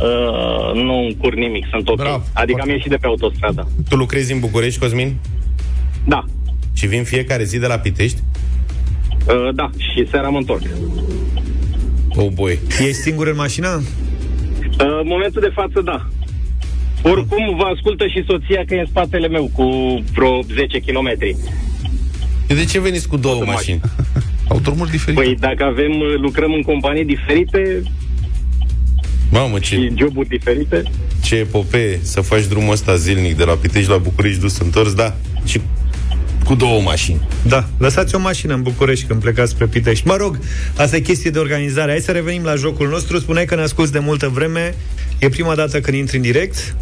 Uh, 0.00 0.82
nu 0.82 1.04
încur 1.04 1.34
nimic, 1.34 1.66
sunt 1.70 1.88
ok. 1.88 1.96
Bravo. 1.96 2.22
adică 2.32 2.60
am 2.62 2.68
ieșit 2.68 2.90
de 2.90 2.96
pe 2.96 3.06
autostradă. 3.06 3.68
Tu 3.88 3.96
lucrezi 3.96 4.32
în 4.32 4.38
București, 4.38 4.80
Cosmin? 4.80 5.16
Da, 6.04 6.24
Și 6.72 6.86
vin 6.86 7.04
fiecare 7.04 7.44
zi 7.44 7.58
de 7.58 7.66
la 7.66 7.78
Pitești? 7.78 8.20
uh, 9.28 9.54
da, 9.54 9.70
și 9.78 10.08
seara 10.10 10.28
mă 10.28 10.36
întorc. 10.38 10.62
Oh 12.16 12.28
boy. 12.34 12.58
Ești 12.68 12.92
singur 12.92 13.26
în 13.26 13.36
mașină? 13.36 13.82
Uh, 14.62 14.98
în 15.00 15.06
momentul 15.06 15.40
de 15.40 15.50
față, 15.54 15.80
da. 15.84 16.06
Oricum, 17.02 17.56
vă 17.56 17.64
ascultă 17.74 18.06
și 18.06 18.24
soția 18.26 18.62
că 18.66 18.74
e 18.74 18.80
în 18.80 18.86
spatele 18.86 19.28
meu 19.28 19.50
cu 19.52 19.64
vreo 20.12 20.40
10 20.42 20.78
km. 20.78 21.16
De 22.46 22.64
ce 22.64 22.80
veniți 22.80 23.08
cu 23.08 23.16
două 23.16 23.34
Poate 23.34 23.50
mașini? 23.50 23.80
Au 24.48 24.58
drumuri 24.58 24.90
diferite. 24.90 25.22
Păi 25.22 25.36
dacă 25.40 25.64
avem, 25.64 25.90
uh, 26.00 26.14
lucrăm 26.20 26.52
în 26.52 26.62
companii 26.62 27.04
diferite 27.04 27.82
Mamă, 29.30 29.58
ce, 29.58 29.74
și 29.74 29.92
joburi 29.96 30.28
diferite, 30.28 30.82
ce 31.22 31.36
epopee 31.36 31.98
să 32.02 32.20
faci 32.20 32.44
drumul 32.44 32.72
ăsta 32.72 32.96
zilnic 32.96 33.36
de 33.36 33.44
la 33.44 33.52
Pitești 33.52 33.90
la 33.90 33.96
București 33.96 34.40
dus 34.40 34.58
întors, 34.58 34.94
da. 34.94 35.14
Și 35.44 35.60
cu 36.44 36.54
două 36.54 36.80
mașini. 36.80 37.20
Da, 37.46 37.64
lăsați 37.78 38.14
o 38.14 38.18
mașină 38.18 38.54
în 38.54 38.62
București 38.62 39.06
când 39.06 39.20
plecați 39.20 39.50
spre 39.50 39.66
Pitești. 39.66 40.06
Mă 40.06 40.16
rog, 40.16 40.38
asta 40.76 40.96
e 40.96 41.00
chestie 41.00 41.30
de 41.30 41.38
organizare. 41.38 41.90
Hai 41.90 42.00
să 42.00 42.12
revenim 42.12 42.44
la 42.44 42.54
jocul 42.54 42.88
nostru. 42.88 43.18
Spuneai 43.18 43.44
că 43.44 43.54
ne 43.54 43.62
asculti 43.62 43.92
de 43.92 43.98
multă 43.98 44.28
vreme. 44.28 44.74
E 45.18 45.28
prima 45.28 45.54
dată 45.54 45.80
când 45.80 45.96
intri 45.96 46.16
în 46.16 46.22
direct. 46.22 46.76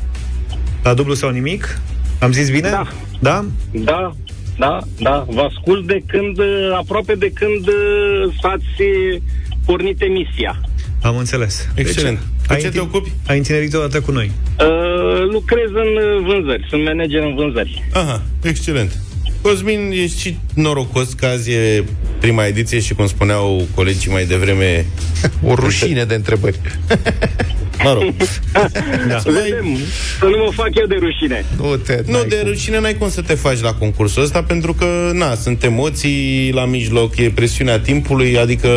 La 0.83 0.95
dublu 0.95 1.15
sau 1.15 1.31
nimic. 1.31 1.81
Am 2.19 2.33
zis 2.33 2.51
bine? 2.51 2.69
Da. 2.69 2.87
Da? 3.21 3.45
da, 3.71 4.15
da, 4.59 4.79
da, 5.01 5.27
vă 5.29 5.41
ascult 5.41 5.87
de 5.87 6.03
când, 6.07 6.39
uh, 6.39 6.47
aproape 6.77 7.15
de 7.15 7.31
când 7.35 7.67
uh, 7.67 8.35
s-ați 8.43 8.83
uh, 8.83 9.21
pornit 9.67 10.03
emisia. 10.03 10.61
Am 11.03 11.17
înțeles. 11.17 11.69
Excelent. 11.75 12.19
Cu 12.47 12.53
ai 12.53 12.61
ce 12.61 12.69
te 12.69 12.79
întin- 12.79 12.81
ocupi? 12.81 13.11
Ai 13.27 13.37
întinerit 13.37 13.75
odată 13.75 14.01
cu 14.01 14.11
noi. 14.11 14.31
Uh, 14.61 15.31
lucrez 15.33 15.69
în 15.69 15.97
uh, 15.97 16.25
vânzări, 16.27 16.67
sunt 16.69 16.85
manager 16.85 17.23
în 17.23 17.35
vânzări. 17.35 17.85
Aha, 17.93 18.23
excelent. 18.43 18.99
Cosmin, 19.43 19.91
ești 19.93 20.21
și 20.21 20.37
norocos 20.55 21.13
că 21.13 21.27
azi 21.27 21.51
e 21.51 21.85
prima 22.21 22.47
ediție 22.47 22.81
și, 22.81 22.95
cum 22.95 23.07
spuneau 23.07 23.67
colegii 23.75 24.11
mai 24.13 24.25
devreme, 24.25 24.87
O 25.49 25.55
rușine 25.55 26.05
de 26.05 26.15
întrebări. 26.15 26.59
mă 27.85 27.93
rog, 27.93 28.13
Da. 29.09 29.17
Vedem, 29.25 29.77
să 30.19 30.25
nu 30.27 30.37
mă 30.45 30.51
fac 30.55 30.69
eu 30.75 30.87
de 30.87 30.97
rușine. 31.01 31.45
Nu, 31.57 31.77
te, 31.77 32.03
nu, 32.07 32.13
n-ai 32.13 32.29
de 32.29 32.37
cum. 32.37 32.49
rușine 32.49 32.81
n-ai 32.81 32.95
cum 32.95 33.11
să 33.11 33.23
te 33.23 33.35
faci 33.35 33.61
la 33.61 33.73
concursul 33.75 34.23
ăsta, 34.23 34.43
pentru 34.43 34.75
că, 34.75 35.11
na, 35.13 35.35
sunt 35.35 35.65
emoții 35.65 36.51
la 36.53 36.65
mijloc, 36.65 37.17
e 37.17 37.31
presiunea 37.35 37.79
timpului, 37.79 38.39
adică, 38.39 38.69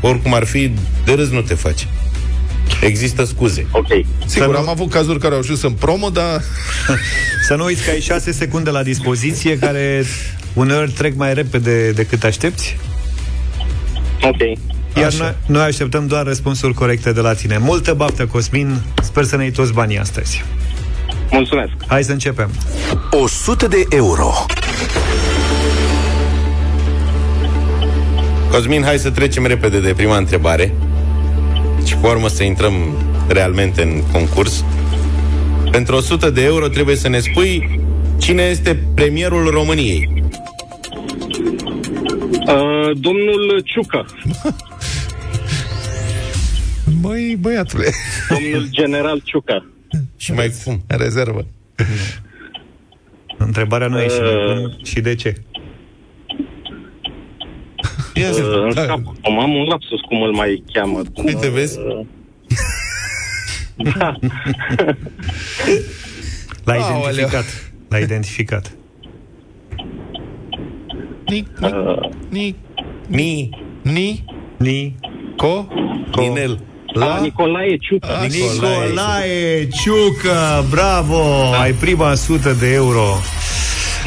oricum 0.00 0.34
ar 0.34 0.44
fi, 0.44 0.70
de 1.04 1.12
râs 1.12 1.28
nu 1.30 1.40
te 1.40 1.54
faci. 1.54 1.86
Există 2.80 3.24
scuze. 3.24 3.66
Ok. 3.70 3.86
Sigur, 4.26 4.52
Să 4.54 4.58
am 4.58 4.64
nu- 4.64 4.70
avut 4.70 4.90
cazuri 4.90 5.18
care 5.18 5.34
au 5.34 5.40
ajuns 5.40 5.62
în 5.62 5.72
promo, 5.72 6.10
dar 6.10 6.40
Să 7.48 7.54
nu 7.54 7.64
uiți 7.64 7.84
că 7.84 7.90
ai 7.90 8.00
6 8.00 8.32
secunde 8.32 8.70
la 8.70 8.82
dispoziție, 8.82 9.58
care 9.58 10.04
uneori 10.52 10.90
trec 10.90 11.16
mai 11.16 11.34
repede 11.34 11.90
decât 11.90 12.24
aștepți. 12.24 12.76
Ok. 14.22 14.38
Iar 14.96 15.06
Așa. 15.06 15.22
noi, 15.22 15.34
noi 15.46 15.62
așteptăm 15.62 16.06
doar 16.06 16.24
răspunsuri 16.26 16.74
corecte 16.74 17.12
de 17.12 17.20
la 17.20 17.34
tine. 17.34 17.58
Multă 17.58 17.92
baftă, 17.94 18.26
Cosmin. 18.26 18.80
Sper 19.02 19.24
să 19.24 19.36
ne 19.36 19.42
iei 19.42 19.52
toți 19.52 19.72
banii 19.72 19.98
astăzi. 19.98 20.44
Mulțumesc. 21.30 21.70
Hai 21.86 22.04
să 22.04 22.12
începem. 22.12 22.50
100 23.10 23.66
de 23.66 23.84
euro. 23.90 24.32
Cosmin, 28.50 28.82
hai 28.82 28.98
să 28.98 29.10
trecem 29.10 29.46
repede 29.46 29.80
de 29.80 29.92
prima 29.96 30.16
întrebare 30.16 30.72
și 31.86 31.96
pe 31.96 32.06
urmă 32.06 32.28
să 32.28 32.42
intrăm 32.42 32.72
realmente 33.28 33.82
în 33.82 34.02
concurs. 34.12 34.64
Pentru 35.70 35.94
100 35.96 36.30
de 36.30 36.42
euro 36.44 36.68
trebuie 36.68 36.96
să 36.96 37.08
ne 37.08 37.18
spui 37.18 37.80
cine 38.18 38.42
este 38.42 38.78
premierul 38.94 39.50
României. 39.50 40.24
Uh, 42.48 42.90
domnul 43.00 43.62
Ciucă, 43.64 44.06
Băi, 47.00 47.36
băiatule, 47.40 47.90
domnul 48.28 48.66
general 48.70 49.20
Ciucă. 49.24 49.66
Și 50.16 50.32
mai 50.32 50.52
cum? 50.64 50.82
în 50.86 50.96
rezervă. 50.98 51.46
Întrebarea 53.38 53.86
nu 53.86 54.00
e 54.00 54.08
și, 54.08 54.20
Uh. 54.20 54.84
și 54.86 55.00
de 55.00 55.14
ce. 55.14 55.34
Ia 58.20 58.30
zi. 58.30 58.40
Uh, 58.40 58.62
în 58.62 58.72
Da. 58.74 58.82
scap. 58.82 59.00
Am 59.22 59.54
un 59.54 59.64
lapsus 59.68 60.00
cum 60.00 60.22
îl 60.22 60.32
mai 60.32 60.62
cheamă. 60.72 61.02
Uite, 61.24 61.48
vezi? 61.48 61.78
Uh, 61.78 62.06
da. 63.98 64.14
L-ai 66.64 66.78
Aoleu. 66.78 67.00
identificat. 67.12 67.44
L-ai 67.88 68.02
identificat. 68.02 68.70
Nic, 71.26 71.46
nic, 71.58 71.72
nic, 72.28 72.56
Ni, 73.08 73.50
ni, 73.82 74.24
Ni. 74.58 74.94
co, 75.36 75.66
Ninel. 76.16 76.60
La... 76.92 77.06
la, 77.06 77.20
Nicolae 77.20 77.76
Ciucă. 77.76 78.08
A, 78.08 78.24
Nicolae 78.26 79.68
Ciucă, 79.68 80.64
bravo! 80.70 81.52
Ai 81.60 81.72
prima 81.72 82.14
sută 82.14 82.52
de 82.60 82.72
euro. 82.72 83.04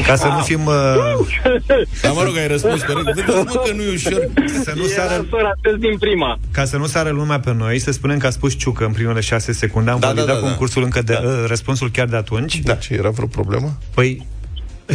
Ca 0.06 0.16
să 0.16 0.26
nu 0.26 0.38
fim... 0.42 0.66
Uh, 0.66 0.74
Dar 2.02 2.12
mă 2.12 2.22
rog, 2.24 2.36
ai 2.36 2.46
răspuns 2.48 2.82
corect. 2.82 3.04
Vedeți, 3.14 3.36
mă, 3.36 3.44
că 3.66 3.72
nu 3.74 3.82
e 3.82 3.92
ușor. 3.92 4.28
să 4.62 4.72
nu 4.76 4.82
Era 4.84 5.02
sară, 5.06 5.26
să 5.30 5.36
ratez 5.42 5.78
din 5.80 5.98
prima. 5.98 6.38
ca 6.50 6.64
să 6.64 6.76
nu 6.76 6.86
sară 6.86 7.10
lumea 7.10 7.40
pe 7.40 7.52
noi, 7.54 7.78
să 7.78 7.90
spunem 7.92 8.18
că 8.18 8.26
a 8.26 8.30
spus 8.30 8.54
Ciucă 8.58 8.84
în 8.84 8.92
primele 8.92 9.20
șase 9.20 9.52
secunde. 9.52 9.90
Am 9.90 9.98
Da, 10.00 10.06
validat 10.06 10.26
da, 10.26 10.32
da, 10.34 10.40
da. 10.40 10.46
concursul 10.46 10.82
încă 10.82 11.02
de... 11.02 11.12
Da. 11.22 11.28
Uh, 11.28 11.44
răspunsul 11.46 11.90
chiar 11.90 12.06
de 12.06 12.16
atunci. 12.16 12.58
Da, 12.58 12.74
ce 12.74 12.94
era 12.94 13.10
vreo 13.10 13.26
problemă? 13.26 13.78
Păi, 13.94 14.26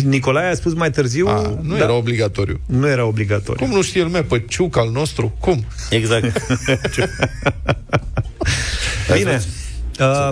Nicolae 0.03 0.49
a 0.49 0.53
spus 0.55 0.73
mai 0.73 0.89
târziu... 0.91 1.27
A, 1.27 1.53
nu 1.61 1.75
da, 1.77 1.83
era 1.83 1.93
obligatoriu. 1.93 2.59
nu 2.65 2.87
era 2.87 3.05
obligatoriu. 3.05 3.65
Cum 3.65 3.75
nu 3.75 3.81
știe 3.81 4.03
lumea 4.03 4.23
pe 4.23 4.43
ciuc 4.49 4.77
al 4.77 4.89
nostru? 4.91 5.35
Cum? 5.39 5.65
Exact. 5.89 6.41
Bine. 9.13 9.41
Uh, 9.99 10.29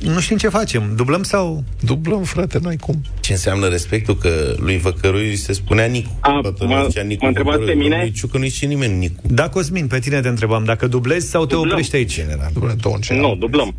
nu 0.00 0.20
știm 0.20 0.36
ce 0.36 0.48
facem. 0.48 0.92
Dublăm 0.96 1.22
sau... 1.22 1.64
Dublăm, 1.80 2.22
frate, 2.22 2.58
n-ai 2.62 2.76
cum. 2.76 3.02
Ce 3.20 3.32
înseamnă 3.32 3.68
respectul 3.68 4.16
că 4.16 4.54
lui 4.56 4.78
Văcărui 4.78 5.36
se 5.36 5.52
spunea 5.52 5.86
Nicu. 5.86 6.16
A, 6.20 6.30
Toată 6.42 6.48
mă- 6.64 6.64
lumea 6.64 6.86
zicea 6.88 7.02
Nicu 7.02 7.22
mă 7.22 7.28
întrebați 7.28 7.56
Văcăruiu. 7.58 7.78
pe 7.78 7.84
mine? 7.84 7.96
Domnul 7.96 8.14
Ciucă 8.16 8.38
nu-i 8.38 8.48
și 8.48 8.66
nimeni 8.66 8.98
Nicu. 8.98 9.20
Da, 9.26 9.48
Cosmin, 9.48 9.86
pe 9.86 9.98
tine 9.98 10.20
te 10.20 10.28
întrebam. 10.28 10.64
Dacă 10.64 10.86
dublezi 10.86 11.28
sau 11.30 11.46
te 11.46 11.54
Dublăm. 11.54 11.70
oprești 11.72 11.96
aici? 11.96 12.14
General. 12.14 12.50
Dublăm 12.52 12.76
două 12.80 12.94
în 12.94 13.00
general. 13.00 13.28
Nu, 13.30 13.36
dublăm. 13.36 13.74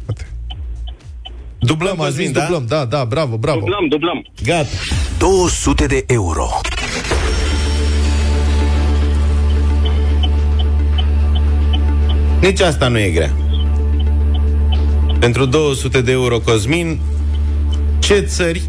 Dublăm, 1.59 2.01
Am 2.01 2.09
zis 2.09 2.32
dublăm, 2.32 2.65
da, 2.67 2.86
da, 2.86 3.05
bravo, 3.05 3.38
bravo. 3.38 3.59
Dublăm, 3.59 3.88
dublăm. 3.89 4.25
Gata. 4.43 4.67
200 5.17 5.86
de 5.86 6.03
euro. 6.07 6.47
Nici 12.41 12.59
asta 12.61 12.88
nu 12.88 12.99
e 12.99 13.09
grea. 13.09 13.32
Pentru 15.20 15.45
200 15.45 16.01
de 16.01 16.11
euro, 16.11 16.39
Cosmin, 16.39 16.99
ce 17.99 18.20
țări 18.20 18.61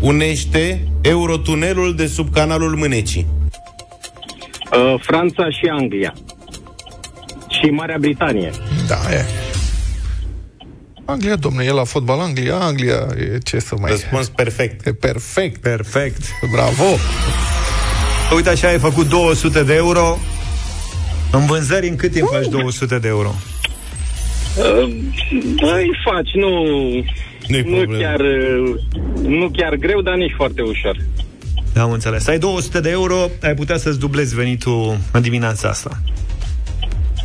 unește 0.00 0.88
Eurotunelul 1.00 1.94
de 1.94 2.06
sub 2.06 2.32
canalul 2.34 2.76
Mânecii? 2.76 3.26
Uh, 4.72 4.94
Franța 5.00 5.50
și 5.50 5.66
Anglia. 5.70 6.14
Și 7.48 7.70
Marea 7.70 7.96
Britanie. 8.00 8.50
Da, 8.88 9.12
e. 9.12 9.24
Anglia, 11.04 11.36
domnule, 11.36 11.64
e 11.64 11.70
la 11.70 11.84
fotbal 11.84 12.20
Anglia, 12.20 12.56
Anglia, 12.58 13.06
e 13.18 13.38
ce 13.38 13.58
să 13.58 13.74
mai... 13.80 13.90
Răspuns 13.90 14.28
perfect. 14.28 14.86
E 14.86 14.92
perfect, 14.92 15.60
Perfect. 15.60 16.22
bravo! 16.52 16.84
Uite 18.34 18.48
așa, 18.48 18.68
ai 18.68 18.78
făcut 18.78 19.08
200 19.08 19.62
de 19.62 19.74
euro. 19.74 20.18
În 21.32 21.46
vânzări, 21.46 21.88
în 21.88 21.96
cât 21.96 22.12
timp 22.12 22.28
faci 22.32 22.46
200 22.46 22.98
de 22.98 23.08
euro? 23.08 23.34
Uh, 24.58 24.88
îi 25.60 25.90
faci, 26.04 26.30
nu... 26.34 26.48
Nu-i 27.48 27.62
Nu 27.62 27.76
problemă. 27.76 28.02
chiar, 28.02 28.20
uh, 28.20 28.74
nu 29.22 29.50
chiar 29.56 29.74
greu, 29.74 30.00
dar 30.00 30.14
nici 30.14 30.32
foarte 30.36 30.62
ușor. 30.62 30.96
Am 31.76 31.90
înțeles. 31.90 32.26
Ai 32.26 32.38
200 32.38 32.80
de 32.80 32.90
euro, 32.90 33.30
ai 33.42 33.54
putea 33.54 33.76
să-ți 33.76 33.98
dublezi 33.98 34.34
venitul 34.34 34.96
în 35.12 35.22
dimineața 35.22 35.68
asta. 35.68 36.00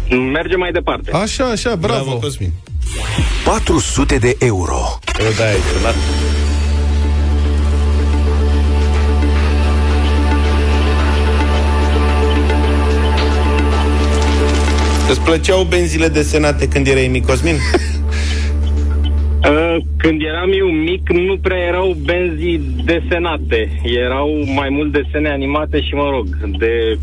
Mergem 0.10 0.60
mai 0.60 0.72
departe. 0.72 1.12
Așa, 1.12 1.46
așa, 1.46 1.76
bravo! 1.76 2.04
Bravo, 2.04 2.18
Cosmin. 2.20 2.52
400 3.46 4.18
de 4.18 4.36
euro. 4.40 5.00
Eu 5.20 5.32
da, 5.38 5.44
Îți 15.12 15.22
plăceau 15.22 15.64
benzile 15.64 16.08
desenate 16.08 16.68
când 16.68 16.88
erai 16.88 17.08
mic, 17.08 17.26
Cosmin? 17.26 17.56
Uh, 19.50 19.76
Când 19.98 20.22
eram 20.22 20.50
eu 20.60 20.68
mic, 20.68 21.10
nu 21.10 21.38
prea 21.38 21.58
erau 21.58 21.98
benzi 22.06 22.60
desenate. 22.84 23.82
Erau 23.84 24.30
mai 24.56 24.70
mult 24.70 24.92
desene 24.92 25.30
animate 25.30 25.82
și, 25.82 25.94
mă 25.94 26.10
rog, 26.12 26.28
de... 26.58 26.98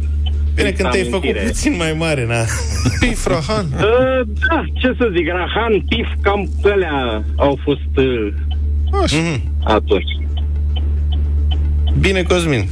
Bine, 0.55 0.71
când 0.71 0.89
te-ai 0.91 1.03
făcut 1.05 1.23
amintire. 1.23 1.45
puțin 1.47 1.77
mai 1.77 1.95
mare, 1.99 2.27
na. 2.27 2.35
Pif, 3.01 3.27
Rahan. 3.27 3.67
Uh, 3.75 4.27
da, 4.49 4.65
ce 4.75 4.95
să 4.99 5.11
zic, 5.17 5.27
Rahan, 5.29 5.85
Pif, 5.89 6.07
cam 6.23 6.49
alea 6.65 7.25
au 7.37 7.59
fost 7.65 7.97
uh, 7.97 8.33
Mhm. 8.91 9.43
atunci. 9.65 10.13
Bine, 12.01 12.23
Cosmin. 12.23 12.69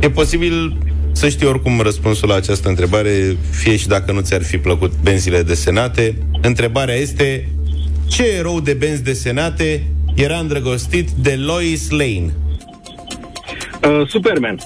E 0.00 0.10
posibil 0.10 0.76
să 1.12 1.28
știi 1.28 1.46
oricum 1.46 1.80
răspunsul 1.80 2.28
la 2.28 2.34
această 2.34 2.68
întrebare, 2.68 3.36
fie 3.50 3.76
și 3.76 3.86
dacă 3.86 4.12
nu 4.12 4.20
ți-ar 4.20 4.42
fi 4.42 4.58
plăcut 4.58 4.92
benzile 5.02 5.42
desenate. 5.42 6.16
Întrebarea 6.42 6.94
este, 6.94 7.48
ce 8.08 8.24
erou 8.26 8.60
de 8.60 8.72
benzi 8.72 9.02
desenate 9.02 9.86
era 10.14 10.38
îndrăgostit 10.38 11.10
de 11.10 11.34
Lois 11.34 11.90
Lane? 11.90 12.34
Uh, 13.82 14.08
Superman. 14.08 14.58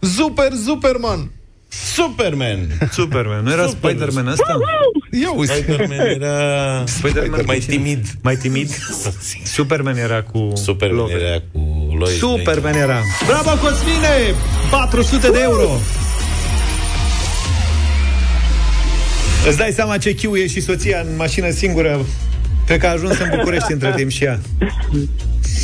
Super, 0.00 0.52
Superman! 0.66 1.30
Superman! 1.68 2.58
Superman. 2.90 3.42
Nu 3.44 3.50
era 3.50 3.66
Superman. 3.66 3.96
Spider-Man 3.96 4.26
ăsta? 4.26 4.58
Ia 5.20 5.30
uzi. 5.34 5.52
Spider-Man 5.52 5.98
era 6.00 6.84
Spider-Man 6.86 7.42
mai 7.46 7.56
cu 7.56 7.62
cine? 7.62 7.76
timid. 7.76 8.06
Mai 8.22 8.36
timid? 8.36 8.68
Superman 9.44 9.96
era 9.96 10.22
cu... 10.22 10.50
Superman 10.54 10.96
Logan. 10.98 11.20
era 11.20 11.38
cu 11.52 11.94
Lois 11.98 12.18
Superman 12.18 12.74
era. 12.74 13.00
Bravo, 13.26 13.50
Cosmine! 13.50 14.34
400 14.70 15.30
de 15.30 15.38
euro! 15.42 15.68
Îți 19.48 19.56
dai 19.56 19.70
seama 19.74 19.98
ce 19.98 20.14
chiuie 20.14 20.46
și 20.46 20.60
soția 20.60 21.00
în 21.00 21.16
mașină 21.16 21.50
singură? 21.50 22.06
Cred 22.66 22.78
că 22.80 22.86
a 22.86 22.90
ajuns 22.90 23.18
în 23.18 23.28
București 23.36 23.72
între 23.72 23.92
timp 23.96 24.10
și 24.10 24.24
ea. 24.24 24.40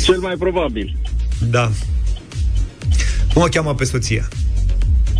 Cel 0.03 0.17
mai 0.17 0.35
probabil. 0.39 0.97
Da. 1.49 1.71
Cum 3.33 3.41
o 3.41 3.45
cheamă 3.45 3.75
pe 3.75 3.83
soția? 3.83 4.27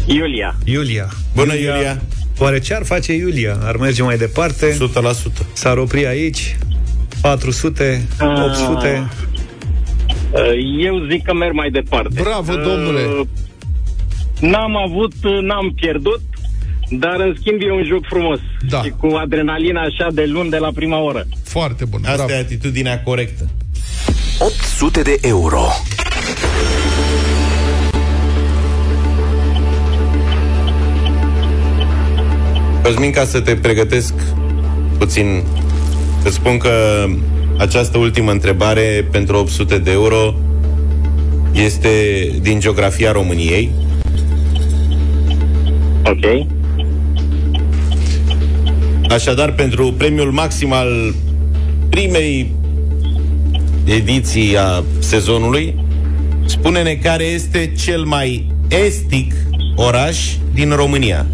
Iulia. 0.06 0.56
Iulia. 0.64 1.10
Bună, 1.36 1.54
Iulia! 1.54 2.02
Oare 2.40 2.60
ce 2.60 2.74
ar 2.74 2.86
face 2.86 3.14
Iulia? 3.14 3.58
Ar 3.64 3.76
merge 3.78 4.02
mai 4.04 4.18
departe? 4.18 4.78
100%. 4.78 4.78
S-ar 5.54 5.78
opri 5.78 6.06
aici? 6.08 6.58
400? 7.22 8.02
800? 8.20 9.10
Uh, 10.32 10.40
Eu 10.86 11.08
zic 11.12 11.24
că 11.24 11.34
merg 11.34 11.54
mai 11.54 11.70
departe. 11.70 12.22
Bravo, 12.22 12.54
domnule! 12.56 13.02
Uh, 13.20 13.28
N-am 14.42 14.78
avut, 14.78 15.14
uh, 15.24 15.40
n-am 15.42 15.72
pierdut, 15.76 16.22
dar 16.90 17.20
în 17.20 17.36
schimb 17.40 17.62
e 17.62 17.72
un 17.72 17.84
joc 17.84 18.06
frumos. 18.10 18.40
Da. 18.70 18.82
Și 18.84 18.90
cu 18.90 19.08
adrenalina 19.08 19.82
așa 19.82 20.08
de 20.14 20.26
luni 20.26 20.50
de 20.50 20.58
la 20.58 20.72
prima 20.76 20.98
oră. 21.02 21.26
Foarte 21.44 21.86
bun, 21.86 22.00
Asta 22.04 22.16
bravo. 22.16 22.32
e 22.32 22.36
atitudinea 22.38 23.02
corectă. 23.04 23.50
800 24.40 25.02
de 25.02 25.18
euro. 25.22 25.62
Cosmin, 32.90 33.12
ca 33.12 33.26
să 33.26 33.40
te 33.40 33.56
pregătesc 33.56 34.14
puțin, 34.98 35.44
îți 36.24 36.36
spun 36.36 36.58
că 36.58 37.06
această 37.58 37.98
ultimă 37.98 38.32
întrebare 38.32 39.08
pentru 39.12 39.38
800 39.38 39.78
de 39.78 39.92
euro 39.92 40.36
este 41.52 41.90
din 42.42 42.60
geografia 42.60 43.12
României. 43.12 43.72
Ok. 46.04 46.48
Așadar, 49.10 49.52
pentru 49.52 49.94
premiul 49.94 50.32
maxim 50.32 50.74
al 50.74 51.14
primei 51.90 52.52
ediții 53.86 54.58
a 54.58 54.84
sezonului, 55.00 55.76
spune-ne 56.46 56.94
care 56.94 57.24
este 57.24 57.74
cel 57.86 58.04
mai 58.04 58.52
estic 58.68 59.34
oraș 59.76 60.18
din 60.54 60.72
România. 60.72 61.26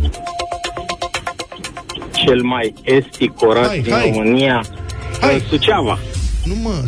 Cel 2.25 2.41
mai 2.41 2.73
estic 2.83 3.41
oraș 3.41 3.67
Hai, 3.67 3.79
din 3.79 3.91
hai. 3.93 4.11
România. 4.15 4.63
Hai. 5.21 5.35
uh, 5.35 5.41
Suceava. 5.49 5.99
Nu 6.43 6.55
mă... 6.55 6.83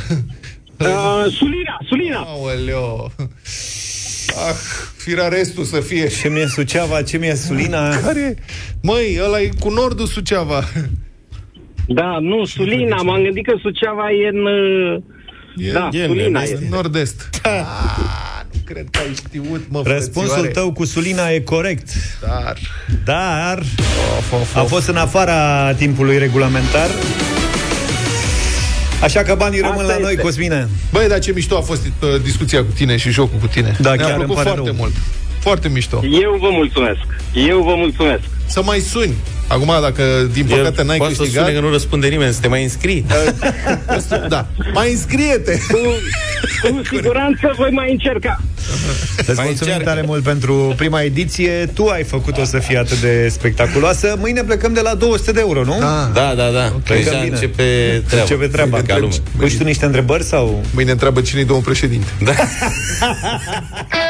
Uh, 0.79 1.31
Sulina, 1.31 1.77
Sulina. 1.87 2.19
Aoleo. 2.19 3.11
Ah, 4.47 4.53
firea 4.97 5.27
restul 5.27 5.63
să 5.63 5.79
fie. 5.79 6.07
Ce 6.07 6.29
mi-e 6.29 6.45
Suceava, 6.47 7.01
ce 7.01 7.17
mi-e 7.17 7.35
Sulina? 7.35 7.89
Care? 7.99 8.35
Măi, 8.81 9.19
ăla 9.23 9.41
e 9.41 9.49
cu 9.59 9.69
nordul 9.69 10.05
Suceava. 10.05 10.63
Da, 11.87 12.17
nu, 12.21 12.45
Sulina. 12.45 13.01
M-am 13.01 13.21
gândit 13.21 13.45
că 13.45 13.53
Suceava 13.61 14.11
e 14.11 14.27
în... 14.27 14.45
uh, 14.45 15.01
E, 15.67 15.71
Da, 15.71 15.89
e 15.91 16.01
în 16.03 16.07
Sulina 16.07 16.41
est. 16.41 16.51
este. 16.53 16.67
Nord-est. 16.69 17.29
Ah, 17.43 17.51
nu 17.97 18.03
cred 18.73 18.85
că 18.91 18.99
ai 18.99 19.13
știut, 19.15 19.61
mă, 19.69 19.81
Răspunsul 19.85 20.29
frățioare. 20.31 20.47
tău 20.47 20.71
cu 20.71 20.85
Sulina 20.85 21.29
e 21.29 21.39
corect. 21.39 21.89
Dar... 22.21 22.57
Dar 23.05 23.59
Of, 24.17 24.31
of, 24.41 24.55
a 24.55 24.61
of. 24.61 24.69
fost 24.69 24.87
în 24.87 24.95
afara 24.95 25.73
timpului 25.73 26.17
regulamentar. 26.17 26.89
Așa 29.01 29.21
că 29.23 29.35
banii 29.35 29.59
rămân 29.59 29.79
Asta 29.79 29.93
la 29.93 29.99
noi, 29.99 30.11
este. 30.11 30.23
Cosmine. 30.23 30.67
Băi, 30.91 31.07
dar 31.07 31.19
ce 31.19 31.31
mișto 31.31 31.57
a 31.57 31.61
fost 31.61 31.81
uh, 31.85 32.21
discuția 32.23 32.59
cu 32.59 32.71
tine 32.75 32.97
și 32.97 33.09
jocul 33.09 33.39
cu 33.39 33.47
tine. 33.47 33.75
Da, 33.79 33.93
Mi-a 33.93 34.05
chiar 34.05 34.15
plăcut 34.15 34.35
îmi 34.35 34.35
pare 34.35 34.47
foarte 34.49 34.65
rău. 34.69 34.75
mult. 34.77 34.93
Foarte 35.47 35.69
mișto. 35.69 35.99
Eu 36.03 36.37
vă 36.39 36.47
mulțumesc. 36.51 37.05
Eu 37.33 37.61
vă 37.61 37.73
mulțumesc. 37.75 38.23
Să 38.45 38.61
mai 38.63 38.79
suni. 38.79 39.13
Acum, 39.47 39.73
dacă 39.81 40.03
din 40.33 40.45
păcate 40.45 40.83
n-ai 40.83 40.97
poate 40.97 41.13
să 41.13 41.19
câștigat... 41.19 41.43
spune 41.43 41.59
că 41.59 41.65
nu 41.65 41.71
răspunde 41.71 42.07
nimeni, 42.07 42.33
să 42.33 42.39
te 42.41 42.47
mai 42.47 42.63
înscrii. 42.63 43.05
Da. 44.27 44.47
Mai 44.73 44.91
înscrie-te! 44.91 45.57
Cu 46.61 46.81
siguranță 46.91 47.53
voi 47.57 47.69
mai 47.71 47.91
încerca. 47.91 48.41
Îți 49.17 49.27
mulțumim 49.27 49.51
încearcă. 49.51 49.83
tare 49.83 50.01
mult 50.05 50.23
pentru 50.23 50.73
prima 50.77 51.01
ediție. 51.01 51.69
Tu 51.73 51.85
ai 51.85 52.03
făcut-o 52.03 52.43
să 52.43 52.59
fie 52.59 52.77
atât 52.77 52.99
de 52.99 53.27
spectaculoasă. 53.29 54.15
Mâine 54.19 54.43
plecăm 54.43 54.73
de 54.73 54.81
la 54.81 54.93
200 54.93 55.31
de 55.31 55.39
euro, 55.39 55.63
nu? 55.63 55.77
Da. 55.79 56.11
Da, 56.13 56.33
da, 56.35 56.49
da. 56.49 56.65
Okay, 56.75 57.01
Că 57.01 57.09
Deja 57.09 57.21
bine. 57.21 57.35
începe 57.35 57.63
treaba. 58.07 58.21
Începe 58.21 58.47
treaba. 58.47 58.81
Ca 58.81 58.97
lume. 58.97 59.13
Pui 59.37 59.49
și 59.49 59.57
tu 59.57 59.63
niște 59.63 59.85
întrebări 59.85 60.23
sau... 60.23 60.63
Mâine 60.73 60.91
întreabă 60.91 61.21
cine-i 61.21 61.45
domnul 61.45 61.65
președinte. 61.65 62.07
Da. 62.23 62.31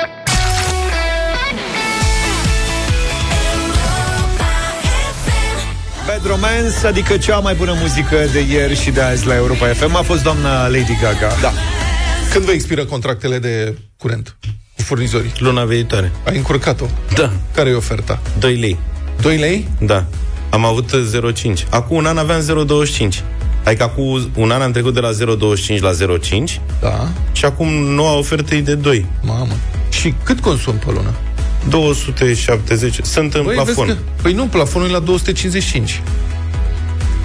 Bad 6.17 6.29
Romance, 6.29 6.87
adică 6.87 7.17
cea 7.17 7.39
mai 7.39 7.53
bună 7.55 7.73
muzică 7.79 8.15
de 8.31 8.39
ieri 8.51 8.75
și 8.75 8.91
de 8.91 9.01
azi 9.01 9.25
la 9.27 9.35
Europa 9.35 9.67
FM 9.67 9.95
a 9.95 10.01
fost 10.01 10.23
doamna 10.23 10.67
Lady 10.67 10.97
Gaga. 11.01 11.27
Da. 11.41 11.51
Când 12.31 12.45
vă 12.45 12.51
expiră 12.51 12.85
contractele 12.85 13.39
de 13.39 13.77
curent 13.97 14.35
cu 14.75 14.81
furnizorii? 14.81 15.31
Luna 15.37 15.63
viitoare. 15.65 16.11
Ai 16.25 16.35
încurcat-o. 16.35 16.85
Da. 17.15 17.31
Care 17.55 17.69
e 17.69 17.73
oferta? 17.73 18.19
2 18.39 18.55
lei. 18.55 18.77
2 19.21 19.37
lei? 19.37 19.67
Da. 19.79 20.05
Am 20.49 20.65
avut 20.65 20.89
0,5. 20.89 21.67
Acum 21.69 21.97
un 21.97 22.05
an 22.05 22.17
aveam 22.17 22.41
0,25. 23.09 23.23
Adică 23.63 23.83
acum 23.83 24.29
un 24.35 24.51
an 24.51 24.61
am 24.61 24.71
trecut 24.71 24.93
de 24.93 24.99
la 24.99 25.09
0,25 25.11 25.79
la 25.79 25.91
0,5 25.91 26.61
Da. 26.81 27.07
și 27.31 27.45
acum 27.45 27.67
noua 27.67 28.17
ofertă 28.17 28.55
e 28.55 28.61
de 28.61 28.75
2. 28.75 29.05
Mamă. 29.21 29.53
Și 29.89 30.13
cât 30.23 30.39
consum 30.39 30.75
pe 30.75 30.91
lună? 30.91 31.13
270. 31.69 32.99
Sunt 33.03 33.33
în 33.33 33.43
Băi, 33.43 33.55
plafon. 33.55 33.85
vezi 33.85 33.97
că, 33.97 34.03
păi 34.21 34.33
nu, 34.33 34.45
plafonul 34.45 34.87
e 34.87 34.91
la 34.91 34.99
255. 34.99 36.01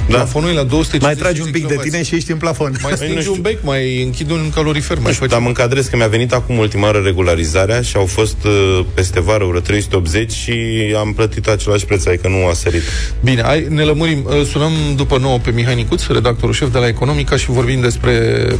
Da. 0.08 0.16
Plafonul 0.16 0.50
e 0.50 0.52
la 0.52 0.62
255 0.62 1.02
Mai 1.02 1.14
tragi 1.14 1.40
un 1.40 1.44
pic 1.50 1.52
de 1.52 1.66
kilowați. 1.66 1.88
tine 1.90 2.02
și 2.02 2.14
ești 2.14 2.30
în 2.30 2.36
plafon. 2.38 2.76
Mai 2.82 2.90
nu 2.92 2.96
stingi 2.96 3.20
știu. 3.20 3.32
un 3.32 3.40
bec, 3.40 3.58
mai 3.62 4.02
închid 4.02 4.30
un 4.30 4.50
calorifer, 4.54 4.96
mai 4.96 5.06
Nu 5.06 5.12
știu, 5.12 5.20
faci... 5.24 5.30
dar 5.30 5.40
mă 5.40 5.46
încadrez 5.46 5.86
că 5.86 5.96
mi-a 5.96 6.06
venit 6.06 6.32
acum 6.32 6.58
ultima 6.58 6.84
oară 6.86 7.00
regularizarea 7.04 7.80
și 7.82 7.96
au 7.96 8.06
fost 8.06 8.36
uh, 8.44 8.84
peste 8.94 9.20
vară 9.20 9.44
vreo 9.44 9.60
380 9.60 10.32
și 10.32 10.52
am 10.98 11.12
plătit 11.12 11.46
același 11.48 11.84
preț, 11.84 12.06
adică 12.06 12.28
nu 12.28 12.46
a 12.46 12.52
sărit. 12.52 12.82
Bine, 13.20 13.42
hai, 13.42 13.66
ne 13.68 13.82
lămurim. 13.82 14.24
Îl 14.28 14.44
Sunăm 14.44 14.72
după 14.96 15.18
nouă 15.18 15.38
pe 15.38 15.50
Mihai 15.50 15.74
Nicuț, 15.74 16.06
redactorul 16.06 16.54
șef 16.54 16.72
de 16.72 16.78
la 16.78 16.86
Economica 16.86 17.36
și 17.36 17.50
vorbim 17.50 17.80
despre 17.80 18.12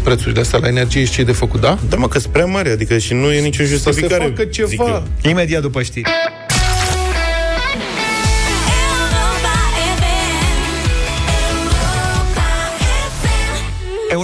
prețurile 0.02 0.40
astea 0.40 0.58
la 0.58 0.68
energie 0.68 1.04
și 1.04 1.10
ce 1.12 1.20
e 1.20 1.24
de 1.24 1.32
făcut, 1.32 1.60
da? 1.60 1.78
Da, 1.88 1.96
mă, 1.96 2.08
că 2.08 2.18
sunt 2.18 2.32
prea 2.32 2.44
mari, 2.46 2.70
adică 2.70 2.98
și 2.98 3.14
nu 3.14 3.32
e 3.32 3.40
nicio 3.40 3.62
Să 3.62 3.68
se 3.68 3.74
justificare. 3.74 4.24
facă 4.24 4.42
zic 4.42 4.52
ceva. 4.52 4.84
eu. 5.24 5.30
Imediat 5.30 5.62
după 5.62 5.82
știri. 5.82 6.08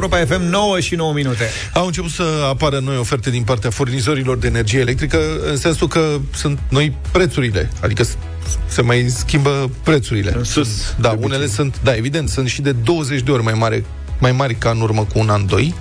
Europa 0.03 0.25
FM 0.37 0.43
9 0.43 0.81
și 0.81 0.95
9 0.95 1.13
minute. 1.13 1.45
Au 1.73 1.87
început 1.87 2.11
să 2.11 2.23
apară 2.49 2.79
noi 2.79 2.97
oferte 2.97 3.31
din 3.31 3.43
partea 3.43 3.71
furnizorilor 3.71 4.37
de 4.39 4.47
energie 4.47 4.81
electrică, 4.81 5.19
în 5.51 5.57
sensul 5.57 5.89
că 5.89 6.19
sunt 6.35 6.59
noi 6.69 6.93
prețurile, 7.13 7.71
adică 7.83 8.03
s- 8.03 8.17
se 8.67 8.83
mai 8.83 9.07
schimbă 9.17 9.71
prețurile. 9.83 10.33
În 10.37 10.45
sus, 10.45 10.69
Da, 11.01 11.09
de 11.09 11.15
unele 11.19 11.35
obicei. 11.37 11.55
sunt, 11.55 11.81
da, 11.83 11.95
evident, 11.95 12.29
sunt 12.29 12.49
și 12.49 12.61
de 12.63 12.73
20 12.73 13.21
de 13.21 13.31
ori 13.31 13.43
mai 13.43 13.55
mare 13.55 13.85
mai 14.21 14.33
mari 14.33 14.55
ca 14.55 14.71
în 14.71 14.81
urmă 14.81 15.05
cu 15.13 15.19
un 15.19 15.29
an, 15.29 15.47
doi, 15.47 15.75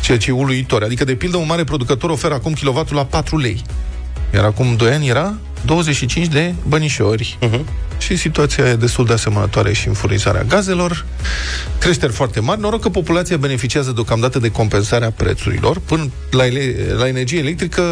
ceea 0.00 0.18
ce 0.18 0.30
e 0.30 0.32
uluitor. 0.32 0.82
Adică, 0.82 1.04
de 1.04 1.14
pildă, 1.14 1.36
un 1.36 1.46
mare 1.46 1.64
producător 1.64 2.10
oferă 2.10 2.34
acum 2.34 2.52
kilovatul 2.52 2.96
la 2.96 3.04
4 3.04 3.38
lei. 3.38 3.62
Iar 4.34 4.44
acum 4.44 4.76
2 4.76 4.92
ani 4.92 5.08
era 5.08 5.34
25 5.64 6.26
de 6.26 6.54
bănișori. 6.68 7.38
Uh-huh. 7.42 7.60
Și 7.98 8.16
situația 8.16 8.68
e 8.68 8.74
destul 8.74 9.06
de 9.06 9.12
asemănătoare 9.12 9.72
și 9.72 9.88
în 9.88 9.94
furnizarea 9.94 10.42
gazelor. 10.42 11.06
Creșteri 11.78 12.12
foarte 12.12 12.40
mari. 12.40 12.60
Noroc 12.60 12.80
că 12.80 12.88
populația 12.88 13.36
beneficiază 13.36 13.90
deocamdată 13.90 14.38
de 14.38 14.50
compensarea 14.50 15.10
prețurilor. 15.10 15.80
Până 15.84 16.10
la, 16.30 16.46
ele- 16.46 16.94
la 16.98 17.08
energie 17.08 17.38
electrică 17.38 17.82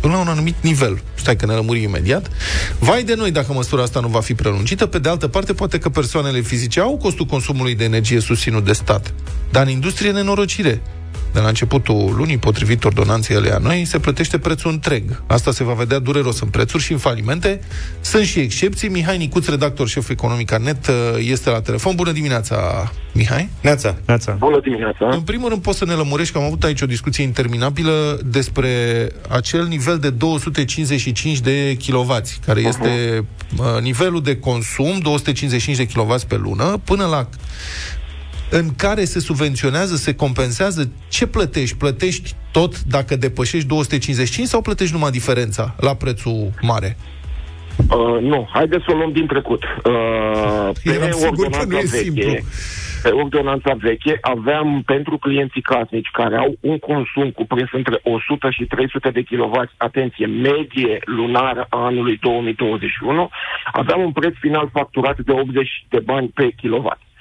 până 0.00 0.12
la 0.12 0.20
un 0.20 0.28
anumit 0.28 0.54
nivel. 0.60 1.02
Stai 1.14 1.36
că 1.36 1.46
ne 1.46 1.52
lămurim 1.52 1.82
imediat. 1.82 2.30
Vai 2.78 3.02
de 3.02 3.14
noi 3.14 3.30
dacă 3.30 3.52
măsura 3.52 3.82
asta 3.82 4.00
nu 4.00 4.08
va 4.08 4.20
fi 4.20 4.34
prelungită. 4.34 4.86
Pe 4.86 4.98
de 4.98 5.08
altă 5.08 5.28
parte, 5.28 5.52
poate 5.52 5.78
că 5.78 5.88
persoanele 5.88 6.40
fizice 6.40 6.80
au 6.80 6.96
costul 6.96 7.26
consumului 7.26 7.74
de 7.74 7.84
energie 7.84 8.20
susținut 8.20 8.64
de 8.64 8.72
stat. 8.72 9.12
Dar 9.50 9.62
în 9.62 9.72
industrie 9.72 10.10
nenorocire. 10.10 10.82
De 11.32 11.40
la 11.40 11.48
începutul 11.48 12.14
lunii, 12.16 12.38
potrivit 12.38 12.84
ordonanței 12.84 13.36
alea 13.36 13.58
noi, 13.58 13.84
se 13.84 13.98
plătește 13.98 14.38
prețul 14.38 14.70
întreg. 14.70 15.22
Asta 15.26 15.50
se 15.50 15.64
va 15.64 15.72
vedea 15.72 15.98
dureros 15.98 16.40
în 16.40 16.48
prețuri 16.48 16.82
și 16.82 16.92
în 16.92 16.98
falimente. 16.98 17.60
Sunt 18.00 18.24
și 18.24 18.38
excepții. 18.38 18.88
Mihai 18.88 19.18
Nicuț, 19.18 19.46
redactor 19.46 19.88
șef 19.88 20.08
economic 20.08 20.52
net, 20.58 20.90
este 21.18 21.50
la 21.50 21.60
telefon. 21.60 21.94
Bună 21.94 22.12
dimineața, 22.12 22.90
Mihai. 23.12 23.48
Neața. 23.60 23.96
Neața. 24.06 24.32
Bună 24.32 24.60
dimineața! 24.60 25.08
În 25.10 25.20
primul 25.20 25.48
rând, 25.48 25.62
poți 25.62 25.78
să 25.78 25.84
ne 25.84 25.92
lămurești 25.92 26.32
că 26.32 26.38
am 26.38 26.44
avut 26.44 26.64
aici 26.64 26.80
o 26.80 26.86
discuție 26.86 27.24
interminabilă 27.24 28.18
despre 28.24 28.68
acel 29.28 29.66
nivel 29.66 29.98
de 29.98 30.10
255 30.10 31.40
de 31.40 31.76
kW, 31.86 32.16
care 32.46 32.60
este 32.60 33.24
uh, 33.58 33.82
nivelul 33.82 34.22
de 34.22 34.36
consum, 34.36 34.98
255 34.98 35.76
de 35.76 35.86
kW 35.86 36.14
pe 36.28 36.36
lună, 36.36 36.80
până 36.84 37.04
la 37.04 37.28
în 38.50 38.74
care 38.76 39.04
se 39.04 39.20
subvenționează, 39.20 39.96
se 39.96 40.14
compensează, 40.14 40.90
ce 41.08 41.26
plătești? 41.26 41.76
Plătești 41.76 42.34
tot 42.52 42.82
dacă 42.82 43.16
depășești 43.16 43.68
255 43.68 44.46
sau 44.46 44.60
plătești 44.60 44.94
numai 44.94 45.10
diferența 45.10 45.74
la 45.80 45.94
prețul 45.94 46.50
mare? 46.60 46.96
Uh, 47.88 48.20
nu, 48.20 48.48
haideți 48.52 48.84
să 48.84 48.90
o 48.92 48.96
luăm 48.96 49.12
din 49.12 49.26
trecut. 49.26 49.62
Uh, 49.84 50.70
Eram 50.84 51.10
sigur 51.10 51.48
că 51.48 51.64
nu 51.68 51.78
e 51.78 51.84
simplu. 51.84 52.30
veche, 52.30 52.44
pe 53.02 53.08
ordonanța 53.08 53.72
veche 53.78 54.18
aveam 54.20 54.82
pentru 54.86 55.18
clienții 55.18 55.60
casnici 55.60 56.10
care 56.12 56.36
au 56.36 56.56
un 56.60 56.78
consum 56.78 57.30
cuprins 57.30 57.68
între 57.72 58.00
100 58.02 58.50
și 58.50 58.64
300 58.64 59.10
de 59.10 59.22
kW, 59.22 59.62
atenție, 59.76 60.26
medie 60.26 60.98
lunară 61.04 61.66
a 61.68 61.84
anului 61.84 62.18
2021, 62.20 63.30
aveam 63.72 64.00
un 64.00 64.12
preț 64.12 64.34
final 64.40 64.68
facturat 64.72 65.18
de 65.18 65.32
80 65.32 65.86
de 65.88 65.98
bani 65.98 66.28
pe 66.34 66.54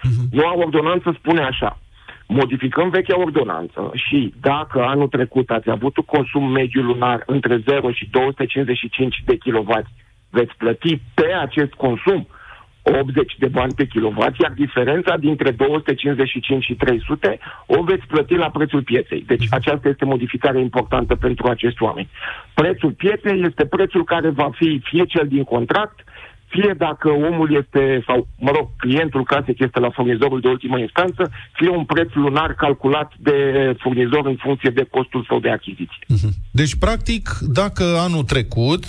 kW. 0.01 0.07
Noua 0.31 0.53
ordonanță 0.57 1.15
spune 1.17 1.41
așa, 1.41 1.79
modificăm 2.27 2.89
vechea 2.89 3.19
ordonanță 3.19 3.91
și 3.93 4.33
dacă 4.41 4.83
anul 4.83 5.07
trecut 5.07 5.49
ați 5.49 5.69
avut 5.69 5.97
un 5.97 6.03
consum 6.03 6.51
mediu 6.51 6.81
lunar 6.81 7.23
între 7.25 7.63
0 7.67 7.91
și 7.91 8.09
255 8.11 9.23
de 9.25 9.37
kW, 9.37 9.81
veți 10.29 10.53
plăti 10.57 11.01
pe 11.13 11.33
acest 11.41 11.73
consum 11.73 12.27
80 12.81 13.35
de 13.37 13.47
bani 13.47 13.73
pe 13.73 13.85
kilowatt, 13.85 14.39
iar 14.39 14.51
diferența 14.51 15.17
dintre 15.17 15.51
255 15.51 16.63
și 16.63 16.75
300 16.75 17.39
o 17.65 17.83
veți 17.83 18.05
plăti 18.07 18.35
la 18.35 18.49
prețul 18.49 18.83
pieței. 18.83 19.23
Deci 19.27 19.45
aceasta 19.49 19.89
este 19.89 20.05
modificarea 20.05 20.61
importantă 20.61 21.15
pentru 21.15 21.47
acești 21.47 21.83
oameni. 21.83 22.09
Prețul 22.53 22.91
pieței 22.91 23.41
este 23.41 23.65
prețul 23.65 24.03
care 24.03 24.29
va 24.29 24.49
fi 24.53 24.81
fie 24.83 25.05
cel 25.05 25.27
din 25.27 25.43
contract, 25.43 26.03
fie 26.49 26.73
dacă 26.77 27.09
omul 27.09 27.55
este, 27.61 28.03
sau, 28.05 28.27
mă 28.37 28.51
rog, 28.51 28.69
clientul 28.77 29.23
casei 29.23 29.55
este 29.57 29.79
la 29.79 29.89
furnizorul 29.89 30.39
de 30.39 30.47
ultimă 30.47 30.79
instanță, 30.79 31.31
fie 31.53 31.69
un 31.69 31.85
preț 31.85 32.09
lunar 32.13 32.53
calculat 32.53 33.11
de 33.17 33.35
furnizor 33.79 34.25
în 34.25 34.35
funcție 34.35 34.69
de 34.69 34.87
costul 34.89 35.25
său 35.27 35.39
de 35.39 35.49
achiziție. 35.49 36.05
Deci, 36.51 36.75
practic, 36.75 37.29
dacă 37.41 37.83
anul 37.83 38.23
trecut 38.23 38.83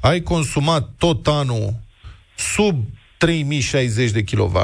ai 0.00 0.20
consumat 0.20 0.88
tot 0.98 1.26
anul 1.26 1.74
sub 2.34 2.76
3060 3.16 4.10
de 4.10 4.22
kW, 4.22 4.56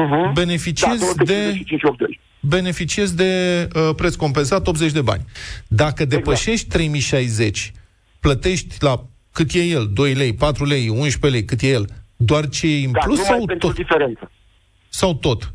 Uh-huh. 0.00 0.32
beneficiezi 0.32 1.14
da, 1.16 1.24
de 1.24 1.34
255 1.34 1.82
80. 1.84 2.20
beneficiezi 2.40 3.16
de 3.16 3.68
uh, 3.74 3.90
preț 3.96 4.14
compensat 4.14 4.66
80 4.66 4.92
de 4.92 5.00
bani. 5.00 5.24
Dacă 5.68 6.04
depășești 6.04 6.68
3060, 6.68 7.72
plătești 8.20 8.76
la 8.80 9.06
cât 9.36 9.50
e 9.52 9.62
el, 9.78 9.84
2 9.92 10.12
lei, 10.14 10.32
4 10.34 10.64
lei, 10.64 10.88
11 10.88 11.26
lei, 11.36 11.44
cât 11.44 11.60
e 11.60 11.68
el, 11.78 11.84
doar 12.16 12.48
ce 12.48 12.66
e 12.66 12.84
în 12.84 12.92
Da, 12.92 12.98
plus 12.98 13.18
numai 13.18 13.32
sau 13.36 13.44
pentru 13.46 13.66
tot? 13.68 13.76
diferență. 13.76 14.30
Sau 14.88 15.14
tot? 15.14 15.52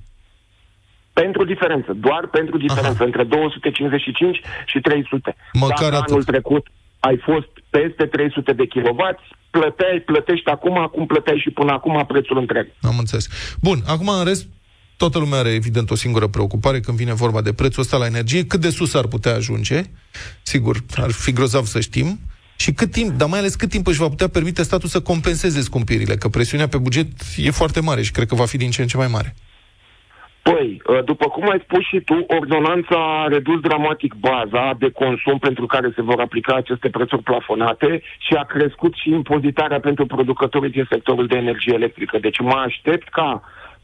Pentru 1.14 1.46
diferență, 1.46 1.92
doar 1.94 2.28
pentru 2.32 2.58
diferență, 2.58 2.96
Aha. 3.02 3.04
între 3.06 3.24
255 3.24 4.40
și 4.66 4.80
300. 4.80 5.36
Măcar 5.54 5.78
Dacă 5.90 5.96
atât. 5.96 6.10
anul 6.10 6.24
trecut 6.24 6.68
ai 7.00 7.18
fost 7.24 7.48
peste 7.70 8.06
300 8.06 8.54
de 8.54 8.66
kW, 8.68 9.00
plăteai, 9.50 10.00
plătești 10.06 10.50
acum, 10.50 10.78
acum 10.78 11.06
plăteai 11.06 11.40
și 11.44 11.50
până 11.50 11.72
acum 11.72 12.06
prețul 12.08 12.38
întreg. 12.38 12.68
Am 12.82 12.98
înțeles. 12.98 13.28
Bun, 13.62 13.80
acum 13.88 14.08
în 14.10 14.24
rest, 14.26 14.48
toată 14.98 15.20
lumea 15.20 15.40
are 15.40 15.50
evident 15.54 15.90
o 15.92 15.96
singură 15.96 16.28
preocupare 16.28 16.80
când 16.80 16.98
vine 16.98 17.14
vorba 17.14 17.42
de 17.42 17.54
prețul 17.54 17.82
ăsta 17.82 17.98
la 17.98 18.06
energie, 18.06 18.46
cât 18.46 18.60
de 18.62 18.70
sus 18.70 18.94
ar 18.94 19.08
putea 19.08 19.34
ajunge, 19.36 19.82
sigur, 20.42 20.78
ar 20.96 21.12
fi 21.12 21.32
grozav 21.32 21.66
să 21.66 21.80
știm, 21.80 22.20
și 22.64 22.72
cât 22.74 22.92
timp, 22.92 23.12
dar 23.12 23.28
mai 23.30 23.40
ales 23.40 23.56
cât 23.56 23.70
timp 23.70 23.88
își 23.88 24.00
va 24.00 24.08
putea 24.08 24.28
permite 24.28 24.64
statul 24.64 24.90
să 24.90 25.02
compenseze 25.02 25.62
scumpirile, 25.62 26.16
că 26.16 26.28
presiunea 26.28 26.68
pe 26.68 26.78
buget 26.78 27.08
e 27.38 27.60
foarte 27.62 27.82
mare 27.82 28.02
și 28.02 28.12
cred 28.12 28.28
că 28.28 28.36
va 28.36 28.46
fi 28.46 28.58
din 28.58 28.72
ce 28.72 28.82
în 28.82 28.88
ce 28.88 28.98
mai 28.98 29.08
mare. 29.12 29.34
Păi, 30.42 30.82
uh, 30.86 31.04
după 31.04 31.26
cum 31.28 31.50
ai 31.50 31.62
spus 31.64 31.84
și 31.86 32.00
tu, 32.00 32.26
ordonanța 32.28 32.98
a 33.24 33.28
redus 33.28 33.60
dramatic 33.60 34.14
baza 34.14 34.74
de 34.80 34.90
consum 34.92 35.38
pentru 35.38 35.66
care 35.66 35.92
se 35.96 36.02
vor 36.02 36.20
aplica 36.20 36.56
aceste 36.56 36.90
prețuri 36.90 37.24
plafonate 37.24 38.02
și 38.18 38.34
a 38.34 38.44
crescut 38.44 38.94
și 38.96 39.10
impozitarea 39.10 39.80
pentru 39.80 40.06
producătorii 40.06 40.76
din 40.78 40.88
sectorul 40.90 41.28
de 41.28 41.36
energie 41.36 41.74
electrică. 41.74 42.18
Deci 42.20 42.40
mă 42.40 42.58
aștept 42.66 43.10
ca 43.10 43.42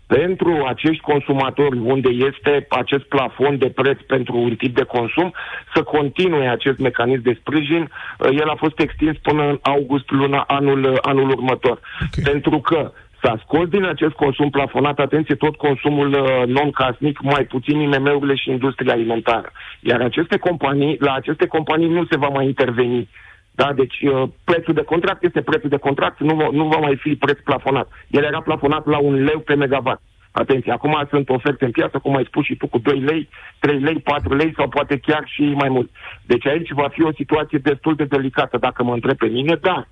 pentru 0.07 0.65
acești 0.67 1.01
consumatori 1.01 1.77
unde 1.77 2.09
este 2.09 2.65
acest 2.69 3.03
plafon 3.03 3.57
de 3.57 3.69
preț 3.69 3.99
pentru 4.07 4.37
un 4.37 4.55
tip 4.55 4.75
de 4.75 4.83
consum, 4.83 5.33
să 5.73 5.83
continue 5.83 6.47
acest 6.47 6.77
mecanism 6.77 7.21
de 7.21 7.37
sprijin. 7.39 7.81
Uh, 8.19 8.27
El 8.31 8.49
a 8.49 8.55
fost 8.55 8.79
extins 8.79 9.17
până 9.17 9.43
în 9.43 9.59
august 9.61 10.11
luna 10.11 10.43
anul, 10.47 10.99
anul 11.01 11.29
următor. 11.29 11.79
Ok. 12.01 12.23
Pentru 12.23 12.59
că 12.59 12.91
S-a 13.25 13.39
scos 13.43 13.67
din 13.67 13.83
acest 13.83 14.13
consum 14.13 14.49
plafonat, 14.49 14.99
atenție, 14.99 15.35
tot 15.35 15.55
consumul 15.55 16.13
uh, 16.13 16.47
non-casnic, 16.47 17.21
mai 17.21 17.43
puțin 17.43 17.79
IMM-urile 17.79 18.35
și 18.35 18.49
industria 18.49 18.93
alimentară. 18.93 19.51
Iar 19.79 20.01
aceste 20.01 20.37
companii, 20.37 20.97
la 20.99 21.13
aceste 21.13 21.45
companii 21.47 21.87
nu 21.87 22.05
se 22.09 22.17
va 22.17 22.27
mai 22.27 22.45
interveni. 22.45 23.09
Da, 23.55 23.73
deci 23.73 24.01
uh, 24.01 24.29
prețul 24.43 24.73
de 24.73 24.83
contract 24.83 25.23
este 25.23 25.41
prețul 25.41 25.69
de 25.69 25.77
contract, 25.77 26.19
nu, 26.19 26.35
va- 26.35 26.49
nu 26.51 26.67
va 26.67 26.77
mai 26.77 26.95
fi 26.95 27.15
preț 27.15 27.39
plafonat. 27.39 27.87
El 28.07 28.23
era 28.23 28.41
plafonat 28.41 28.85
la 28.85 28.97
un 28.97 29.23
leu 29.23 29.39
pe 29.39 29.55
megawatt. 29.55 30.01
Atenție, 30.31 30.71
acum 30.71 31.05
sunt 31.09 31.29
oferte 31.29 31.65
în 31.65 31.71
piață, 31.71 31.97
cum 31.99 32.15
ai 32.15 32.25
spus 32.25 32.45
și 32.45 32.55
tu, 32.55 32.67
cu 32.67 32.77
2 32.77 32.99
lei, 32.99 33.29
3 33.59 33.79
lei, 33.79 33.99
4 33.99 34.35
lei 34.35 34.53
sau 34.55 34.67
poate 34.67 34.97
chiar 34.97 35.23
și 35.25 35.41
mai 35.41 35.69
mult. 35.69 35.89
Deci 36.25 36.47
aici 36.47 36.71
va 36.71 36.87
fi 36.87 37.03
o 37.03 37.13
situație 37.13 37.57
destul 37.57 37.95
de 37.95 38.03
delicată, 38.03 38.57
dacă 38.57 38.83
mă 38.83 38.93
întreb 38.93 39.17
pe 39.17 39.27
mine, 39.27 39.55
dar 39.61 39.87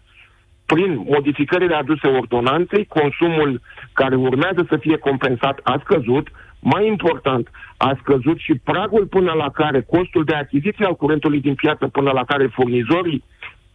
prin 0.65 1.05
modificările 1.09 1.75
aduse 1.75 2.07
ordonanței, 2.07 2.85
consumul 2.85 3.61
care 3.93 4.15
urmează 4.15 4.65
să 4.69 4.77
fie 4.77 4.97
compensat 4.97 5.59
a 5.63 5.81
scăzut. 5.83 6.27
Mai 6.59 6.87
important, 6.87 7.49
a 7.77 7.97
scăzut 7.99 8.37
și 8.39 8.53
pragul 8.63 9.05
până 9.05 9.31
la 9.33 9.49
care 9.49 9.81
costul 9.81 10.23
de 10.23 10.33
achiziție 10.33 10.85
al 10.85 10.95
curentului 10.95 11.39
din 11.41 11.55
piață, 11.55 11.87
până 11.87 12.11
la 12.11 12.23
care 12.23 12.47
furnizorii 12.47 13.23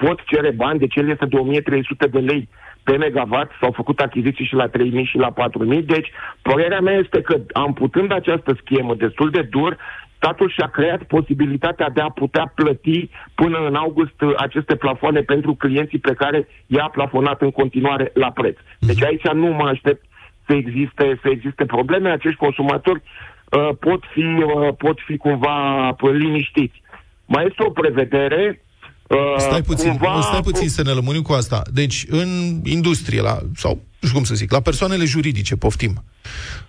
pot 0.04 0.18
cere 0.24 0.50
bani, 0.50 0.78
deci 0.78 0.96
el 0.96 1.08
este 1.08 1.26
de 1.26 1.36
1300 1.36 2.06
de 2.06 2.18
lei 2.18 2.48
pe 2.82 2.96
megawatt, 2.96 3.50
s-au 3.60 3.72
făcut 3.72 3.98
achiziții 4.00 4.44
și 4.44 4.54
la 4.54 4.66
3000 4.68 5.04
și 5.04 5.16
la 5.16 5.30
4000, 5.30 5.82
deci 5.82 6.10
părerea 6.42 6.80
mea 6.80 6.94
este 6.94 7.20
că 7.20 7.40
amputând 7.52 8.12
această 8.12 8.56
schemă 8.60 8.94
destul 8.94 9.30
de 9.30 9.42
dur, 9.50 9.76
statul 10.16 10.50
și-a 10.50 10.66
creat 10.66 11.02
posibilitatea 11.02 11.88
de 11.90 12.00
a 12.00 12.08
putea 12.08 12.52
plăti 12.54 13.10
până 13.34 13.58
în 13.68 13.74
august 13.74 14.20
uh, 14.20 14.32
aceste 14.36 14.76
plafoane 14.76 15.20
pentru 15.20 15.54
clienții 15.54 15.98
pe 15.98 16.14
care 16.14 16.48
i-a 16.66 16.88
plafonat 16.92 17.42
în 17.42 17.50
continuare 17.50 18.10
la 18.14 18.30
preț. 18.30 18.56
Deci 18.78 19.02
aici 19.02 19.26
nu 19.32 19.46
mă 19.46 19.66
aștept 19.68 20.04
să 20.46 20.54
existe, 20.54 21.18
să 21.22 21.28
existe 21.28 21.64
probleme. 21.64 22.10
Acești 22.10 22.38
consumatori 22.38 23.02
uh, 23.02 23.68
pot, 23.80 24.02
fi, 24.12 24.20
uh, 24.20 24.74
pot 24.78 24.98
fi 25.06 25.16
cumva 25.16 25.88
uh, 25.88 26.10
liniștiți. 26.12 26.82
Mai 27.26 27.46
este 27.46 27.62
o 27.62 27.70
prevedere 27.70 28.60
uh, 29.08 29.34
Stai 29.36 29.62
puțin, 29.62 29.88
cumva... 29.96 30.20
stai 30.20 30.40
puțin 30.40 30.68
să 30.68 30.82
ne 30.82 30.90
lămurim 30.90 31.22
cu 31.22 31.32
asta. 31.32 31.62
Deci, 31.72 32.04
în 32.08 32.28
industrie, 32.64 33.20
la, 33.20 33.38
sau, 33.54 33.70
nu 33.70 34.08
știu 34.08 34.14
cum 34.14 34.24
să 34.24 34.34
zic, 34.34 34.52
la 34.52 34.60
persoanele 34.60 35.04
juridice, 35.04 35.56
poftim, 35.56 36.04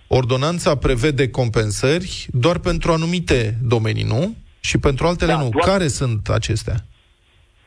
ordonanța 0.06 0.74
prevede 0.74 1.28
compensări 1.30 2.26
doar 2.30 2.58
pentru 2.58 2.92
anumite 2.92 3.54
domenii, 3.62 4.04
nu? 4.04 4.34
Și 4.60 4.78
pentru 4.78 5.06
altele 5.06 5.32
Da, 5.32 5.38
nu. 5.42 5.48
doar- 5.48 5.64
Care 5.68 5.86
sunt 5.88 6.28
acestea? 6.28 6.74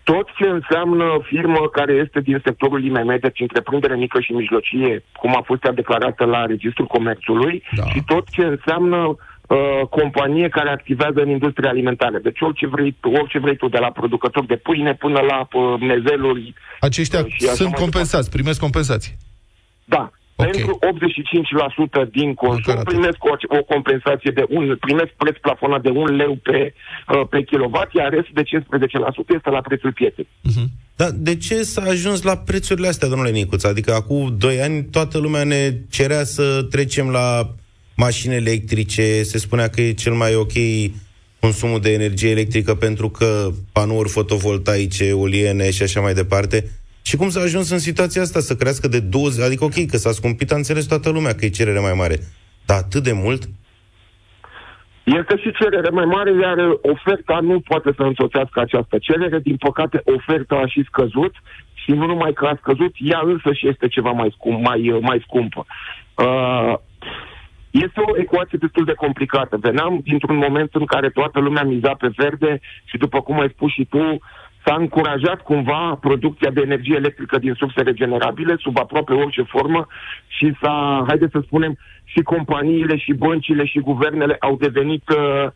tot 0.03 0.27
ce 0.37 0.47
înseamnă 0.47 1.05
firmă 1.23 1.69
care 1.71 1.93
este 1.93 2.19
din 2.19 2.41
sectorul 2.45 2.83
IMM, 2.83 3.17
deci 3.21 3.39
întreprindere 3.39 3.95
mică 3.95 4.19
și 4.19 4.31
mijlocie, 4.31 5.03
cum 5.19 5.35
a 5.35 5.41
fost 5.45 5.63
ea 5.63 5.71
declarată 5.71 6.25
la 6.25 6.45
Registrul 6.45 6.85
Comerțului, 6.85 7.63
Da. 7.75 7.83
și 7.89 8.01
tot 8.05 8.25
ce 8.29 8.41
înseamnă 8.41 8.97
uh, 8.97 9.15
uh, 9.53 9.87
companie 9.89 10.49
care 10.49 10.69
activează 10.69 11.19
în 11.21 11.29
industria 11.29 11.69
alimentară. 11.69 12.17
Deci 12.23 12.41
orice 12.41 12.67
vrei, 12.67 12.95
tu, 12.99 13.09
orice 13.09 13.39
vrei 13.39 13.55
tu, 13.55 13.67
de 13.67 13.77
la 13.77 13.91
producători 13.91 14.47
de 14.47 14.55
pâine 14.55 14.93
până 14.93 15.19
la 15.19 15.47
uh, 15.51 15.79
mezeluri. 15.79 16.53
Aceștia 16.79 17.19
uh, 17.19 17.25
și 17.27 17.43
așa 17.45 17.53
sunt 17.53 17.69
mai 17.69 17.81
compensați, 17.81 18.29
primesc 18.29 18.59
compensații. 18.59 19.13
Da. 19.85 20.11
Ok. 20.35 20.51
Pentru 20.51 20.79
85% 22.07 22.09
din 22.11 22.33
consum 22.33 22.63
Măcar 22.65 22.75
atât. 22.77 22.93
primesc 22.93 23.23
o, 23.23 23.57
o 23.57 23.63
compensație 23.63 24.31
de 24.31 24.43
un, 24.49 24.77
primesc 24.79 25.11
preț 25.17 25.37
plafonat 25.37 25.81
de 25.81 25.89
un 25.89 26.15
leu 26.15 26.35
pe, 26.43 26.73
uh, 27.07 27.27
pe 27.29 27.43
kilowatt, 27.43 27.93
iar 27.93 28.09
restul 28.09 28.33
de 28.35 28.43
15% 28.43 29.35
este 29.35 29.49
la 29.49 29.61
prețul 29.61 29.93
pieței. 29.93 30.27
Dar 30.95 31.09
de 31.13 31.37
ce 31.37 31.63
s-a 31.63 31.81
ajuns 31.81 32.21
la 32.21 32.37
prețurile 32.37 32.87
astea, 32.87 33.07
domnule 33.07 33.29
Nicuț? 33.29 33.63
Adică 33.63 33.93
acum 33.93 34.35
2 34.37 34.61
ani 34.61 34.83
toată 34.83 35.17
lumea 35.17 35.43
ne 35.43 35.73
cerea 35.89 36.23
să 36.23 36.63
trecem 36.69 37.09
la 37.09 37.55
mașini 37.95 38.35
electrice, 38.35 39.23
se 39.23 39.37
spunea 39.37 39.67
că 39.67 39.81
e 39.81 39.91
cel 39.91 40.13
mai 40.13 40.35
ok 40.35 40.51
consumul 41.39 41.79
de 41.79 41.91
energie 41.91 42.29
electrică 42.29 42.75
pentru 42.75 43.09
că 43.09 43.49
panouri 43.73 44.09
fotovoltaice, 44.09 45.11
oliene 45.11 45.71
și 45.71 45.83
așa 45.83 46.01
mai 46.01 46.13
departe. 46.13 46.63
Și 47.01 47.15
cum 47.15 47.29
s-a 47.29 47.41
ajuns 47.41 47.69
în 47.69 47.79
situația 47.79 48.21
asta 48.21 48.39
să 48.39 48.55
crească 48.55 48.87
de 48.87 48.99
20, 48.99 49.45
adică 49.45 49.63
ok, 49.63 49.85
că 49.91 49.97
s-a 49.97 50.11
scumpit, 50.11 50.51
a 50.51 50.55
înțeles 50.55 50.85
toată 50.85 51.09
lumea 51.09 51.33
că 51.35 51.45
e 51.45 51.49
cerere 51.49 51.79
mai 51.79 51.93
mare. 51.93 52.17
Dar 52.65 52.77
atât 52.77 53.03
de 53.03 53.11
mult? 53.23 53.41
Este 55.03 55.37
și 55.37 55.51
cerere 55.51 55.89
mai 55.89 56.05
mare, 56.05 56.31
iar 56.41 56.57
oferta 56.81 57.39
nu 57.41 57.59
poate 57.59 57.89
să 57.95 58.01
însoțească 58.01 58.59
această 58.59 58.97
cerere. 58.97 59.39
Din 59.39 59.55
păcate, 59.55 60.01
oferta 60.03 60.55
a 60.55 60.67
și 60.67 60.83
scăzut 60.85 61.33
și 61.73 61.91
nu 61.91 62.05
numai 62.05 62.33
că 62.33 62.45
a 62.45 62.57
scăzut, 62.61 62.93
ea 62.97 63.21
însă 63.23 63.53
și 63.53 63.67
este 63.67 63.87
ceva 63.87 64.11
mai, 64.11 64.33
scump, 64.37 64.65
mai, 64.65 64.99
mai 65.01 65.23
scumpă. 65.27 65.65
Uh, 66.15 66.73
este 67.73 67.99
o 67.99 68.17
ecuație 68.17 68.57
destul 68.61 68.85
de 68.85 68.93
complicată. 68.93 69.57
Veneam 69.57 69.99
dintr-un 70.03 70.35
moment 70.35 70.69
în 70.73 70.85
care 70.85 71.09
toată 71.09 71.39
lumea 71.39 71.63
miza 71.63 71.93
pe 71.93 72.09
verde 72.15 72.59
și, 72.83 72.97
după 72.97 73.21
cum 73.21 73.39
ai 73.39 73.49
spus 73.49 73.71
și 73.71 73.85
tu, 73.85 74.19
s-a 74.65 74.75
încurajat 74.75 75.41
cumva 75.41 75.97
producția 76.01 76.49
de 76.49 76.61
energie 76.61 76.95
electrică 76.95 77.37
din 77.37 77.53
surse 77.53 77.81
regenerabile 77.81 78.55
sub 78.57 78.77
aproape 78.77 79.13
orice 79.13 79.41
formă 79.41 79.87
și 80.27 80.55
s-a, 80.61 81.03
haideți 81.07 81.31
să 81.31 81.41
spunem, 81.45 81.77
și 82.03 82.21
companiile 82.21 82.97
și 82.97 83.13
băncile 83.13 83.65
și 83.65 83.79
guvernele 83.79 84.35
au 84.39 84.55
devenit 84.55 85.09
uh, 85.09 85.47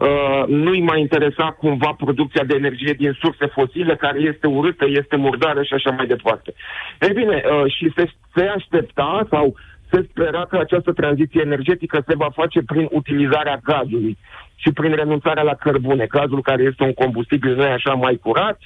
Uh, 0.00 0.44
nu-i 0.46 0.80
mai 0.80 1.00
interesa 1.00 1.50
cumva 1.58 1.94
producția 1.96 2.44
de 2.44 2.54
energie 2.54 2.92
din 2.92 3.12
surse 3.20 3.46
fosile, 3.46 3.96
care 3.96 4.20
este 4.20 4.46
urâtă, 4.46 4.84
este 4.88 5.16
murdară 5.16 5.62
și 5.62 5.74
așa 5.74 5.90
mai 5.90 6.06
departe. 6.06 6.54
Ei 7.00 7.12
bine, 7.14 7.42
uh, 7.44 7.72
și 7.72 7.92
se, 7.96 8.04
se 8.34 8.44
aștepta 8.44 9.26
sau 9.30 9.54
se 9.90 10.06
spera 10.10 10.46
că 10.46 10.56
această 10.56 10.92
tranziție 10.92 11.40
energetică 11.44 12.02
se 12.06 12.14
va 12.16 12.30
face 12.34 12.62
prin 12.66 12.88
utilizarea 12.90 13.60
gazului 13.64 14.18
și 14.54 14.72
prin 14.72 14.94
renunțarea 14.94 15.42
la 15.42 15.54
cărbune. 15.54 16.06
Gazul 16.06 16.42
care 16.42 16.62
este 16.62 16.82
un 16.82 16.92
combustibil, 16.92 17.54
nu 17.54 17.62
așa, 17.62 17.92
mai 17.94 18.16
curat, 18.22 18.58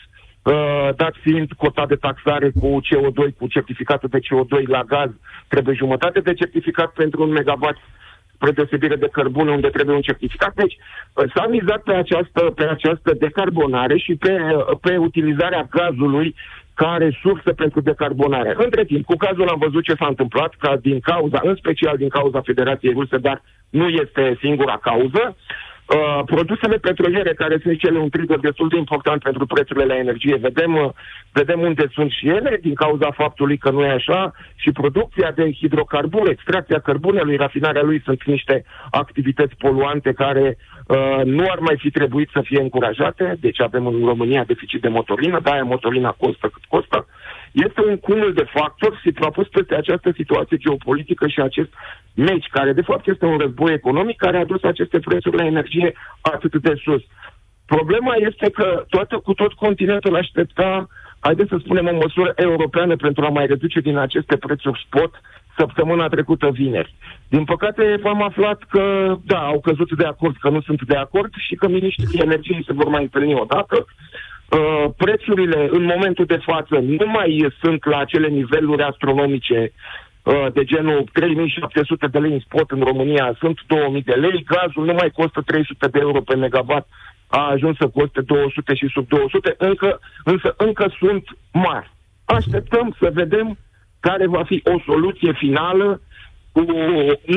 uh, 0.42 0.88
dat 0.96 1.14
fiind 1.20 1.52
cota 1.56 1.86
de 1.86 1.94
taxare 1.94 2.50
cu 2.60 2.80
CO2, 2.86 3.36
cu 3.38 3.46
certificatul 3.46 4.08
de 4.08 4.18
CO2 4.18 4.66
la 4.66 4.82
gaz, 4.82 5.10
trebuie 5.48 5.74
jumătate 5.74 6.20
de 6.20 6.34
certificat 6.34 6.92
pentru 6.92 7.22
un 7.22 7.30
megawatt 7.30 7.78
spre 8.34 8.50
deosebire 8.50 8.96
de 8.96 9.08
cărbune 9.12 9.50
unde 9.50 9.68
trebuie 9.68 9.96
un 9.96 10.02
certificat. 10.02 10.54
Deci 10.54 10.76
uh, 10.76 11.24
s-a 11.34 11.46
mizat 11.46 11.82
pe 11.82 11.92
această, 11.92 12.40
pe 12.40 12.64
această 12.64 13.14
decarbonare 13.18 13.96
și 13.98 14.14
pe, 14.14 14.32
uh, 14.32 14.78
pe 14.80 14.96
utilizarea 14.96 15.66
gazului 15.70 16.34
ca 16.74 16.96
resursă 16.98 17.52
pentru 17.52 17.80
decarbonare. 17.80 18.54
Între 18.56 18.84
timp, 18.84 19.04
cu 19.04 19.16
cazul 19.16 19.48
am 19.48 19.58
văzut 19.58 19.82
ce 19.84 19.94
s-a 19.94 20.06
întâmplat, 20.06 20.54
ca 20.58 20.76
din 20.76 21.00
cauza, 21.00 21.40
în 21.42 21.54
special 21.56 21.96
din 21.96 22.08
cauza 22.08 22.40
Federației 22.40 22.92
Ruse, 22.92 23.16
dar 23.18 23.42
nu 23.70 23.88
este 23.88 24.36
singura 24.40 24.78
cauză, 24.82 25.36
Uh, 25.86 26.22
produsele 26.24 26.76
petroliere, 26.78 27.34
care 27.34 27.58
sunt 27.62 27.78
cele 27.78 27.98
un 27.98 28.08
trigger 28.08 28.38
destul 28.38 28.68
de 28.68 28.76
important 28.76 29.22
pentru 29.22 29.46
prețurile 29.46 29.84
la 29.84 29.96
energie, 29.96 30.36
vedem, 30.36 30.76
uh, 30.76 30.90
vedem 31.32 31.60
unde 31.60 31.86
sunt 31.92 32.10
și 32.10 32.28
ele, 32.28 32.58
din 32.62 32.74
cauza 32.74 33.10
faptului 33.10 33.56
că 33.56 33.70
nu 33.70 33.84
e 33.84 33.90
așa, 33.90 34.32
și 34.54 34.72
producția 34.72 35.30
de 35.30 35.52
hidrocarburi, 35.52 36.30
extracția 36.30 36.78
cărbunelui, 36.78 37.36
rafinarea 37.36 37.82
lui 37.82 38.02
sunt 38.04 38.24
niște 38.24 38.64
activități 38.90 39.54
poluante 39.58 40.12
care 40.12 40.56
uh, 40.86 41.20
nu 41.24 41.44
ar 41.50 41.58
mai 41.58 41.76
fi 41.78 41.90
trebuit 41.90 42.28
să 42.32 42.40
fie 42.44 42.60
încurajate, 42.60 43.36
deci 43.40 43.60
avem 43.60 43.86
în 43.86 44.04
România 44.04 44.44
deficit 44.44 44.80
de 44.80 44.88
motorină, 44.88 45.40
de-aia 45.42 45.62
motorina 45.64 46.10
costă 46.10 46.48
cât 46.48 46.64
costă, 46.68 47.06
este 47.52 47.80
un 47.88 47.96
cumul 47.96 48.32
de 48.32 48.46
factori 48.54 49.00
și 49.00 49.12
a 49.20 49.30
pus 49.30 49.48
peste 49.48 49.74
această 49.74 50.12
situație 50.16 50.56
geopolitică 50.56 51.26
și 51.28 51.40
acest 51.40 51.68
meci, 52.14 52.46
care 52.50 52.72
de 52.72 52.82
fapt 52.82 53.06
este 53.06 53.26
un 53.26 53.38
război 53.38 53.72
economic 53.72 54.16
care 54.16 54.36
a 54.36 54.44
dus 54.44 54.62
aceste 54.62 54.98
prețuri 54.98 55.36
la 55.36 55.44
energie 55.44 55.92
atât 56.20 56.54
de 56.56 56.74
sus. 56.84 57.02
Problema 57.66 58.14
este 58.14 58.50
că 58.50 58.84
toată, 58.88 59.18
cu 59.18 59.34
tot 59.34 59.52
continentul 59.52 60.16
aștepta, 60.16 60.88
haideți 61.20 61.48
să 61.48 61.56
spunem, 61.58 61.86
o 61.86 61.92
măsură 62.02 62.32
europeană 62.36 62.96
pentru 62.96 63.24
a 63.24 63.28
mai 63.28 63.46
reduce 63.46 63.80
din 63.80 63.96
aceste 63.96 64.36
prețuri 64.36 64.86
spot 64.86 65.20
săptămâna 65.56 66.08
trecută 66.08 66.50
vineri. 66.50 66.94
Din 67.28 67.44
păcate 67.44 68.00
am 68.04 68.22
aflat 68.22 68.62
că, 68.68 69.14
da, 69.24 69.38
au 69.38 69.60
căzut 69.60 69.96
de 69.96 70.04
acord, 70.04 70.36
că 70.36 70.48
nu 70.48 70.60
sunt 70.60 70.82
de 70.82 70.96
acord 70.96 71.32
și 71.36 71.54
că 71.54 71.68
ministrii 71.68 72.20
energiei 72.20 72.64
se 72.66 72.72
vor 72.72 72.88
mai 72.88 73.02
întâlni 73.02 73.34
odată. 73.34 73.86
Uh, 74.48 74.84
prețurile 74.96 75.68
în 75.70 75.84
momentul 75.84 76.24
de 76.24 76.40
față 76.44 76.78
nu 76.78 77.06
mai 77.06 77.54
sunt 77.60 77.84
la 77.84 77.98
acele 77.98 78.28
niveluri 78.28 78.82
astronomice 78.82 79.72
uh, 80.22 80.46
de 80.52 80.64
genul 80.64 81.08
3700 81.12 82.06
de 82.06 82.18
lei 82.18 82.32
în 82.32 82.40
spot 82.40 82.70
în 82.70 82.80
România, 82.80 83.36
sunt 83.38 83.58
2000 83.66 84.02
de 84.02 84.12
lei, 84.12 84.44
gazul 84.46 84.84
nu 84.84 84.92
mai 84.92 85.10
costă 85.10 85.40
300 85.40 85.86
de 85.86 85.98
euro 85.98 86.20
pe 86.20 86.34
megawatt, 86.34 86.88
a 87.28 87.50
ajuns 87.50 87.76
să 87.76 87.88
coste 87.88 88.20
200 88.20 88.74
și 88.74 88.88
sub 88.92 89.08
200, 89.08 89.54
încă, 89.58 90.00
însă 90.24 90.54
încă 90.56 90.92
sunt 90.98 91.24
mari. 91.52 91.90
Așteptăm 92.24 92.96
să 93.00 93.10
vedem 93.12 93.58
care 94.06 94.26
va 94.36 94.42
fi 94.50 94.56
o 94.74 94.76
soluție 94.88 95.32
finală 95.42 95.88
cu, 96.54 96.62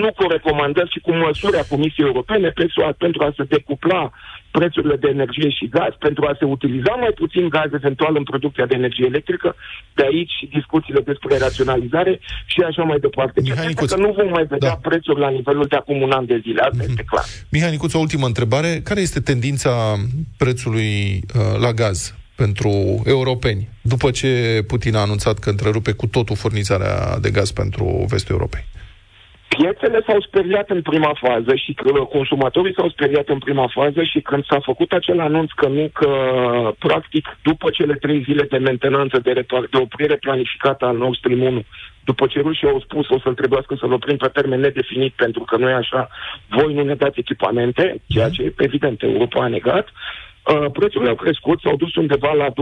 nu 0.01 0.09
cu 0.17 0.23
recomandări, 0.35 0.89
ci 0.93 0.99
cu 1.05 1.11
măsuri 1.25 1.57
a 1.59 1.69
Comisiei 1.73 2.07
Europene 2.07 2.49
pentru 2.61 2.79
a, 2.87 2.89
pentru 2.97 3.21
a 3.23 3.33
se 3.37 3.43
decupla 3.43 4.11
prețurile 4.57 4.95
de 5.03 5.09
energie 5.15 5.49
și 5.57 5.65
gaz, 5.77 5.93
pentru 5.99 6.23
a 6.25 6.35
se 6.39 6.45
utiliza 6.45 6.93
mai 7.03 7.13
puțin 7.21 7.49
gaz 7.55 7.69
eventual 7.73 8.13
în 8.15 8.23
producția 8.23 8.65
de 8.65 8.75
energie 8.75 9.05
electrică, 9.05 9.55
de 9.97 10.03
aici 10.11 10.35
discuțiile 10.57 11.01
despre 11.11 11.37
raționalizare 11.37 12.19
și 12.45 12.59
așa 12.69 12.83
mai 12.83 12.99
departe. 12.99 13.41
Mihai 13.41 13.55
Cert 13.55 13.67
Nicuț, 13.67 13.91
că 13.91 13.99
nu 14.05 14.11
vom 14.17 14.29
mai 14.29 14.45
vedea 14.53 14.69
da. 14.69 14.89
prețuri 14.89 15.19
la 15.19 15.29
nivelul 15.29 15.65
de 15.71 15.75
acum 15.75 16.01
un 16.01 16.11
an 16.11 16.25
de 16.25 16.37
zile, 16.45 16.61
asta 16.61 16.83
este 16.89 17.03
clar. 17.11 17.25
Mihai 17.51 17.71
Nicuț, 17.71 17.93
o 17.93 17.99
ultimă 17.99 18.25
întrebare. 18.25 18.81
Care 18.83 19.01
este 19.01 19.19
tendința 19.19 19.73
prețului 20.37 20.91
uh, 21.21 21.59
la 21.65 21.71
gaz 21.71 21.99
pentru 22.43 22.71
europeni, 23.05 23.69
după 23.81 24.11
ce 24.11 24.29
Putin 24.67 24.95
a 24.95 24.99
anunțat 24.99 25.39
că 25.39 25.49
întrerupe 25.49 25.91
cu 25.91 26.07
totul 26.07 26.35
furnizarea 26.35 27.19
de 27.21 27.29
gaz 27.29 27.51
pentru 27.51 28.05
vestul 28.09 28.35
Europei? 28.35 28.65
Piețele 29.47 30.03
s-au 30.07 30.21
speriat 30.21 30.69
în 30.69 30.81
prima 30.81 31.13
fază 31.19 31.55
și 31.55 31.73
că 31.73 31.89
consumatorii 32.17 32.73
s-au 32.77 32.89
speriat 32.89 33.27
în 33.27 33.37
prima 33.37 33.67
fază 33.73 34.03
și 34.03 34.19
când 34.19 34.45
s-a 34.45 34.59
făcut 34.59 34.91
acel 34.91 35.19
anunț 35.19 35.51
că 35.51 35.67
nu, 35.67 35.89
că 35.93 36.09
practic 36.79 37.37
după 37.41 37.69
cele 37.69 37.93
trei 37.93 38.23
zile 38.23 38.43
de 38.43 38.57
mentenanță, 38.57 39.19
de, 39.19 39.31
repar- 39.31 39.69
de 39.71 39.77
oprire 39.77 40.15
planificată 40.15 40.85
a 40.85 40.91
Nord 40.91 41.17
Stream 41.17 41.41
1, 41.41 41.63
după 42.03 42.27
ce 42.27 42.39
rușii 42.39 42.67
au 42.67 42.79
spus 42.79 43.09
o 43.09 43.19
să-l 43.19 43.33
trebuiască 43.33 43.75
să-l 43.79 43.93
oprim 43.93 44.17
pe 44.17 44.27
termen 44.27 44.59
nedefinit 44.59 45.13
pentru 45.13 45.43
că 45.43 45.57
nu 45.57 45.69
e 45.69 45.73
așa, 45.73 46.07
voi 46.49 46.73
nu 46.73 46.83
ne 46.83 46.95
dați 46.95 47.19
echipamente, 47.19 48.01
ceea 48.07 48.29
ce 48.29 48.53
evident 48.57 49.03
Europa 49.03 49.43
a 49.43 49.47
negat, 49.47 49.87
uh, 50.53 50.71
prețurile 50.71 51.09
au 51.09 51.15
crescut, 51.15 51.59
s-au 51.61 51.75
dus 51.75 51.95
undeva 51.95 52.33
la 52.33 52.47
250-260 52.49 52.53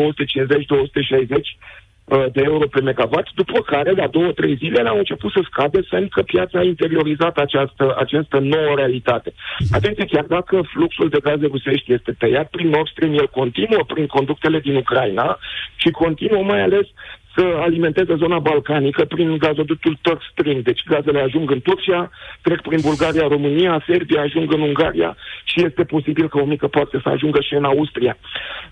uh, 2.05 2.25
de 2.31 2.41
euro 2.43 2.67
pe 2.67 2.81
megawatt, 2.81 3.33
după 3.35 3.59
care, 3.61 3.91
la 3.91 4.07
două, 4.07 4.31
trei 4.31 4.55
zile, 4.55 4.89
au 4.89 4.97
început 4.97 5.31
să 5.31 5.41
scadă, 5.43 5.79
semn 5.89 6.07
că 6.07 6.21
piața 6.21 6.59
a 6.59 6.63
interiorizat 6.63 7.37
această, 7.37 7.95
această 7.97 8.39
nouă 8.39 8.75
realitate. 8.75 9.33
Atenție, 9.71 10.05
chiar 10.05 10.23
dacă 10.23 10.61
fluxul 10.73 11.09
de 11.09 11.19
gaze 11.23 11.45
rusești 11.45 11.93
este 11.93 12.11
tăiat 12.11 12.49
prin 12.49 12.69
Nord 12.69 12.87
Stream, 12.87 13.13
el 13.13 13.27
continuă 13.27 13.83
prin 13.87 14.05
conductele 14.05 14.59
din 14.59 14.75
Ucraina 14.75 15.37
și 15.75 15.89
continuă 15.89 16.43
mai 16.43 16.61
ales 16.61 16.87
să 17.35 17.55
alimenteze 17.59 18.15
zona 18.15 18.39
balcanică 18.39 19.05
prin 19.05 19.37
gazoductul 19.37 19.97
Turk 20.01 20.21
Stream. 20.31 20.61
Deci 20.61 20.83
gazele 20.83 21.19
ajung 21.19 21.51
în 21.51 21.61
Turcia, 21.61 22.09
trec 22.41 22.61
prin 22.61 22.79
Bulgaria, 22.81 23.27
România, 23.27 23.83
Serbia, 23.87 24.21
ajung 24.21 24.53
în 24.53 24.61
Ungaria 24.61 25.17
și 25.43 25.63
este 25.63 25.83
posibil 25.83 26.29
că 26.29 26.39
o 26.39 26.45
mică 26.45 26.67
parte 26.67 26.99
să 27.03 27.09
ajungă 27.09 27.41
și 27.41 27.53
în 27.53 27.63
Austria. 27.63 28.17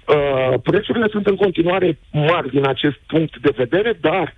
Uh, 0.07 0.59
prețurile 0.64 1.07
sunt 1.09 1.28
în 1.28 1.36
continuare 1.36 1.99
mari 2.11 2.49
din 2.49 2.68
acest 2.68 2.97
punct 3.07 3.38
de 3.38 3.53
vedere, 3.55 3.97
dar 4.01 4.34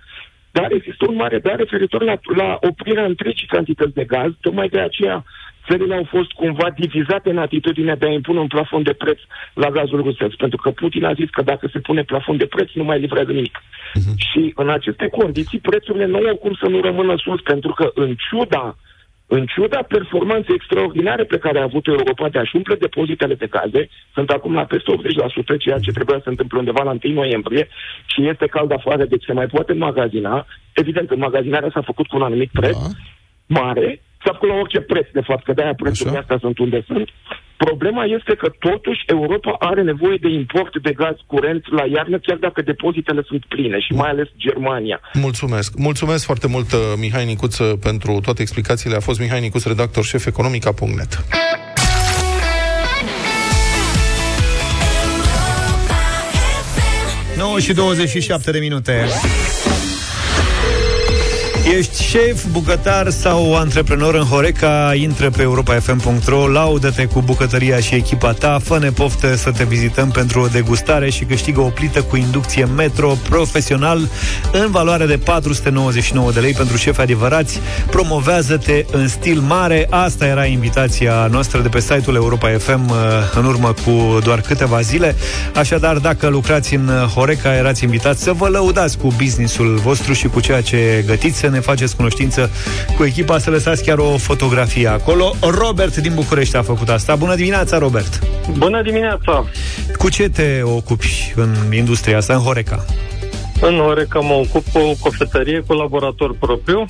dar 0.58 0.72
există 0.72 1.04
un 1.08 1.16
mare 1.22 1.38
dar 1.38 1.56
referitor 1.56 2.02
la, 2.02 2.16
la 2.36 2.58
oprirea 2.60 3.04
întregii 3.04 3.46
cantități 3.46 3.94
de 3.94 4.04
gaz, 4.04 4.30
tocmai 4.40 4.68
de 4.68 4.80
aceea 4.80 5.24
țările 5.68 5.94
au 5.94 6.06
fost 6.14 6.30
cumva 6.32 6.68
divizate 6.76 7.30
în 7.30 7.38
atitudinea 7.38 7.96
de 7.96 8.06
a 8.06 8.12
impune 8.12 8.38
un 8.38 8.46
plafon 8.46 8.82
de 8.82 8.92
preț 8.92 9.18
la 9.54 9.70
gazul 9.70 10.02
rusesc, 10.02 10.34
pentru 10.36 10.58
că 10.62 10.70
Putin 10.70 11.04
a 11.04 11.12
zis 11.12 11.30
că 11.30 11.42
dacă 11.42 11.68
se 11.72 11.78
pune 11.78 12.02
plafon 12.02 12.36
de 12.36 12.46
preț, 12.46 12.70
nu 12.72 12.84
mai 12.84 13.00
livrează 13.00 13.32
nimic. 13.32 13.58
Uh-huh. 13.58 14.16
Și 14.28 14.52
în 14.54 14.68
aceste 14.70 15.06
condiții, 15.08 15.58
prețurile 15.58 16.06
nu 16.06 16.18
au 16.28 16.36
cum 16.36 16.54
să 16.60 16.66
nu 16.68 16.80
rămână 16.80 17.14
sus, 17.16 17.40
pentru 17.40 17.72
că 17.72 17.90
în 17.94 18.14
ciuda 18.28 18.76
În 19.28 19.46
ciuda 19.46 19.82
performanței 19.82 20.54
extraordinare 20.54 21.24
pe 21.24 21.38
care 21.38 21.58
a 21.58 21.62
avut 21.62 21.86
Europa 21.86 22.28
de 22.28 22.38
a-și 22.38 22.56
umple 22.56 22.74
depozitele 22.74 23.34
de 23.34 23.46
gaze, 23.46 23.88
sunt 24.14 24.30
acum 24.30 24.54
la 24.54 24.64
peste 24.64 24.92
80%, 24.92 25.58
ceea 25.58 25.78
ce 25.78 25.90
trebuia 25.90 26.16
să 26.16 26.22
se 26.24 26.30
întâmple 26.30 26.58
undeva 26.58 26.82
la 26.82 26.96
1 27.04 27.14
noiembrie, 27.14 27.68
și 28.06 28.28
este 28.28 28.46
cald 28.46 28.72
afară, 28.72 29.04
deci 29.04 29.24
se 29.24 29.32
mai 29.32 29.46
poate 29.46 29.72
magazina. 29.72 30.46
Evident, 30.72 31.10
înmagazinarea 31.10 31.70
s-a 31.72 31.82
făcut 31.82 32.06
cu 32.06 32.16
un 32.16 32.22
anumit 32.22 32.50
preț 32.52 32.76
da. 32.76 32.88
mare, 33.46 34.02
s-a 34.24 34.32
făcut 34.32 34.48
la 34.48 34.54
orice 34.54 34.80
preț, 34.80 35.06
de 35.12 35.20
fapt, 35.20 35.44
că 35.44 35.52
de-aia 35.52 35.74
prețurile 35.74 36.18
astea 36.18 36.38
sunt 36.40 36.58
unde 36.58 36.84
sunt. 36.86 37.08
Problema 37.56 38.04
este 38.04 38.34
că 38.34 38.48
totuși 38.58 39.02
Europa 39.06 39.56
are 39.58 39.82
nevoie 39.82 40.16
de 40.20 40.28
import 40.28 40.82
de 40.82 40.92
gaz 40.92 41.16
curent 41.26 41.72
la 41.72 41.84
iarnă, 41.96 42.18
chiar 42.18 42.36
dacă 42.36 42.62
depozitele 42.62 43.22
sunt 43.26 43.44
pline 43.48 43.80
și 43.80 43.92
mai 43.92 44.10
ales 44.10 44.28
Germania. 44.36 45.00
Mulțumesc. 45.12 45.78
Mulțumesc 45.78 46.24
foarte 46.24 46.46
mult, 46.46 46.72
uh, 46.72 46.78
Mihai 46.98 47.24
Nicuță, 47.24 47.64
pentru 47.64 48.20
toate 48.22 48.42
explicațiile. 48.42 48.96
A 48.96 49.00
fost 49.00 49.20
Mihai 49.20 49.40
Nicuț, 49.40 49.64
redactor 49.64 50.04
șef 50.04 50.26
economica.net. 50.26 51.24
9 57.36 57.58
și 57.58 57.72
27 57.74 58.50
de 58.50 58.58
minute. 58.58 59.06
Ești 61.74 62.02
șef, 62.02 62.44
bucătar 62.50 63.10
sau 63.10 63.56
antreprenor 63.56 64.14
în 64.14 64.24
Horeca? 64.24 64.92
Intră 64.94 65.30
pe 65.30 65.42
europafm.ro, 65.42 66.48
laudă-te 66.48 67.04
cu 67.04 67.22
bucătăria 67.22 67.78
și 67.78 67.94
echipa 67.94 68.32
ta, 68.32 68.58
fă-ne 68.62 68.90
poftă 68.90 69.36
să 69.36 69.50
te 69.50 69.64
vizităm 69.64 70.10
pentru 70.10 70.40
o 70.40 70.46
degustare 70.46 71.10
și 71.10 71.24
câștigă 71.24 71.60
o 71.60 71.68
plită 71.68 72.02
cu 72.02 72.16
inducție 72.16 72.64
Metro 72.64 73.16
profesional 73.28 74.08
în 74.52 74.70
valoare 74.70 75.06
de 75.06 75.16
499 75.18 76.32
de 76.32 76.40
lei 76.40 76.52
pentru 76.52 76.76
șefi 76.76 77.00
adevărați. 77.00 77.60
Promovează-te 77.90 78.84
în 78.92 79.08
stil 79.08 79.40
mare. 79.40 79.86
Asta 79.90 80.26
era 80.26 80.44
invitația 80.44 81.28
noastră 81.30 81.60
de 81.60 81.68
pe 81.68 81.80
site-ul 81.80 82.14
Europa 82.14 82.48
FM 82.58 82.88
uh, 82.88 82.96
în 83.34 83.44
urmă 83.44 83.74
cu 83.84 84.18
doar 84.24 84.40
câteva 84.40 84.80
zile. 84.80 85.16
Așadar, 85.54 85.96
dacă 85.98 86.28
lucrați 86.28 86.74
în 86.74 86.90
Horeca, 87.14 87.54
erați 87.54 87.84
invitați 87.84 88.22
să 88.22 88.32
vă 88.32 88.48
lăudați 88.48 88.98
cu 88.98 89.12
businessul 89.16 89.76
vostru 89.76 90.12
și 90.12 90.26
cu 90.26 90.40
ceea 90.40 90.60
ce 90.60 91.04
gătiți, 91.06 91.38
să 91.38 91.48
ne 91.48 91.55
faceți 91.60 91.96
cunoștință 91.96 92.50
cu 92.96 93.04
echipa, 93.04 93.38
să 93.38 93.50
lăsați 93.50 93.84
chiar 93.84 93.98
o 93.98 94.16
fotografie 94.16 94.88
acolo. 94.88 95.34
Robert 95.40 95.96
din 95.96 96.12
București 96.14 96.56
a 96.56 96.62
făcut 96.62 96.88
asta. 96.88 97.14
Bună 97.14 97.34
dimineața, 97.34 97.78
Robert! 97.78 98.20
Bună 98.56 98.82
dimineața! 98.82 99.44
Cu 99.98 100.08
ce 100.08 100.28
te 100.28 100.60
ocupi 100.62 101.32
în 101.34 101.54
industria 101.72 102.16
asta, 102.16 102.34
în 102.34 102.40
Horeca? 102.40 102.84
În 103.60 103.76
Horeca 103.78 104.20
mă 104.20 104.32
ocup 104.34 104.64
cu 104.72 104.96
cofetărie 105.00 105.60
cu 105.66 105.72
laborator 105.72 106.36
propriu. 106.38 106.86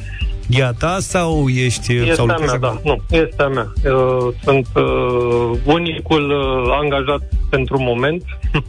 E 0.48 0.64
a 0.64 0.70
ta 0.70 0.96
sau 1.00 1.48
ești... 1.48 1.94
Este 1.94 2.14
sau 2.14 2.26
a 2.28 2.36
mea, 2.36 2.58
da. 2.58 2.80
Nu, 2.84 3.02
este 3.10 3.42
a 3.42 3.46
mea. 3.46 3.72
Eu 3.84 4.34
sunt 4.42 4.66
uh, 4.74 5.58
unicul 5.64 6.30
uh, 6.30 6.76
angajat 6.82 7.22
pentru 7.50 7.80
moment, 7.80 8.22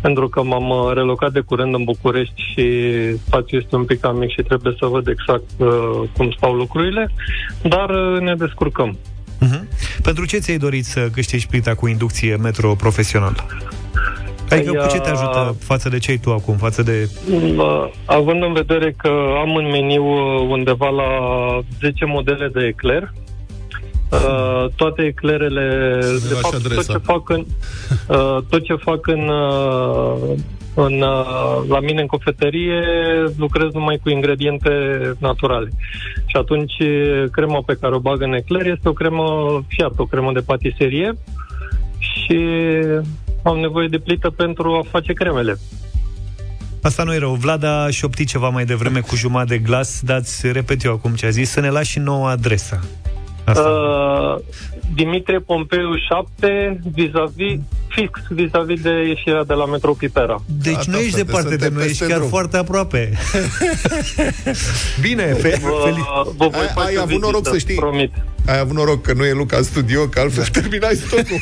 pentru 0.00 0.28
că 0.28 0.42
m-am 0.42 0.68
uh, 0.68 0.92
relocat 0.94 1.32
de 1.32 1.40
curând 1.40 1.74
în 1.74 1.84
București 1.84 2.42
și 2.52 2.64
spațiul 3.26 3.60
este 3.62 3.76
un 3.76 3.84
pic 3.84 4.00
cam 4.00 4.16
mic 4.16 4.30
și 4.30 4.42
trebuie 4.42 4.74
să 4.78 4.86
văd 4.86 5.08
exact 5.08 5.50
uh, 5.56 6.08
cum 6.16 6.30
stau 6.36 6.54
lucrurile, 6.54 7.10
dar 7.62 7.90
uh, 7.90 8.20
ne 8.20 8.34
descurcăm. 8.34 8.98
Uh-huh. 9.46 9.62
Pentru 10.02 10.26
ce 10.26 10.38
ți-ai 10.38 10.58
dorit 10.58 10.84
să 10.84 11.08
câștigi 11.12 11.46
plita 11.46 11.74
cu 11.74 11.86
inducție 11.86 12.36
metro 12.36 12.74
profesional? 12.74 13.44
Adică 14.50 14.72
cu 14.72 14.86
ce 14.90 15.00
te 15.00 15.10
ajută 15.10 15.56
față 15.58 15.88
de 15.88 15.98
ce 15.98 16.10
ai 16.10 16.16
tu 16.16 16.32
acum, 16.32 16.56
față 16.56 16.82
de... 16.82 17.10
Având 18.04 18.42
în 18.42 18.52
vedere 18.52 18.94
că 18.96 19.08
am 19.40 19.56
în 19.56 19.66
meniu 19.70 20.04
undeva 20.50 20.88
la 20.88 21.08
10 21.80 22.04
modele 22.04 22.48
de 22.48 22.66
ecler, 22.66 23.12
Uh, 24.10 24.66
toate 24.76 25.02
eclerele, 25.02 25.98
de 26.28 26.34
fapt, 26.34 26.62
tot 26.62 26.86
ce 26.86 26.98
fac 26.98 27.28
în, 27.28 27.44
uh, 28.08 28.38
tot 28.48 28.62
ce 28.62 28.74
fac 28.74 29.06
în, 29.06 29.28
uh, 29.28 30.36
în, 30.74 31.00
uh, 31.00 31.68
la 31.68 31.80
mine 31.80 32.00
în 32.00 32.06
cofetărie 32.06 32.82
lucrez 33.36 33.72
numai 33.72 33.98
cu 34.02 34.08
ingrediente 34.08 34.70
naturale. 35.18 35.68
Și 36.26 36.36
atunci 36.36 36.74
crema 37.30 37.62
pe 37.66 37.76
care 37.80 37.94
o 37.94 37.98
bag 37.98 38.22
în 38.22 38.32
ecler 38.32 38.66
este 38.66 38.88
o 38.88 38.92
cremă 38.92 39.24
fiat, 39.68 39.92
o 39.96 40.04
cremă 40.04 40.32
de 40.32 40.40
patiserie 40.40 41.12
și 41.98 42.38
am 43.42 43.58
nevoie 43.58 43.88
de 43.88 43.98
plită 43.98 44.30
pentru 44.30 44.72
a 44.72 44.88
face 44.90 45.12
cremele. 45.12 45.58
Asta 46.82 47.02
nu 47.02 47.14
e 47.14 47.18
rău. 47.18 47.34
Vlad 47.34 47.64
a 47.64 47.90
șoptit 47.90 48.28
ceva 48.28 48.48
mai 48.48 48.64
devreme 48.64 49.00
cu 49.00 49.16
jumătate 49.16 49.56
de 49.56 49.58
glas, 49.58 50.00
dați, 50.04 50.52
repet 50.52 50.82
eu 50.82 50.92
acum 50.92 51.14
ce 51.14 51.26
a 51.26 51.30
zis, 51.30 51.50
să 51.50 51.60
ne 51.60 51.70
lași 51.70 51.90
și 51.90 51.98
nouă 51.98 52.28
adresa. 52.28 52.80
Uh, 53.56 54.38
Dimitrie 54.94 55.38
Pompeu 55.38 55.94
7, 56.08 56.80
vis-a-vis, 56.92 57.58
fix 57.88 58.20
vis-a-vis 58.28 58.80
de 58.80 58.90
ieșirea 59.08 59.44
de 59.44 59.54
la 59.54 59.66
metro 59.66 59.92
Pipera. 59.92 60.42
Deci 60.62 60.84
da, 60.86 60.92
nu 60.92 60.98
ești 60.98 61.16
departe 61.16 61.56
de 61.56 61.70
noi, 61.74 61.84
ești 61.84 62.06
chiar 62.06 62.16
drum. 62.16 62.28
foarte 62.28 62.56
aproape. 62.56 63.12
Bine, 65.06 65.22
fe- 65.22 65.58
vă, 65.62 65.92
vă 66.36 66.48
voi 66.48 66.66
ai, 66.74 66.86
ai 66.86 66.96
avut 67.00 67.20
noroc 67.20 67.46
să 67.46 67.58
știi. 67.58 67.74
Promit. 67.74 68.12
Ai 68.46 68.58
avut 68.58 68.76
noroc 68.76 69.02
că 69.02 69.12
nu 69.12 69.24
e 69.24 69.32
Luca 69.32 69.56
în 69.56 69.62
studio, 69.62 70.06
că 70.06 70.20
altfel 70.20 70.44
da. 70.44 70.50
terminai 70.60 70.94
totul. 71.10 71.36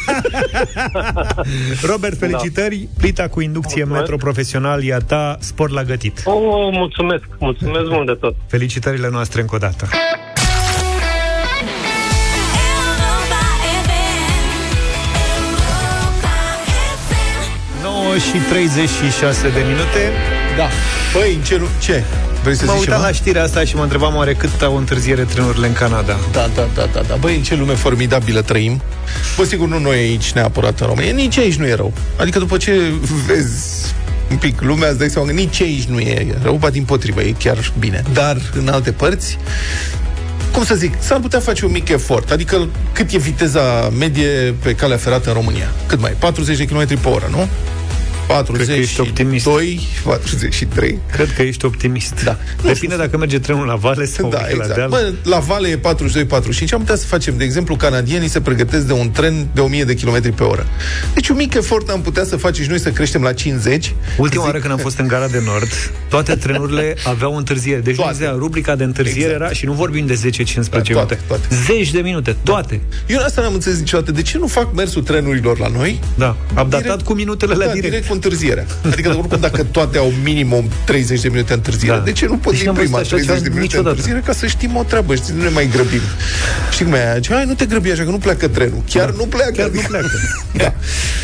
Robert, 1.90 2.18
felicitări. 2.18 2.76
Da. 2.76 3.00
Plita 3.00 3.28
cu 3.28 3.40
inducție 3.40 3.84
mulțumesc. 3.84 4.10
metro 4.10 4.16
profesional 4.24 4.84
e 4.84 4.94
a 4.94 4.98
ta, 4.98 5.36
spor 5.40 5.70
la 5.70 5.84
gătit. 5.84 6.22
Oh, 6.24 6.34
mulțumesc, 6.72 7.24
mulțumesc 7.38 7.90
mult 7.90 8.06
de 8.06 8.12
tot. 8.12 8.34
Felicitările 8.46 9.08
noastre 9.10 9.40
încă 9.40 9.54
o 9.54 9.58
dată. 9.58 9.88
Și 18.14 18.38
36 18.48 19.48
de 19.48 19.62
minute. 19.66 20.02
Da. 20.56 20.68
Păi, 21.12 21.34
în 21.34 21.42
ce, 21.42 21.60
ce? 21.78 22.02
Vrei 22.42 22.56
să 22.56 22.64
mă 22.64 22.72
zici 22.72 22.80
uitam 22.80 22.94
ceva? 22.94 23.06
la 23.06 23.12
știrea 23.12 23.42
asta 23.42 23.64
și 23.64 23.76
mă 23.76 23.82
întrebam 23.82 24.14
oare 24.14 24.34
cât 24.34 24.62
au 24.62 24.76
întârziere 24.76 25.22
trenurile 25.22 25.66
în 25.66 25.72
Canada. 25.72 26.16
Da, 26.32 26.50
da, 26.54 26.68
da, 26.74 26.88
da, 26.92 27.00
da. 27.08 27.14
Băi, 27.14 27.36
în 27.36 27.42
ce 27.42 27.54
lume 27.54 27.74
formidabilă 27.74 28.42
trăim. 28.42 28.80
Bă, 29.36 29.44
sigur, 29.44 29.68
nu 29.68 29.78
noi 29.78 29.96
aici 29.96 30.32
neapărat 30.32 30.80
în 30.80 30.86
România, 30.86 31.12
nici 31.12 31.38
aici 31.38 31.54
nu 31.54 31.66
e 31.66 31.74
rău. 31.74 31.92
Adică 32.16 32.38
după 32.38 32.56
ce 32.56 32.72
vezi 33.26 33.94
un 34.30 34.36
pic 34.36 34.60
lumea, 34.60 34.88
îți 34.88 34.98
dai 34.98 35.08
seama 35.08 35.26
că 35.26 35.32
nici 35.32 35.60
aici 35.60 35.84
nu 35.84 35.98
e 35.98 36.26
rău, 36.42 36.54
ba 36.54 36.70
din 36.70 36.84
potrivă, 36.84 37.22
e 37.22 37.34
chiar 37.38 37.72
bine. 37.78 38.02
Dar 38.12 38.36
în 38.54 38.68
alte 38.68 38.92
părți, 38.92 39.38
cum 40.52 40.64
să 40.64 40.74
zic, 40.74 40.94
s-ar 40.98 41.20
putea 41.20 41.40
face 41.40 41.64
un 41.64 41.70
mic 41.70 41.88
efort. 41.88 42.30
Adică 42.30 42.68
cât 42.92 43.12
e 43.12 43.18
viteza 43.18 43.90
medie 43.98 44.54
pe 44.62 44.74
calea 44.74 44.96
ferată 44.96 45.28
în 45.28 45.34
România? 45.34 45.72
Cât 45.86 46.00
mai? 46.00 46.16
40 46.18 46.56
de 46.56 46.64
km 46.64 47.00
pe 47.00 47.08
oră, 47.08 47.28
nu? 47.30 47.48
42, 48.26 49.80
43. 50.04 50.98
Cred 51.12 51.32
că 51.34 51.42
ești 51.42 51.64
optimist. 51.64 52.24
Da. 52.24 52.38
Depinde 52.62 52.96
dacă 52.96 53.16
merge 53.16 53.38
trenul 53.38 53.66
la 53.66 53.74
vale 53.74 54.04
sau 54.04 54.28
da, 54.28 54.40
la 54.40 54.46
exact. 54.48 54.74
deal. 54.74 54.88
Bă, 54.88 55.12
la 55.22 55.38
vale 55.38 55.68
e 55.68 55.78
42-45. 55.78 55.80
Am 56.72 56.78
putea 56.78 56.96
să 56.96 57.06
facem, 57.06 57.36
de 57.36 57.44
exemplu, 57.44 57.76
canadienii 57.76 58.28
se 58.28 58.40
pregătesc 58.40 58.86
de 58.86 58.92
un 58.92 59.10
tren 59.10 59.48
de 59.54 59.60
1000 59.60 59.84
de 59.84 59.94
km 59.94 60.34
pe 60.34 60.42
oră. 60.42 60.66
Deci 61.14 61.28
un 61.28 61.36
mic 61.36 61.54
efort 61.54 61.88
am 61.88 62.00
putea 62.00 62.24
să 62.24 62.36
facem 62.36 62.62
și 62.62 62.68
noi 62.68 62.78
să 62.78 62.90
creștem 62.90 63.22
la 63.22 63.32
50. 63.32 63.94
Ultima 64.18 64.44
oară 64.44 64.58
când 64.58 64.72
am 64.72 64.78
fost 64.78 64.98
în 64.98 65.06
Gara 65.06 65.28
de 65.28 65.42
Nord, 65.44 65.68
toate 66.08 66.34
trenurile 66.34 66.96
aveau 67.04 67.36
întârziere. 67.36 67.80
Deci 67.80 67.96
toate. 67.96 68.14
Zicea, 68.14 68.34
rubrica 68.38 68.76
de 68.76 68.84
întârziere 68.84 69.32
exact. 69.32 69.40
era, 69.40 69.52
și 69.52 69.64
nu 69.64 69.72
vorbim 69.72 70.06
de 70.06 70.14
10-15 70.14 70.18
da, 70.54 70.60
toate, 70.70 70.92
minute, 70.92 71.18
toate. 71.26 71.46
zeci 71.66 71.90
de 71.90 72.00
minute, 72.00 72.36
toate. 72.42 72.80
Da. 73.06 73.14
Eu 73.14 73.20
asta 73.24 73.42
n-am 73.42 73.54
înțeles 73.54 73.78
niciodată. 73.78 74.12
De 74.12 74.22
ce 74.22 74.38
nu 74.38 74.46
fac 74.46 74.74
mersul 74.74 75.02
trenurilor 75.02 75.58
la 75.58 75.68
noi? 75.68 76.00
Da, 76.14 76.36
am 76.54 76.68
datat 76.68 77.02
cu 77.02 77.12
minutele 77.12 77.54
la 77.54 77.64
da, 77.64 77.72
direct. 77.72 77.88
direct 77.88 78.06
cu 78.06 78.15
întârzierea. 78.16 78.66
Adică 78.92 79.08
oricum 79.08 79.40
dacă 79.40 79.62
toate 79.64 79.98
au 79.98 80.12
minimum 80.22 80.70
30 80.84 81.20
de 81.20 81.28
minute 81.28 81.52
întârziere, 81.52 81.96
da. 81.96 82.02
de 82.02 82.12
ce 82.12 82.26
nu 82.26 82.36
pot 82.36 82.58
din 82.58 82.72
prima 82.72 82.98
30 82.98 83.26
de 83.26 83.32
minute 83.34 83.60
niciodată. 83.60 83.88
întârziere 83.88 84.22
ca 84.24 84.32
să 84.32 84.46
știm 84.46 84.76
o 84.76 84.82
treabă, 84.82 85.14
știi, 85.14 85.34
nu 85.36 85.42
ne 85.42 85.48
mai 85.48 85.68
grăbim. 85.72 86.00
Știi 86.70 86.84
cum 86.84 86.94
e 86.94 86.98
aia? 86.98 87.20
Hai, 87.28 87.44
nu 87.44 87.54
te 87.54 87.66
grăbi 87.66 87.90
așa, 87.90 88.02
că 88.04 88.10
nu 88.10 88.18
pleacă 88.18 88.48
trenul. 88.48 88.82
Chiar 88.90 89.10
da. 89.10 89.14
nu 89.16 89.24
pleacă. 89.24 89.52
Chiar 89.52 89.70
nu 89.70 89.80
pleacă. 89.88 90.10
da. 90.62 90.74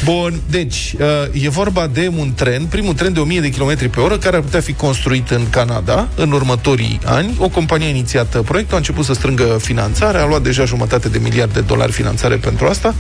Bun, 0.05 0.41
deci, 0.51 0.95
uh, 1.33 1.45
e 1.45 1.49
vorba 1.49 1.87
de 1.93 2.13
un 2.19 2.33
tren, 2.35 2.65
primul 2.65 2.95
tren 2.95 3.13
de 3.13 3.21
1000 3.21 3.41
de 3.41 3.51
km 3.51 3.91
pe 3.91 4.01
oră, 4.01 4.19
care 4.19 4.37
ar 4.37 4.43
putea 4.43 4.61
fi 4.61 4.73
construit 4.73 5.31
în 5.31 5.51
Canada 5.51 6.09
în 6.17 6.33
următorii 6.33 6.99
ani. 7.05 7.35
O 7.39 7.49
companie 7.49 7.87
a 7.87 7.91
inițiat 7.91 8.41
proiectul, 8.41 8.75
a 8.75 8.79
început 8.79 9.05
să 9.05 9.13
strângă 9.13 9.59
finanțare, 9.61 10.19
a 10.19 10.27
luat 10.27 10.43
deja 10.43 10.65
jumătate 10.65 11.09
de 11.09 11.19
miliard 11.19 11.53
de 11.53 11.61
dolari 11.61 11.93
finanțare 11.93 12.37
pentru 12.37 12.67
asta. 12.67 12.95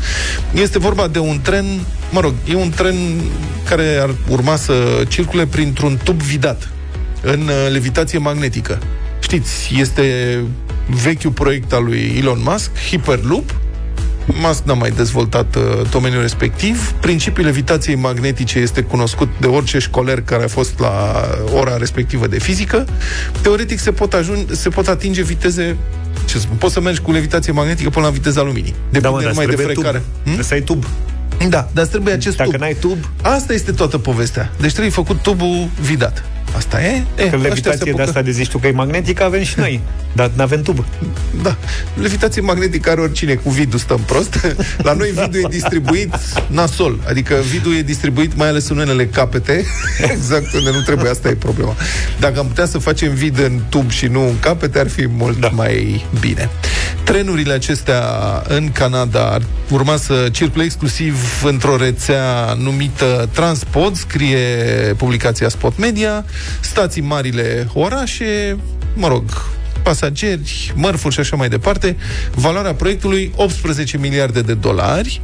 Este 0.52 0.78
vorba 0.78 1.08
de 1.08 1.18
un 1.18 1.40
tren, 1.42 1.64
mă 2.12 2.20
rog, 2.20 2.34
e 2.44 2.54
un 2.54 2.70
tren 2.70 2.94
care 3.68 3.98
ar 4.02 4.14
urma 4.28 4.56
să 4.56 5.04
circule 5.08 5.46
printr-un 5.46 6.00
tub 6.04 6.22
vidat 6.22 6.68
în 7.22 7.40
uh, 7.40 7.70
levitație 7.70 8.18
magnetică. 8.18 8.78
Știți, 9.20 9.74
este 9.78 10.38
vechiul 11.02 11.30
proiect 11.30 11.72
al 11.72 11.84
lui 11.84 12.14
Elon 12.18 12.40
Musk, 12.44 12.70
Hyperloop, 12.90 13.54
Musk 14.26 14.62
n-a 14.64 14.74
mai 14.74 14.90
dezvoltat 14.90 15.56
uh, 15.56 15.62
domeniul 15.90 16.20
respectiv. 16.20 16.92
Principiul 17.00 17.46
levitației 17.46 17.96
magnetice 17.96 18.58
este 18.58 18.82
cunoscut 18.82 19.28
de 19.40 19.46
orice 19.46 19.78
școler 19.78 20.20
care 20.20 20.44
a 20.44 20.48
fost 20.48 20.78
la 20.78 21.24
ora 21.54 21.76
respectivă 21.76 22.26
de 22.26 22.38
fizică. 22.38 22.86
Teoretic 23.40 23.78
se 23.78 23.92
pot, 23.92 24.12
ajunge, 24.12 24.54
se 24.54 24.68
pot 24.68 24.88
atinge 24.88 25.22
viteze 25.22 25.76
ce 26.24 26.38
spun, 26.38 26.56
poți 26.56 26.72
să 26.72 26.80
mergi 26.80 27.00
cu 27.00 27.12
levitație 27.12 27.52
magnetică 27.52 27.90
până 27.90 28.04
la 28.04 28.12
viteza 28.12 28.42
luminii. 28.42 28.74
Depinde 28.90 29.08
da, 29.08 29.10
mă, 29.10 29.20
numai 29.28 29.46
de 29.46 29.56
frecare. 29.56 29.98
Tub. 29.98 30.06
Hmm? 30.06 30.22
Trebuie 30.22 30.44
să 30.44 30.54
ai 30.54 30.60
tub. 30.60 30.84
Da, 31.48 31.68
dar 31.72 31.86
trebuie 31.86 32.14
acest 32.14 32.36
Dacă 32.36 32.50
tub. 32.50 32.60
n-ai 32.60 32.76
tub... 32.80 32.98
Asta 33.22 33.52
este 33.52 33.72
toată 33.72 33.98
povestea. 33.98 34.50
Deci 34.60 34.70
trebuie 34.70 34.92
făcut 34.92 35.22
tubul 35.22 35.68
vidat. 35.80 36.24
Asta 36.56 36.82
e? 36.82 37.02
e 37.16 37.28
Că 37.28 37.36
levitație 37.36 37.92
de 37.92 38.02
asta 38.02 38.22
de 38.22 38.30
zici 38.30 38.48
tu 38.48 38.58
că 38.58 38.66
e 38.66 38.70
magnetică 38.70 39.24
avem 39.24 39.42
și 39.42 39.58
noi, 39.58 39.80
dar 40.12 40.30
nu 40.36 40.42
avem 40.42 40.62
tub. 40.62 40.84
Da. 41.42 41.56
Levitație 41.94 42.42
magnetică 42.42 42.90
are 42.90 43.00
oricine, 43.00 43.34
cu 43.34 43.50
vidul 43.50 43.78
stăm 43.78 44.00
prost. 44.06 44.54
La 44.86 44.92
noi 44.92 45.08
vidul 45.08 45.40
e 45.44 45.48
distribuit 45.50 46.14
nasol, 46.46 46.98
adică 47.08 47.34
vidul 47.50 47.74
e 47.76 47.82
distribuit 47.82 48.36
mai 48.36 48.48
ales 48.48 48.68
în 48.68 48.78
unele 48.78 49.06
capete, 49.06 49.64
exact 50.14 50.52
unde 50.52 50.70
nu 50.70 50.80
trebuie, 50.80 51.10
asta 51.10 51.28
e 51.28 51.34
problema. 51.34 51.74
Dacă 52.20 52.38
am 52.38 52.46
putea 52.46 52.66
să 52.66 52.78
facem 52.78 53.14
vid 53.14 53.38
în 53.38 53.60
tub 53.68 53.90
și 53.90 54.06
nu 54.06 54.26
în 54.26 54.38
capete, 54.40 54.78
ar 54.78 54.88
fi 54.88 55.06
mult 55.06 55.40
da. 55.40 55.48
mai 55.48 56.04
bine. 56.20 56.50
Trenurile 57.04 57.52
acestea 57.52 58.02
în 58.48 58.72
Canada 58.72 59.30
ar 59.30 59.42
urma 59.70 59.96
să 59.96 60.28
circule 60.32 60.64
exclusiv 60.64 61.42
într-o 61.44 61.76
rețea 61.76 62.54
numită 62.58 63.28
Transpod, 63.32 63.96
scrie 63.96 64.46
publicația 64.96 65.48
Spot 65.48 65.78
Media, 65.78 66.24
stații 66.60 67.02
marile 67.02 67.68
orașe, 67.72 68.56
mă 68.94 69.08
rog, 69.08 69.24
pasageri, 69.82 70.72
mărfuri 70.74 71.14
și 71.14 71.20
așa 71.20 71.36
mai 71.36 71.48
departe. 71.48 71.96
Valoarea 72.34 72.74
proiectului 72.74 73.32
18 73.36 73.98
miliarde 73.98 74.40
de 74.40 74.54
dolari. 74.54 75.20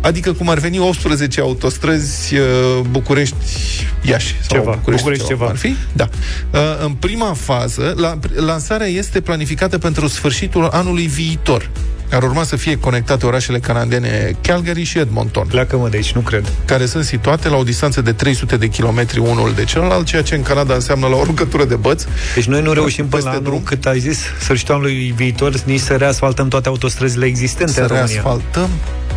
Adică 0.00 0.32
cum 0.32 0.48
ar 0.48 0.58
veni 0.58 0.78
18 0.78 1.40
autostrăzi 1.40 2.34
uh, 2.36 2.44
București-Iași. 2.90 4.36
Sau 4.40 4.58
ceva, 4.58 4.70
București, 4.70 5.04
București 5.04 5.26
ceva. 5.26 5.46
Ar 5.46 5.56
fi? 5.56 5.76
Da. 5.92 6.08
Uh, 6.50 6.60
în 6.84 6.92
prima 6.92 7.32
fază, 7.32 7.94
la, 7.96 8.18
lansarea 8.34 8.86
este 8.86 9.20
planificată 9.20 9.78
pentru 9.78 10.06
sfârșitul 10.06 10.68
anului 10.72 11.06
viitor 11.06 11.70
ar 12.14 12.22
urma 12.22 12.42
să 12.42 12.56
fie 12.56 12.78
conectate 12.78 13.26
orașele 13.26 13.58
canadiene 13.58 14.36
Calgary 14.40 14.82
și 14.82 14.98
Edmonton. 14.98 15.46
Pleacă-mă 15.46 15.88
de 15.88 15.96
aici, 15.96 16.12
nu 16.12 16.20
cred. 16.20 16.52
Care 16.64 16.86
sunt 16.86 17.04
situate 17.04 17.48
la 17.48 17.56
o 17.56 17.62
distanță 17.62 18.00
de 18.00 18.12
300 18.12 18.56
de 18.56 18.68
kilometri 18.68 19.18
unul 19.18 19.52
de 19.54 19.64
celălalt, 19.64 20.06
ceea 20.06 20.22
ce 20.22 20.34
în 20.34 20.42
Canada 20.42 20.74
înseamnă 20.74 21.06
la 21.06 21.16
o 21.16 21.24
rugătură 21.24 21.64
de 21.64 21.74
băți. 21.74 22.06
Deci 22.34 22.44
noi 22.44 22.62
nu 22.62 22.72
reușim 22.72 23.06
până 23.06 23.22
la 23.24 23.30
anul, 23.30 23.42
drum. 23.42 23.62
cât 23.62 23.86
ai 23.86 23.98
zis, 23.98 24.18
sfârșitul 24.40 24.74
anului 24.74 25.12
viitor, 25.16 25.60
nici 25.64 25.80
să 25.80 25.94
reasfaltăm 25.94 26.48
toate 26.48 26.68
autostrăzile 26.68 27.26
existente 27.26 27.72
să 27.72 27.80
în 27.80 27.86
România. 27.86 28.06
reasfaltăm? 28.12 28.68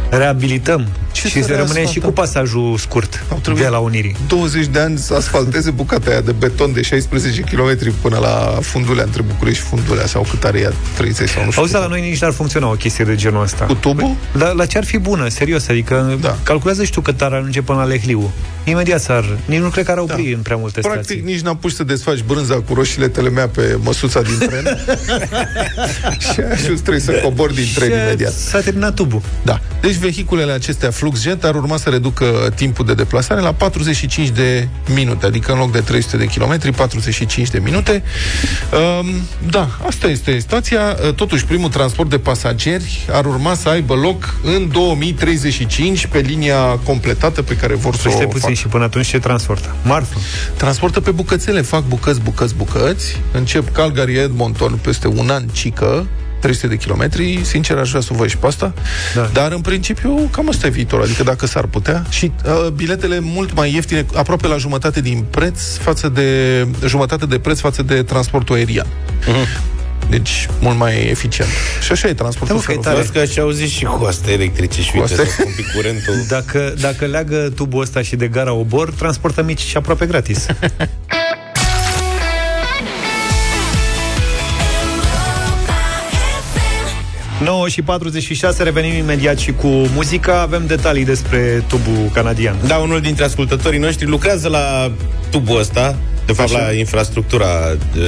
Reabilităm 0.10 0.88
Ce 1.12 1.28
și 1.28 1.44
se 1.44 1.56
rămâne 1.56 1.86
și 1.86 2.00
cu 2.00 2.12
pasajul 2.12 2.78
scurt 2.78 3.26
de 3.56 3.68
la 3.68 3.78
Unirii. 3.78 4.16
20 4.28 4.66
de 4.66 4.80
ani 4.80 4.98
să 4.98 5.14
asfalteze 5.14 5.72
bucata 5.72 6.10
aia 6.10 6.22
de 6.22 6.32
beton 6.32 6.74
de 6.74 6.82
16 6.82 7.42
km 7.42 7.94
până 8.02 8.18
la 8.18 8.58
fundulea 8.62 9.04
între 9.04 9.22
București 9.22 9.64
și 9.64 9.68
fundulea 9.68 10.06
sau 10.06 10.26
cât 10.30 10.44
are 10.44 10.60
ea 10.60 10.72
30 10.96 11.30
sau 11.30 11.44
nu 11.44 11.50
știu. 11.50 11.62
Auzi, 11.62 11.74
la 11.74 11.88
noi 11.88 12.02
nici 12.02 12.22
n-ar 12.22 12.32
funcționa 12.32 12.68
o 12.70 12.74
chestie 12.74 13.06
de 13.06 13.16
genul 13.16 13.42
ăsta. 13.44 13.66
Cu 13.66 13.74
tubul? 13.74 14.16
La, 14.32 14.52
la 14.52 14.66
ce 14.66 14.78
ar 14.78 14.86
fi 14.86 14.98
bună, 14.98 15.28
serios, 15.28 15.68
adică 15.68 16.18
da. 16.22 16.38
calculează 16.44 16.84
și 16.84 16.92
tu 16.92 17.02
cât 17.02 17.22
ar 17.22 17.34
ajunge 17.34 17.62
până 17.62 17.78
la 17.78 17.86
Lehliu. 17.86 18.32
Imediat 18.64 19.02
s-ar, 19.02 19.38
nici 19.46 19.60
nu 19.60 19.70
cred 19.70 19.86
că 19.86 19.92
ar 19.92 19.98
opri 19.98 20.24
da. 20.24 20.36
în 20.36 20.42
prea 20.42 20.56
multe 20.56 20.80
Practic 20.80 21.04
stații. 21.04 21.22
nici 21.24 21.40
n-am 21.40 21.58
pus 21.58 21.76
să 21.76 21.84
desfaci 21.84 22.24
brânza 22.28 22.56
cu 22.56 22.74
roșiile 22.74 23.08
telemea 23.08 23.48
pe 23.48 23.78
măsuța 23.84 24.22
din 24.22 24.48
tren 24.48 24.64
și 26.34 26.40
ajuns 26.52 26.80
trebuie 26.80 27.02
să 27.02 27.12
cobor 27.12 27.52
din 27.52 27.66
tren 27.76 27.92
imediat. 27.92 28.34
S-a 28.34 28.60
terminat 28.60 28.94
tubul. 28.94 29.22
Da. 29.44 29.60
Deci 29.82 29.97
vehiculele 29.98 30.52
acestea 30.52 30.92
FluxJet 30.92 31.44
ar 31.44 31.56
urma 31.56 31.78
să 31.78 31.90
reducă 31.90 32.26
timpul 32.56 32.86
de 32.86 32.94
deplasare 32.94 33.42
la 33.42 33.54
45 33.54 34.30
de 34.30 34.68
minute, 34.94 35.26
adică 35.26 35.52
în 35.52 35.58
loc 35.58 35.72
de 35.72 35.80
300 35.80 36.18
de 36.18 36.26
kilometri, 36.26 36.72
45 36.72 37.50
de 37.50 37.60
minute. 37.60 38.04
Um, 39.00 39.06
da, 39.50 39.70
asta 39.88 40.08
este 40.08 40.40
situația. 40.40 40.94
Totuși, 41.16 41.46
primul 41.46 41.70
transport 41.70 42.10
de 42.10 42.18
pasageri 42.18 43.06
ar 43.12 43.26
urma 43.26 43.54
să 43.54 43.70
aibă 43.70 43.94
loc 43.94 44.36
în 44.44 44.70
2035 44.72 46.06
pe 46.06 46.20
linia 46.20 46.62
completată 46.84 47.42
pe 47.42 47.56
care 47.56 47.76
vor 47.76 47.96
să 47.96 48.08
păi 48.08 48.22
o 48.24 48.28
puțin 48.28 48.40
fac. 48.40 48.54
și 48.54 48.68
până 48.68 48.84
atunci 48.84 49.08
ce 49.08 49.20
transportă? 49.20 49.76
Marfă. 49.84 50.20
Transportă 50.58 51.02
pe 51.02 51.12
bucățele, 51.12 51.62
fac 51.62 51.84
bucăți, 51.88 52.20
bucăți, 52.22 52.56
bucăți. 52.56 53.22
Încep 53.32 53.74
Calgary, 53.74 54.18
Edmonton 54.18 54.80
peste 54.82 55.08
un 55.08 55.30
an 55.30 55.44
cică, 55.48 56.08
300 56.40 56.68
de 56.68 56.76
kilometri, 56.76 57.40
sincer 57.44 57.78
aș 57.78 57.90
vrea 57.90 58.02
să 58.02 58.14
văd 58.14 58.30
și 58.30 58.38
pe 58.38 58.48
asta, 58.48 58.74
da. 59.16 59.30
dar 59.34 59.52
în 59.52 59.62
principiu 59.62 60.30
cam 60.32 60.50
asta 60.50 60.68
e 60.68 60.70
viitor, 60.70 61.02
adică 61.02 61.24
dacă 61.24 61.46
s-ar 61.46 61.66
putea 61.66 62.06
și 62.10 62.32
uh, 62.46 62.70
biletele 62.70 63.20
mult 63.20 63.54
mai 63.54 63.74
ieftine, 63.74 64.06
aproape 64.16 64.48
la 64.48 64.58
jumătate 64.58 65.02
din 65.02 65.26
preț 65.30 65.76
față 65.76 66.10
de 66.10 66.68
jumătate 66.86 67.26
de 67.26 67.40
preț 67.40 67.60
față 67.60 67.84
de 67.84 68.04
transportul 68.04 68.56
aerian. 68.56 68.86
Uh-huh. 68.86 69.76
Deci, 70.10 70.48
mult 70.60 70.78
mai 70.78 71.08
eficient. 71.10 71.50
Și 71.82 71.92
așa 71.92 72.08
e 72.08 72.14
transportul 72.14 72.56
da, 72.56 72.62
feroviar. 72.62 73.06
că 73.14 73.26
și 73.26 73.40
auzit 73.40 73.70
și 73.70 73.84
cu 73.84 74.04
asta 74.04 74.32
electrice 74.32 74.82
și 74.82 74.92
uite, 74.96 75.16
să 75.16 75.26
curentul. 75.76 76.14
Dacă, 76.28 76.74
dacă 76.80 77.06
leagă 77.06 77.52
tubul 77.56 77.82
ăsta 77.82 78.02
și 78.02 78.16
de 78.16 78.28
gara 78.28 78.54
obor, 78.54 78.92
transportă 78.92 79.44
mici 79.44 79.60
și 79.60 79.78
aproape 79.78 80.06
gratis. 80.06 80.46
9 87.44 87.68
și 87.68 87.82
46, 87.82 88.64
revenim 88.64 88.98
imediat 88.98 89.38
și 89.38 89.52
cu 89.52 89.68
muzica. 89.68 90.42
Avem 90.42 90.66
detalii 90.68 91.06
despre 91.06 91.64
tubul 91.68 92.10
canadian. 92.14 92.56
Da, 92.68 92.76
unul 92.76 93.02
dintre 93.02 93.24
ascultătorii 93.24 93.80
noștri 93.80 94.06
lucrează 94.06 94.48
la 94.48 94.92
tubul 95.30 95.60
ăsta, 95.60 95.96
de 96.26 96.34
fapt 96.34 96.50
Așa. 96.54 96.66
la 96.66 96.72
infrastructura 96.74 97.48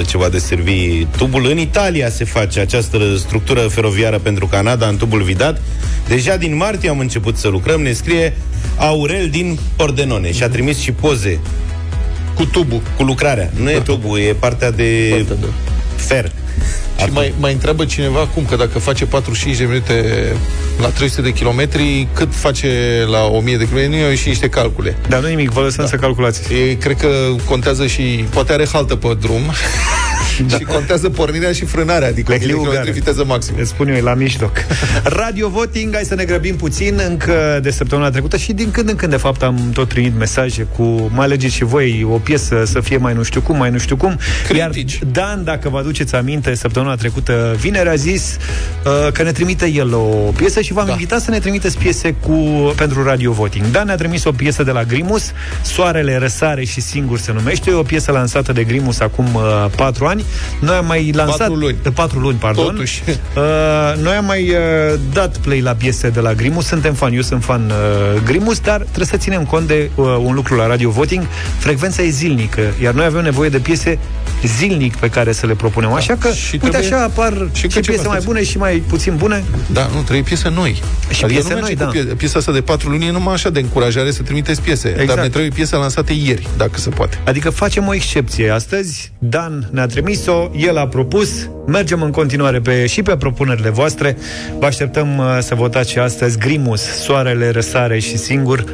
ce 0.08 0.18
va 0.18 0.30
deservi 0.30 1.06
tubul. 1.18 1.46
În 1.46 1.58
Italia 1.58 2.10
se 2.10 2.24
face 2.24 2.60
această 2.60 2.98
structură 3.18 3.60
feroviară 3.60 4.20
pentru 4.20 4.48
Canada 4.48 4.88
în 4.88 4.98
tubul 4.98 5.22
vidat. 5.22 5.62
Deja 6.08 6.36
din 6.36 6.56
martie 6.56 6.90
am 6.90 7.00
început 7.00 7.38
să 7.38 7.48
lucrăm, 7.48 7.82
ne 7.82 7.92
scrie 7.92 8.38
Aurel 8.78 9.30
din 9.30 9.60
Pordenone 9.76 10.32
și 10.32 10.44
a 10.44 10.50
trimis 10.50 10.80
și 10.80 10.92
poze 10.92 11.40
cu 12.36 12.46
tubul, 12.46 12.82
cu 12.98 13.04
lucrarea. 13.04 13.52
Nu 13.56 13.70
e 13.70 13.80
tubul, 13.80 14.20
e 14.20 14.34
partea 14.34 14.72
de 14.72 15.10
partea 15.12 15.36
de 15.36 15.48
fer. 15.96 16.32
Și 17.04 17.12
mai, 17.12 17.34
mai 17.40 17.52
întreabă 17.52 17.86
cineva 17.86 18.28
cum, 18.34 18.46
că 18.46 18.56
dacă 18.56 18.80
face 18.80 19.06
45 19.06 19.58
de 19.58 19.64
minute 19.64 20.26
la 20.82 20.88
300 20.88 21.22
de 21.22 21.32
kilometri, 21.32 22.08
cât 22.14 22.36
face 22.36 23.04
la 23.12 23.26
1000 23.26 23.58
de 23.58 23.68
kilometri? 23.68 24.10
Nu 24.10 24.16
și 24.16 24.28
niște 24.28 24.50
calcule. 24.50 24.98
Dar 25.08 25.22
nu 25.22 25.28
nimic, 25.28 25.50
vă 25.50 25.62
lăsăm 25.62 25.84
da. 25.84 25.90
să 25.90 25.96
calculați. 25.96 26.54
E, 26.54 26.74
cred 26.74 26.98
că 26.98 27.08
contează 27.46 27.88
și, 27.88 28.26
poate 28.30 28.54
are 28.54 28.68
haltă 28.72 28.96
pe 28.96 29.18
drum. 29.20 29.42
Da. 30.48 30.58
și 30.60 30.64
contează 30.64 31.10
pornirea 31.10 31.52
și 31.52 31.66
frânarea, 31.66 32.08
adică 32.08 32.38
de 32.84 32.92
viteză 32.92 33.26
maximă. 33.26 33.58
Îți 33.60 33.70
spun 33.70 33.88
eu, 33.88 33.96
e 33.96 34.02
la 34.02 34.14
mijloc. 34.14 34.58
Radio 35.22 35.50
Voting, 35.50 35.94
hai 35.94 36.04
să 36.04 36.16
ne 36.16 36.26
grăbim 36.26 36.56
puțin, 36.56 37.00
încă 37.08 37.60
de 37.62 37.72
săptămâna 37.72 38.10
trecută 38.10 38.38
și 38.38 38.54
din 38.54 38.72
când 38.72 38.90
în 38.90 38.96
când, 38.96 39.12
de 39.12 39.18
fapt, 39.18 39.44
am 39.44 39.70
tot 39.74 39.88
primit 39.88 40.18
mesaje 40.18 40.68
cu 40.78 41.10
mai 41.14 41.26
alegeți 41.26 41.54
și 41.54 41.64
voi 41.64 42.08
o 42.12 42.18
piesă 42.18 42.64
să 42.66 42.80
fie 42.80 42.98
mai 42.98 43.14
nu 43.14 43.24
știu 43.24 43.42
cum, 43.42 43.58
mai 43.58 43.70
nu 43.70 43.78
știu 43.78 43.96
cum. 43.96 44.20
Critici. 44.48 44.94
Iar 44.94 45.12
Dan, 45.12 45.44
dacă 45.44 45.70
vă 45.70 45.78
aduceți 45.78 46.16
aminte, 46.16 46.56
săptămâna 46.56 46.96
trecută, 46.96 47.56
vineri, 47.60 47.90
a 47.90 47.96
zis 47.96 48.38
uh, 48.86 49.12
că 49.12 49.24
ne 49.24 49.32
trimite 49.32 49.72
el 49.72 49.94
o 49.94 50.32
piesă 50.36 50.62
și 50.62 50.74
v-am 50.74 50.86
da. 50.86 50.92
invitat 50.92 51.22
să 51.22 51.32
ne 51.32 51.40
trimiteți 51.40 51.78
piese 51.78 52.16
cu, 52.20 52.34
pentru 52.76 53.04
Radio 53.04 53.32
Voting. 53.32 53.66
Dan 53.72 53.86
ne-a 53.86 53.96
trimis 53.96 54.24
o 54.24 54.32
piesă 54.32 54.64
de 54.64 54.72
la 54.72 54.84
Grimus, 54.84 55.32
Soarele 55.62 56.18
răsare 56.18 56.64
și 56.64 56.82
singur 56.82 57.20
se 57.20 57.32
numește, 57.32 57.72
o 57.74 57.82
piesă 57.82 58.12
lansată 58.12 58.52
de 58.52 58.64
Grimus 58.64 59.00
acum 59.00 59.26
uh, 59.34 59.66
patru 59.76 60.06
ani. 60.06 60.26
Noi 60.60 60.76
am 60.76 60.86
mai 60.86 61.12
lansat... 61.16 61.38
Patru 61.38 61.56
luni. 61.56 61.76
Patru 61.94 62.20
luni, 62.20 62.38
pardon. 62.38 62.66
Totuși. 62.66 63.04
Uh, 63.36 64.02
noi 64.02 64.14
am 64.14 64.26
mai 64.26 64.50
uh, 64.50 65.00
dat 65.14 65.38
play 65.38 65.62
la 65.62 65.72
piese 65.72 66.10
de 66.10 66.20
la 66.20 66.34
Grimus. 66.34 66.66
Suntem 66.66 66.94
fan, 66.94 67.14
eu 67.14 67.22
sunt 67.22 67.44
fan 67.44 67.72
uh, 67.72 68.22
Grimus, 68.24 68.60
dar 68.60 68.78
trebuie 68.82 69.06
să 69.06 69.18
ținem 69.18 69.46
cont 69.46 69.68
de 69.68 69.90
uh, 69.96 70.06
un 70.24 70.34
lucru 70.34 70.56
la 70.56 70.68
Radio 70.68 70.90
Voting. 70.90 71.24
Frecvența 71.58 72.02
e 72.02 72.10
zilnică, 72.10 72.62
iar 72.82 72.94
noi 72.94 73.06
avem 73.06 73.24
nevoie 73.24 73.50
de 73.50 73.58
piese 73.58 74.00
zilnic 74.44 74.96
pe 74.96 75.10
care 75.10 75.32
să 75.32 75.46
le 75.46 75.54
propunem. 75.54 75.90
Da. 75.90 75.96
Așa 75.96 76.16
că, 76.16 76.32
și 76.32 76.54
uite, 76.54 76.68
trebuie... 76.68 76.94
așa 76.94 77.04
apar 77.04 77.48
și, 77.54 77.70
și 77.70 77.80
piese 77.80 78.08
mai 78.08 78.20
bune 78.24 78.44
și 78.44 78.58
mai 78.58 78.84
puțin 78.88 79.16
bune. 79.16 79.44
Da, 79.72 79.90
nu, 79.94 80.02
trebuie 80.02 80.22
piese 80.22 80.50
noi. 80.50 80.82
Și 81.10 81.24
adică 81.24 81.40
piese 81.40 81.60
noi, 81.60 81.76
da. 81.76 81.86
Pie- 81.86 82.04
piesa 82.04 82.40
asta 82.40 82.52
de 82.52 82.62
patru 82.62 82.90
luni 82.90 83.08
e 83.08 83.12
numai 83.12 83.34
așa 83.34 83.50
de 83.50 83.60
încurajare 83.60 84.12
să 84.12 84.22
trimiteți 84.22 84.62
piese. 84.62 84.90
Exact. 84.90 85.08
Dar 85.08 85.20
ne 85.20 85.30
trebuie 85.30 85.52
piese 85.52 85.76
lansate 85.76 86.14
ieri, 86.14 86.48
dacă 86.58 86.80
se 86.80 86.90
poate. 86.90 87.20
Adică 87.26 87.50
facem 87.50 87.88
o 87.88 87.94
excepție. 87.94 88.50
Astăzi, 88.50 89.12
Dan 89.20 89.70
ne-a 89.72 89.86
scris-o, 90.20 90.50
el 90.56 90.78
a 90.78 90.88
propus. 90.88 91.50
Mergem 91.66 92.02
în 92.02 92.12
continuare 92.12 92.60
pe, 92.60 92.86
și 92.86 93.02
pe 93.02 93.18
propunerile 93.18 93.70
voastre. 93.70 94.18
Vă 94.60 94.66
așteptăm 94.66 95.18
uh, 95.18 95.38
să 95.40 95.56
votați 95.56 95.92
și 95.92 96.00
astăzi 96.00 96.38
Grimus, 96.38 96.82
Soarele, 96.82 97.50
Răsare 97.50 98.00
și 98.00 98.18
Singur 98.18 98.64
0372069599. 98.64 98.68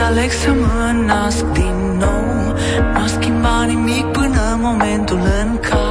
aleg 0.00 0.30
să 0.30 0.50
mă 0.50 0.92
nasc 1.06 1.44
din 1.52 1.96
nou 1.98 2.54
N-a 2.92 3.06
schimbat 3.06 3.66
nimic 3.66 4.04
până 4.04 4.58
momentul 4.60 5.20
în 5.42 5.58
care 5.60 5.87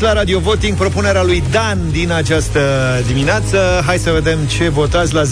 La 0.00 0.12
Radio 0.12 0.38
Voting 0.38 0.76
propunerea 0.76 1.22
lui 1.22 1.42
Dan 1.50 1.78
din 1.90 2.12
această 2.12 2.60
dimineață. 3.06 3.82
Hai 3.86 3.96
să 3.96 4.10
vedem 4.10 4.38
ce 4.48 4.68
votați 4.68 5.14
la 5.14 5.22
0372069599. 5.22 5.26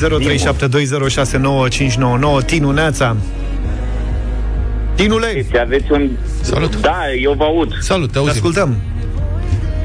Tinu 2.46 2.70
Neața. 2.70 3.16
Tinule. 4.94 5.28
Știți, 5.28 5.58
aveți 5.58 5.92
un... 5.92 6.10
Salut. 6.40 6.80
Da, 6.80 6.98
eu 7.20 7.32
vă 7.32 7.44
aud. 7.44 7.76
Salut, 7.80 8.12
te 8.12 8.18
auzim. 8.18 8.32
ascultăm. 8.32 8.76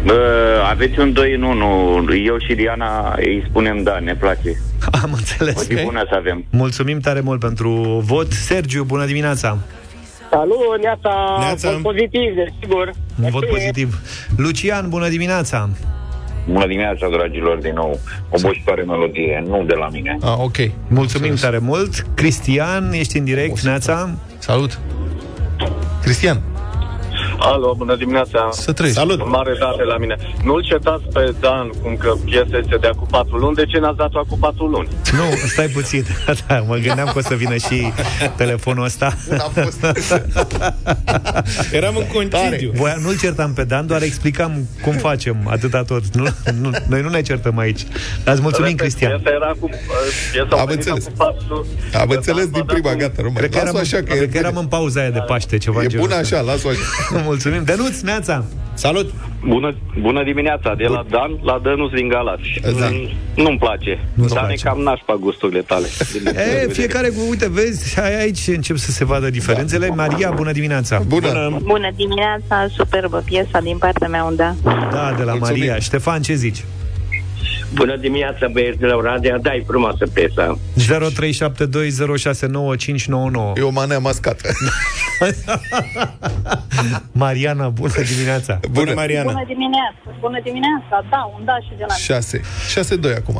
Uh, 0.06 0.12
aveți 0.70 1.00
un 1.00 1.14
2 1.14 1.34
în 1.34 1.42
1. 1.42 2.06
Eu 2.26 2.38
și 2.48 2.54
Diana 2.54 3.14
îi 3.18 3.46
spunem 3.50 3.84
da, 3.84 4.00
ne 4.00 4.16
place. 4.16 4.62
Am 5.04 5.12
înțeles. 5.14 5.56
O 5.56 5.84
bună 5.84 6.04
să 6.10 6.16
avem. 6.16 6.46
Mulțumim 6.50 7.00
tare 7.00 7.20
mult 7.20 7.40
pentru 7.40 8.02
vot. 8.06 8.32
Sergiu, 8.32 8.84
bună 8.84 9.06
dimineața. 9.06 9.58
Salut, 10.30 10.82
neața. 10.82 11.38
neața. 11.40 11.72
Vot 11.72 11.82
pozitiv, 11.82 12.34
desigur. 12.36 12.92
Vot 13.16 13.46
pozitiv. 13.46 14.00
Lucian, 14.38 14.90
bună 14.90 15.10
dimineața! 15.10 15.70
Bună 16.52 16.68
dimineața, 16.68 17.08
dragilor, 17.18 17.58
din 17.58 17.74
nou. 17.74 18.00
Obositoare 18.30 18.82
melodie, 18.82 19.44
nu 19.48 19.64
de 19.68 19.74
la 19.74 19.88
mine. 19.92 20.18
Ah, 20.22 20.34
ok. 20.38 20.58
Mulțumim 20.58 20.74
Mulțumesc. 20.90 21.42
tare 21.42 21.58
mult. 21.58 22.06
Cristian, 22.14 22.92
ești 22.94 23.18
în 23.18 23.24
direct, 23.24 23.62
Neața. 23.62 24.10
Salut! 24.38 24.80
Cristian! 26.02 26.42
Alo, 27.46 27.74
bună 27.78 27.96
dimineața. 27.96 28.50
Să 28.52 28.72
trăiești. 28.74 29.00
Salut. 29.00 29.28
Mare 29.28 29.56
date 29.60 29.84
la 29.84 29.98
mine. 29.98 30.16
Nu-l 30.44 30.64
certați 30.64 31.04
pe 31.14 31.34
Dan 31.40 31.72
cum 31.82 31.96
că 31.98 32.14
piesa 32.26 32.58
este 32.58 32.78
de 32.82 32.88
acum 32.88 33.08
patru 33.12 33.38
luni. 33.38 33.56
De 33.56 33.66
ce 33.66 33.80
n-ați 33.80 33.98
dat-o 33.98 34.20
acum 34.20 34.38
patru 34.40 34.66
luni? 34.66 34.88
Nu, 35.12 35.48
stai 35.48 35.68
puțin. 35.68 36.06
da, 36.48 36.60
mă 36.68 36.76
gândeam 36.76 37.10
că 37.14 37.18
o 37.18 37.22
să 37.22 37.34
vină 37.36 37.56
și 37.56 37.92
telefonul 38.36 38.84
ăsta. 38.84 39.14
Eram 41.72 41.96
în 41.96 42.06
concediu. 42.14 42.72
Voia, 42.74 42.96
nu-l 43.02 43.18
certam 43.18 43.54
pe 43.54 43.64
Dan, 43.64 43.88
doar 43.88 44.02
explicam 44.02 44.68
cum 44.82 44.94
facem 44.94 45.38
atâta 45.46 45.84
tot. 45.84 46.16
Nu, 46.16 46.28
nu, 46.62 46.70
noi 46.88 47.02
nu 47.02 47.10
ne 47.10 47.22
certăm 47.22 47.58
aici. 47.58 47.82
Dar 48.24 48.34
îți 48.34 48.44
mulțumim, 48.44 48.76
Cristian. 48.76 49.12
Piesa 49.12 49.36
era 49.36 49.52
cu... 49.60 49.70
Piesa 50.32 50.62
Am 50.62 50.68
înțeles. 50.70 51.04
Cu 51.04 51.12
patru, 51.18 51.66
Am 52.00 52.10
înțeles 52.10 52.48
din 52.48 52.64
prima, 52.64 52.94
gata, 52.94 53.22
nu 53.22 53.30
mai. 53.30 53.34
Cred 53.36 53.50
că, 53.50 53.58
eram, 53.58 53.74
Lasă-o 53.74 53.80
așa, 53.80 53.98
că 53.98 54.14
cred 54.14 54.22
e, 54.22 54.28
că 54.28 54.38
eram 54.38 54.58
în 54.58 54.66
pauza 54.68 55.00
aia 55.00 55.10
de 55.10 55.20
Paște, 55.20 55.58
ceva 55.58 55.80
e 55.80 55.84
în 55.84 55.90
genul 55.90 56.08
bună 56.08 56.20
ăsta. 56.20 56.36
așa, 56.36 56.46
lasă-o 56.46 56.70
așa. 56.70 56.80
Mulțumim. 57.34 57.64
Denuț, 57.64 58.00
Neața! 58.00 58.44
Salut! 58.74 59.14
Bună, 59.48 59.76
bună 60.02 60.24
dimineața, 60.24 60.74
de 60.78 60.84
la 60.84 61.06
Dan 61.10 61.32
la 61.44 61.60
Dănuț 61.64 61.92
din 61.92 62.08
Galați. 62.08 62.50
Da. 62.80 62.88
Mm, 62.92 63.10
Nu-mi 63.36 63.58
place. 63.58 64.00
Nu-ți 64.14 64.34
Dan 64.34 64.44
place. 64.44 64.62
e 64.66 64.70
cam 64.70 64.80
nașpa 64.80 65.16
gusturile 65.16 65.62
tale. 65.62 65.88
E, 66.64 66.68
fiecare 66.72 67.08
cu, 67.08 67.16
uite, 67.30 67.50
vezi, 67.50 68.00
ai- 68.00 68.20
aici 68.22 68.48
încep 68.48 68.78
să 68.78 68.92
se 68.92 69.06
vadă 69.06 69.30
diferențele. 69.30 69.88
Maria, 69.88 70.32
bună 70.36 70.52
dimineața! 70.52 71.00
Bună! 71.08 71.60
Bună 71.64 71.90
dimineața, 71.96 72.68
superbă 72.76 73.22
piesa 73.26 73.60
din 73.60 73.78
partea 73.78 74.08
mea, 74.08 74.32
da. 74.36 74.56
Da, 74.92 75.14
de 75.18 75.24
la 75.24 75.34
Maria. 75.34 75.80
Ștefan, 75.80 76.22
ce 76.22 76.34
zici? 76.34 76.64
Bună 77.74 77.96
dimineața, 77.98 78.48
băieți 78.52 78.78
de 78.78 78.86
la 78.86 78.96
Oradea, 78.96 79.38
dai 79.38 79.64
frumoasă 79.68 80.06
piesa. 80.14 80.58
0372069599 80.78 80.82
E 83.56 83.62
o 83.62 83.70
manea 83.70 84.00
mascată. 84.00 84.50
Mariana, 87.12 87.70
bună 87.70 87.94
dimineața! 88.14 88.60
Bună, 88.72 88.94
Mariana! 88.94 89.32
Bună 89.32 89.44
dimineața, 89.48 90.18
bună 90.20 90.40
dimineața, 90.44 91.06
da, 91.10 91.32
un 91.38 91.46
da 91.46 91.58
și 91.60 91.70
de 91.78 91.84
la 91.88 91.94
6. 91.96 92.42
6-2 93.14 93.16
acum. 93.18 93.36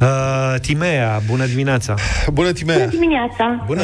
Uh, 0.00 0.54
Timea, 0.60 1.20
bună 1.26 1.46
dimineața! 1.46 1.94
Bună, 2.32 2.52
Timea! 2.52 2.86
dimineața. 2.86 3.64
Bună! 3.66 3.82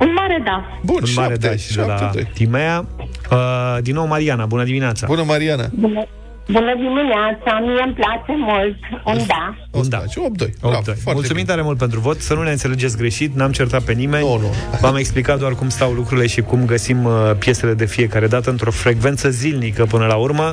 Un 0.00 0.12
mare 0.14 0.42
da. 0.44 0.64
Bun, 0.84 1.02
Un 1.02 1.08
mare 1.14 1.32
7, 1.34 1.48
da 1.48 1.56
și 1.56 1.74
de 1.74 1.80
la 1.82 2.10
7-2. 2.10 2.12
Timea. 2.32 2.84
Uh, 3.30 3.76
din 3.82 3.94
nou 3.94 4.06
Mariana, 4.06 4.46
bună 4.46 4.64
dimineața! 4.64 5.06
Bună, 5.06 5.22
Mariana! 5.22 5.64
Bună, 5.74 6.06
bună 6.48 6.74
dimineața, 6.76 7.58
mie 7.66 7.82
îmi 7.84 7.94
place 7.94 8.32
mult. 8.48 8.76
Un 9.04 9.18
da. 9.26 9.56
Un 9.70 9.88
da. 9.88 10.02
8-2. 10.02 10.04
8 10.08 10.16
Bravo, 10.60 10.76
Mulțumim 10.86 11.02
foarte 11.02 11.32
bine. 11.32 11.44
tare 11.44 11.62
mult 11.62 11.78
pentru 11.78 12.00
vot. 12.00 12.20
Să 12.20 12.34
nu 12.34 12.42
ne 12.42 12.50
înțelegeți 12.50 12.96
greșit, 12.96 13.34
n-am 13.34 13.52
certat 13.52 13.82
pe 13.82 13.92
nimeni. 13.92 14.24
Nu, 14.24 14.38
nu. 14.38 14.54
V-am 14.80 14.96
explicat 14.96 15.38
doar 15.38 15.52
cum 15.54 15.68
stau 15.68 15.92
lucrurile 15.92 16.26
și 16.26 16.40
cum 16.40 16.64
găsim 16.64 17.04
uh, 17.04 17.12
piesele 17.38 17.74
de 17.74 17.84
fiecare 17.86 18.26
dată 18.26 18.50
într-o 18.50 18.70
frecvență 18.70 19.30
zilnică 19.30 19.84
până 19.84 20.06
la 20.06 20.14
urmă. 20.14 20.52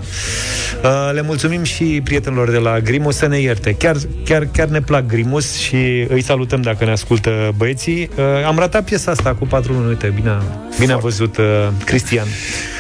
Uh, 0.84 1.10
le 1.14 1.22
mulțumim 1.22 1.64
și 1.64 2.02
prietenilor 2.04 2.50
de 2.50 2.58
la 2.58 2.80
Grimus 2.80 3.16
să 3.16 3.28
ne 3.28 3.38
ierte. 3.40 3.76
Chiar, 3.76 3.96
chiar, 4.26 4.48
chiar 4.54 4.68
ne 4.68 4.82
plac 4.82 5.06
Grimus 5.06 5.58
și 5.58 6.06
îi 6.10 6.22
salutăm 6.22 6.62
dacă 6.62 6.86
ne 6.86 6.92
ascultă 6.92 7.54
băieții. 7.58 8.10
Uh, 8.18 8.24
am 8.46 8.58
ratat 8.58 8.84
piesa 8.84 9.12
asta 9.12 9.34
cu 9.34 9.46
patru 9.46 9.74
minute. 9.74 10.08
Bine, 10.16 10.38
bine 10.80 10.94
a 10.94 10.98
văzut 10.98 11.38
uh, 11.38 11.46
Cristian 11.86 12.28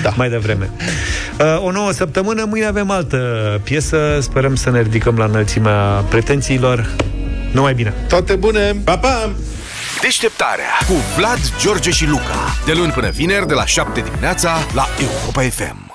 Da. 0.02 0.14
mai 0.16 0.30
devreme. 0.30 0.70
Uh, 1.40 1.64
o 1.66 1.72
nouă 1.72 1.92
săptămână, 1.92 2.46
mâine 2.50 2.66
avem 2.66 2.90
altă 3.04 3.60
piesă. 3.64 4.18
Sperăm 4.22 4.56
să 4.56 4.70
ne 4.70 4.82
ridicăm 4.82 5.18
la 5.18 5.26
înălțimea 5.26 6.06
pretențiilor. 6.10 6.96
Numai 7.52 7.74
bine! 7.74 7.94
Toate 8.08 8.36
bune! 8.36 8.76
Pa, 8.84 8.98
pa! 8.98 9.32
Deșteptarea 10.02 10.72
cu 10.88 10.94
Vlad, 11.18 11.40
George 11.60 11.90
și 11.90 12.08
Luca. 12.08 12.56
De 12.66 12.74
luni 12.74 12.92
până 12.92 13.10
vineri, 13.10 13.48
de 13.48 13.54
la 13.54 13.66
7 13.66 14.02
dimineața, 14.02 14.58
la 14.74 14.88
Europa 15.00 15.42
FM. 15.42 15.93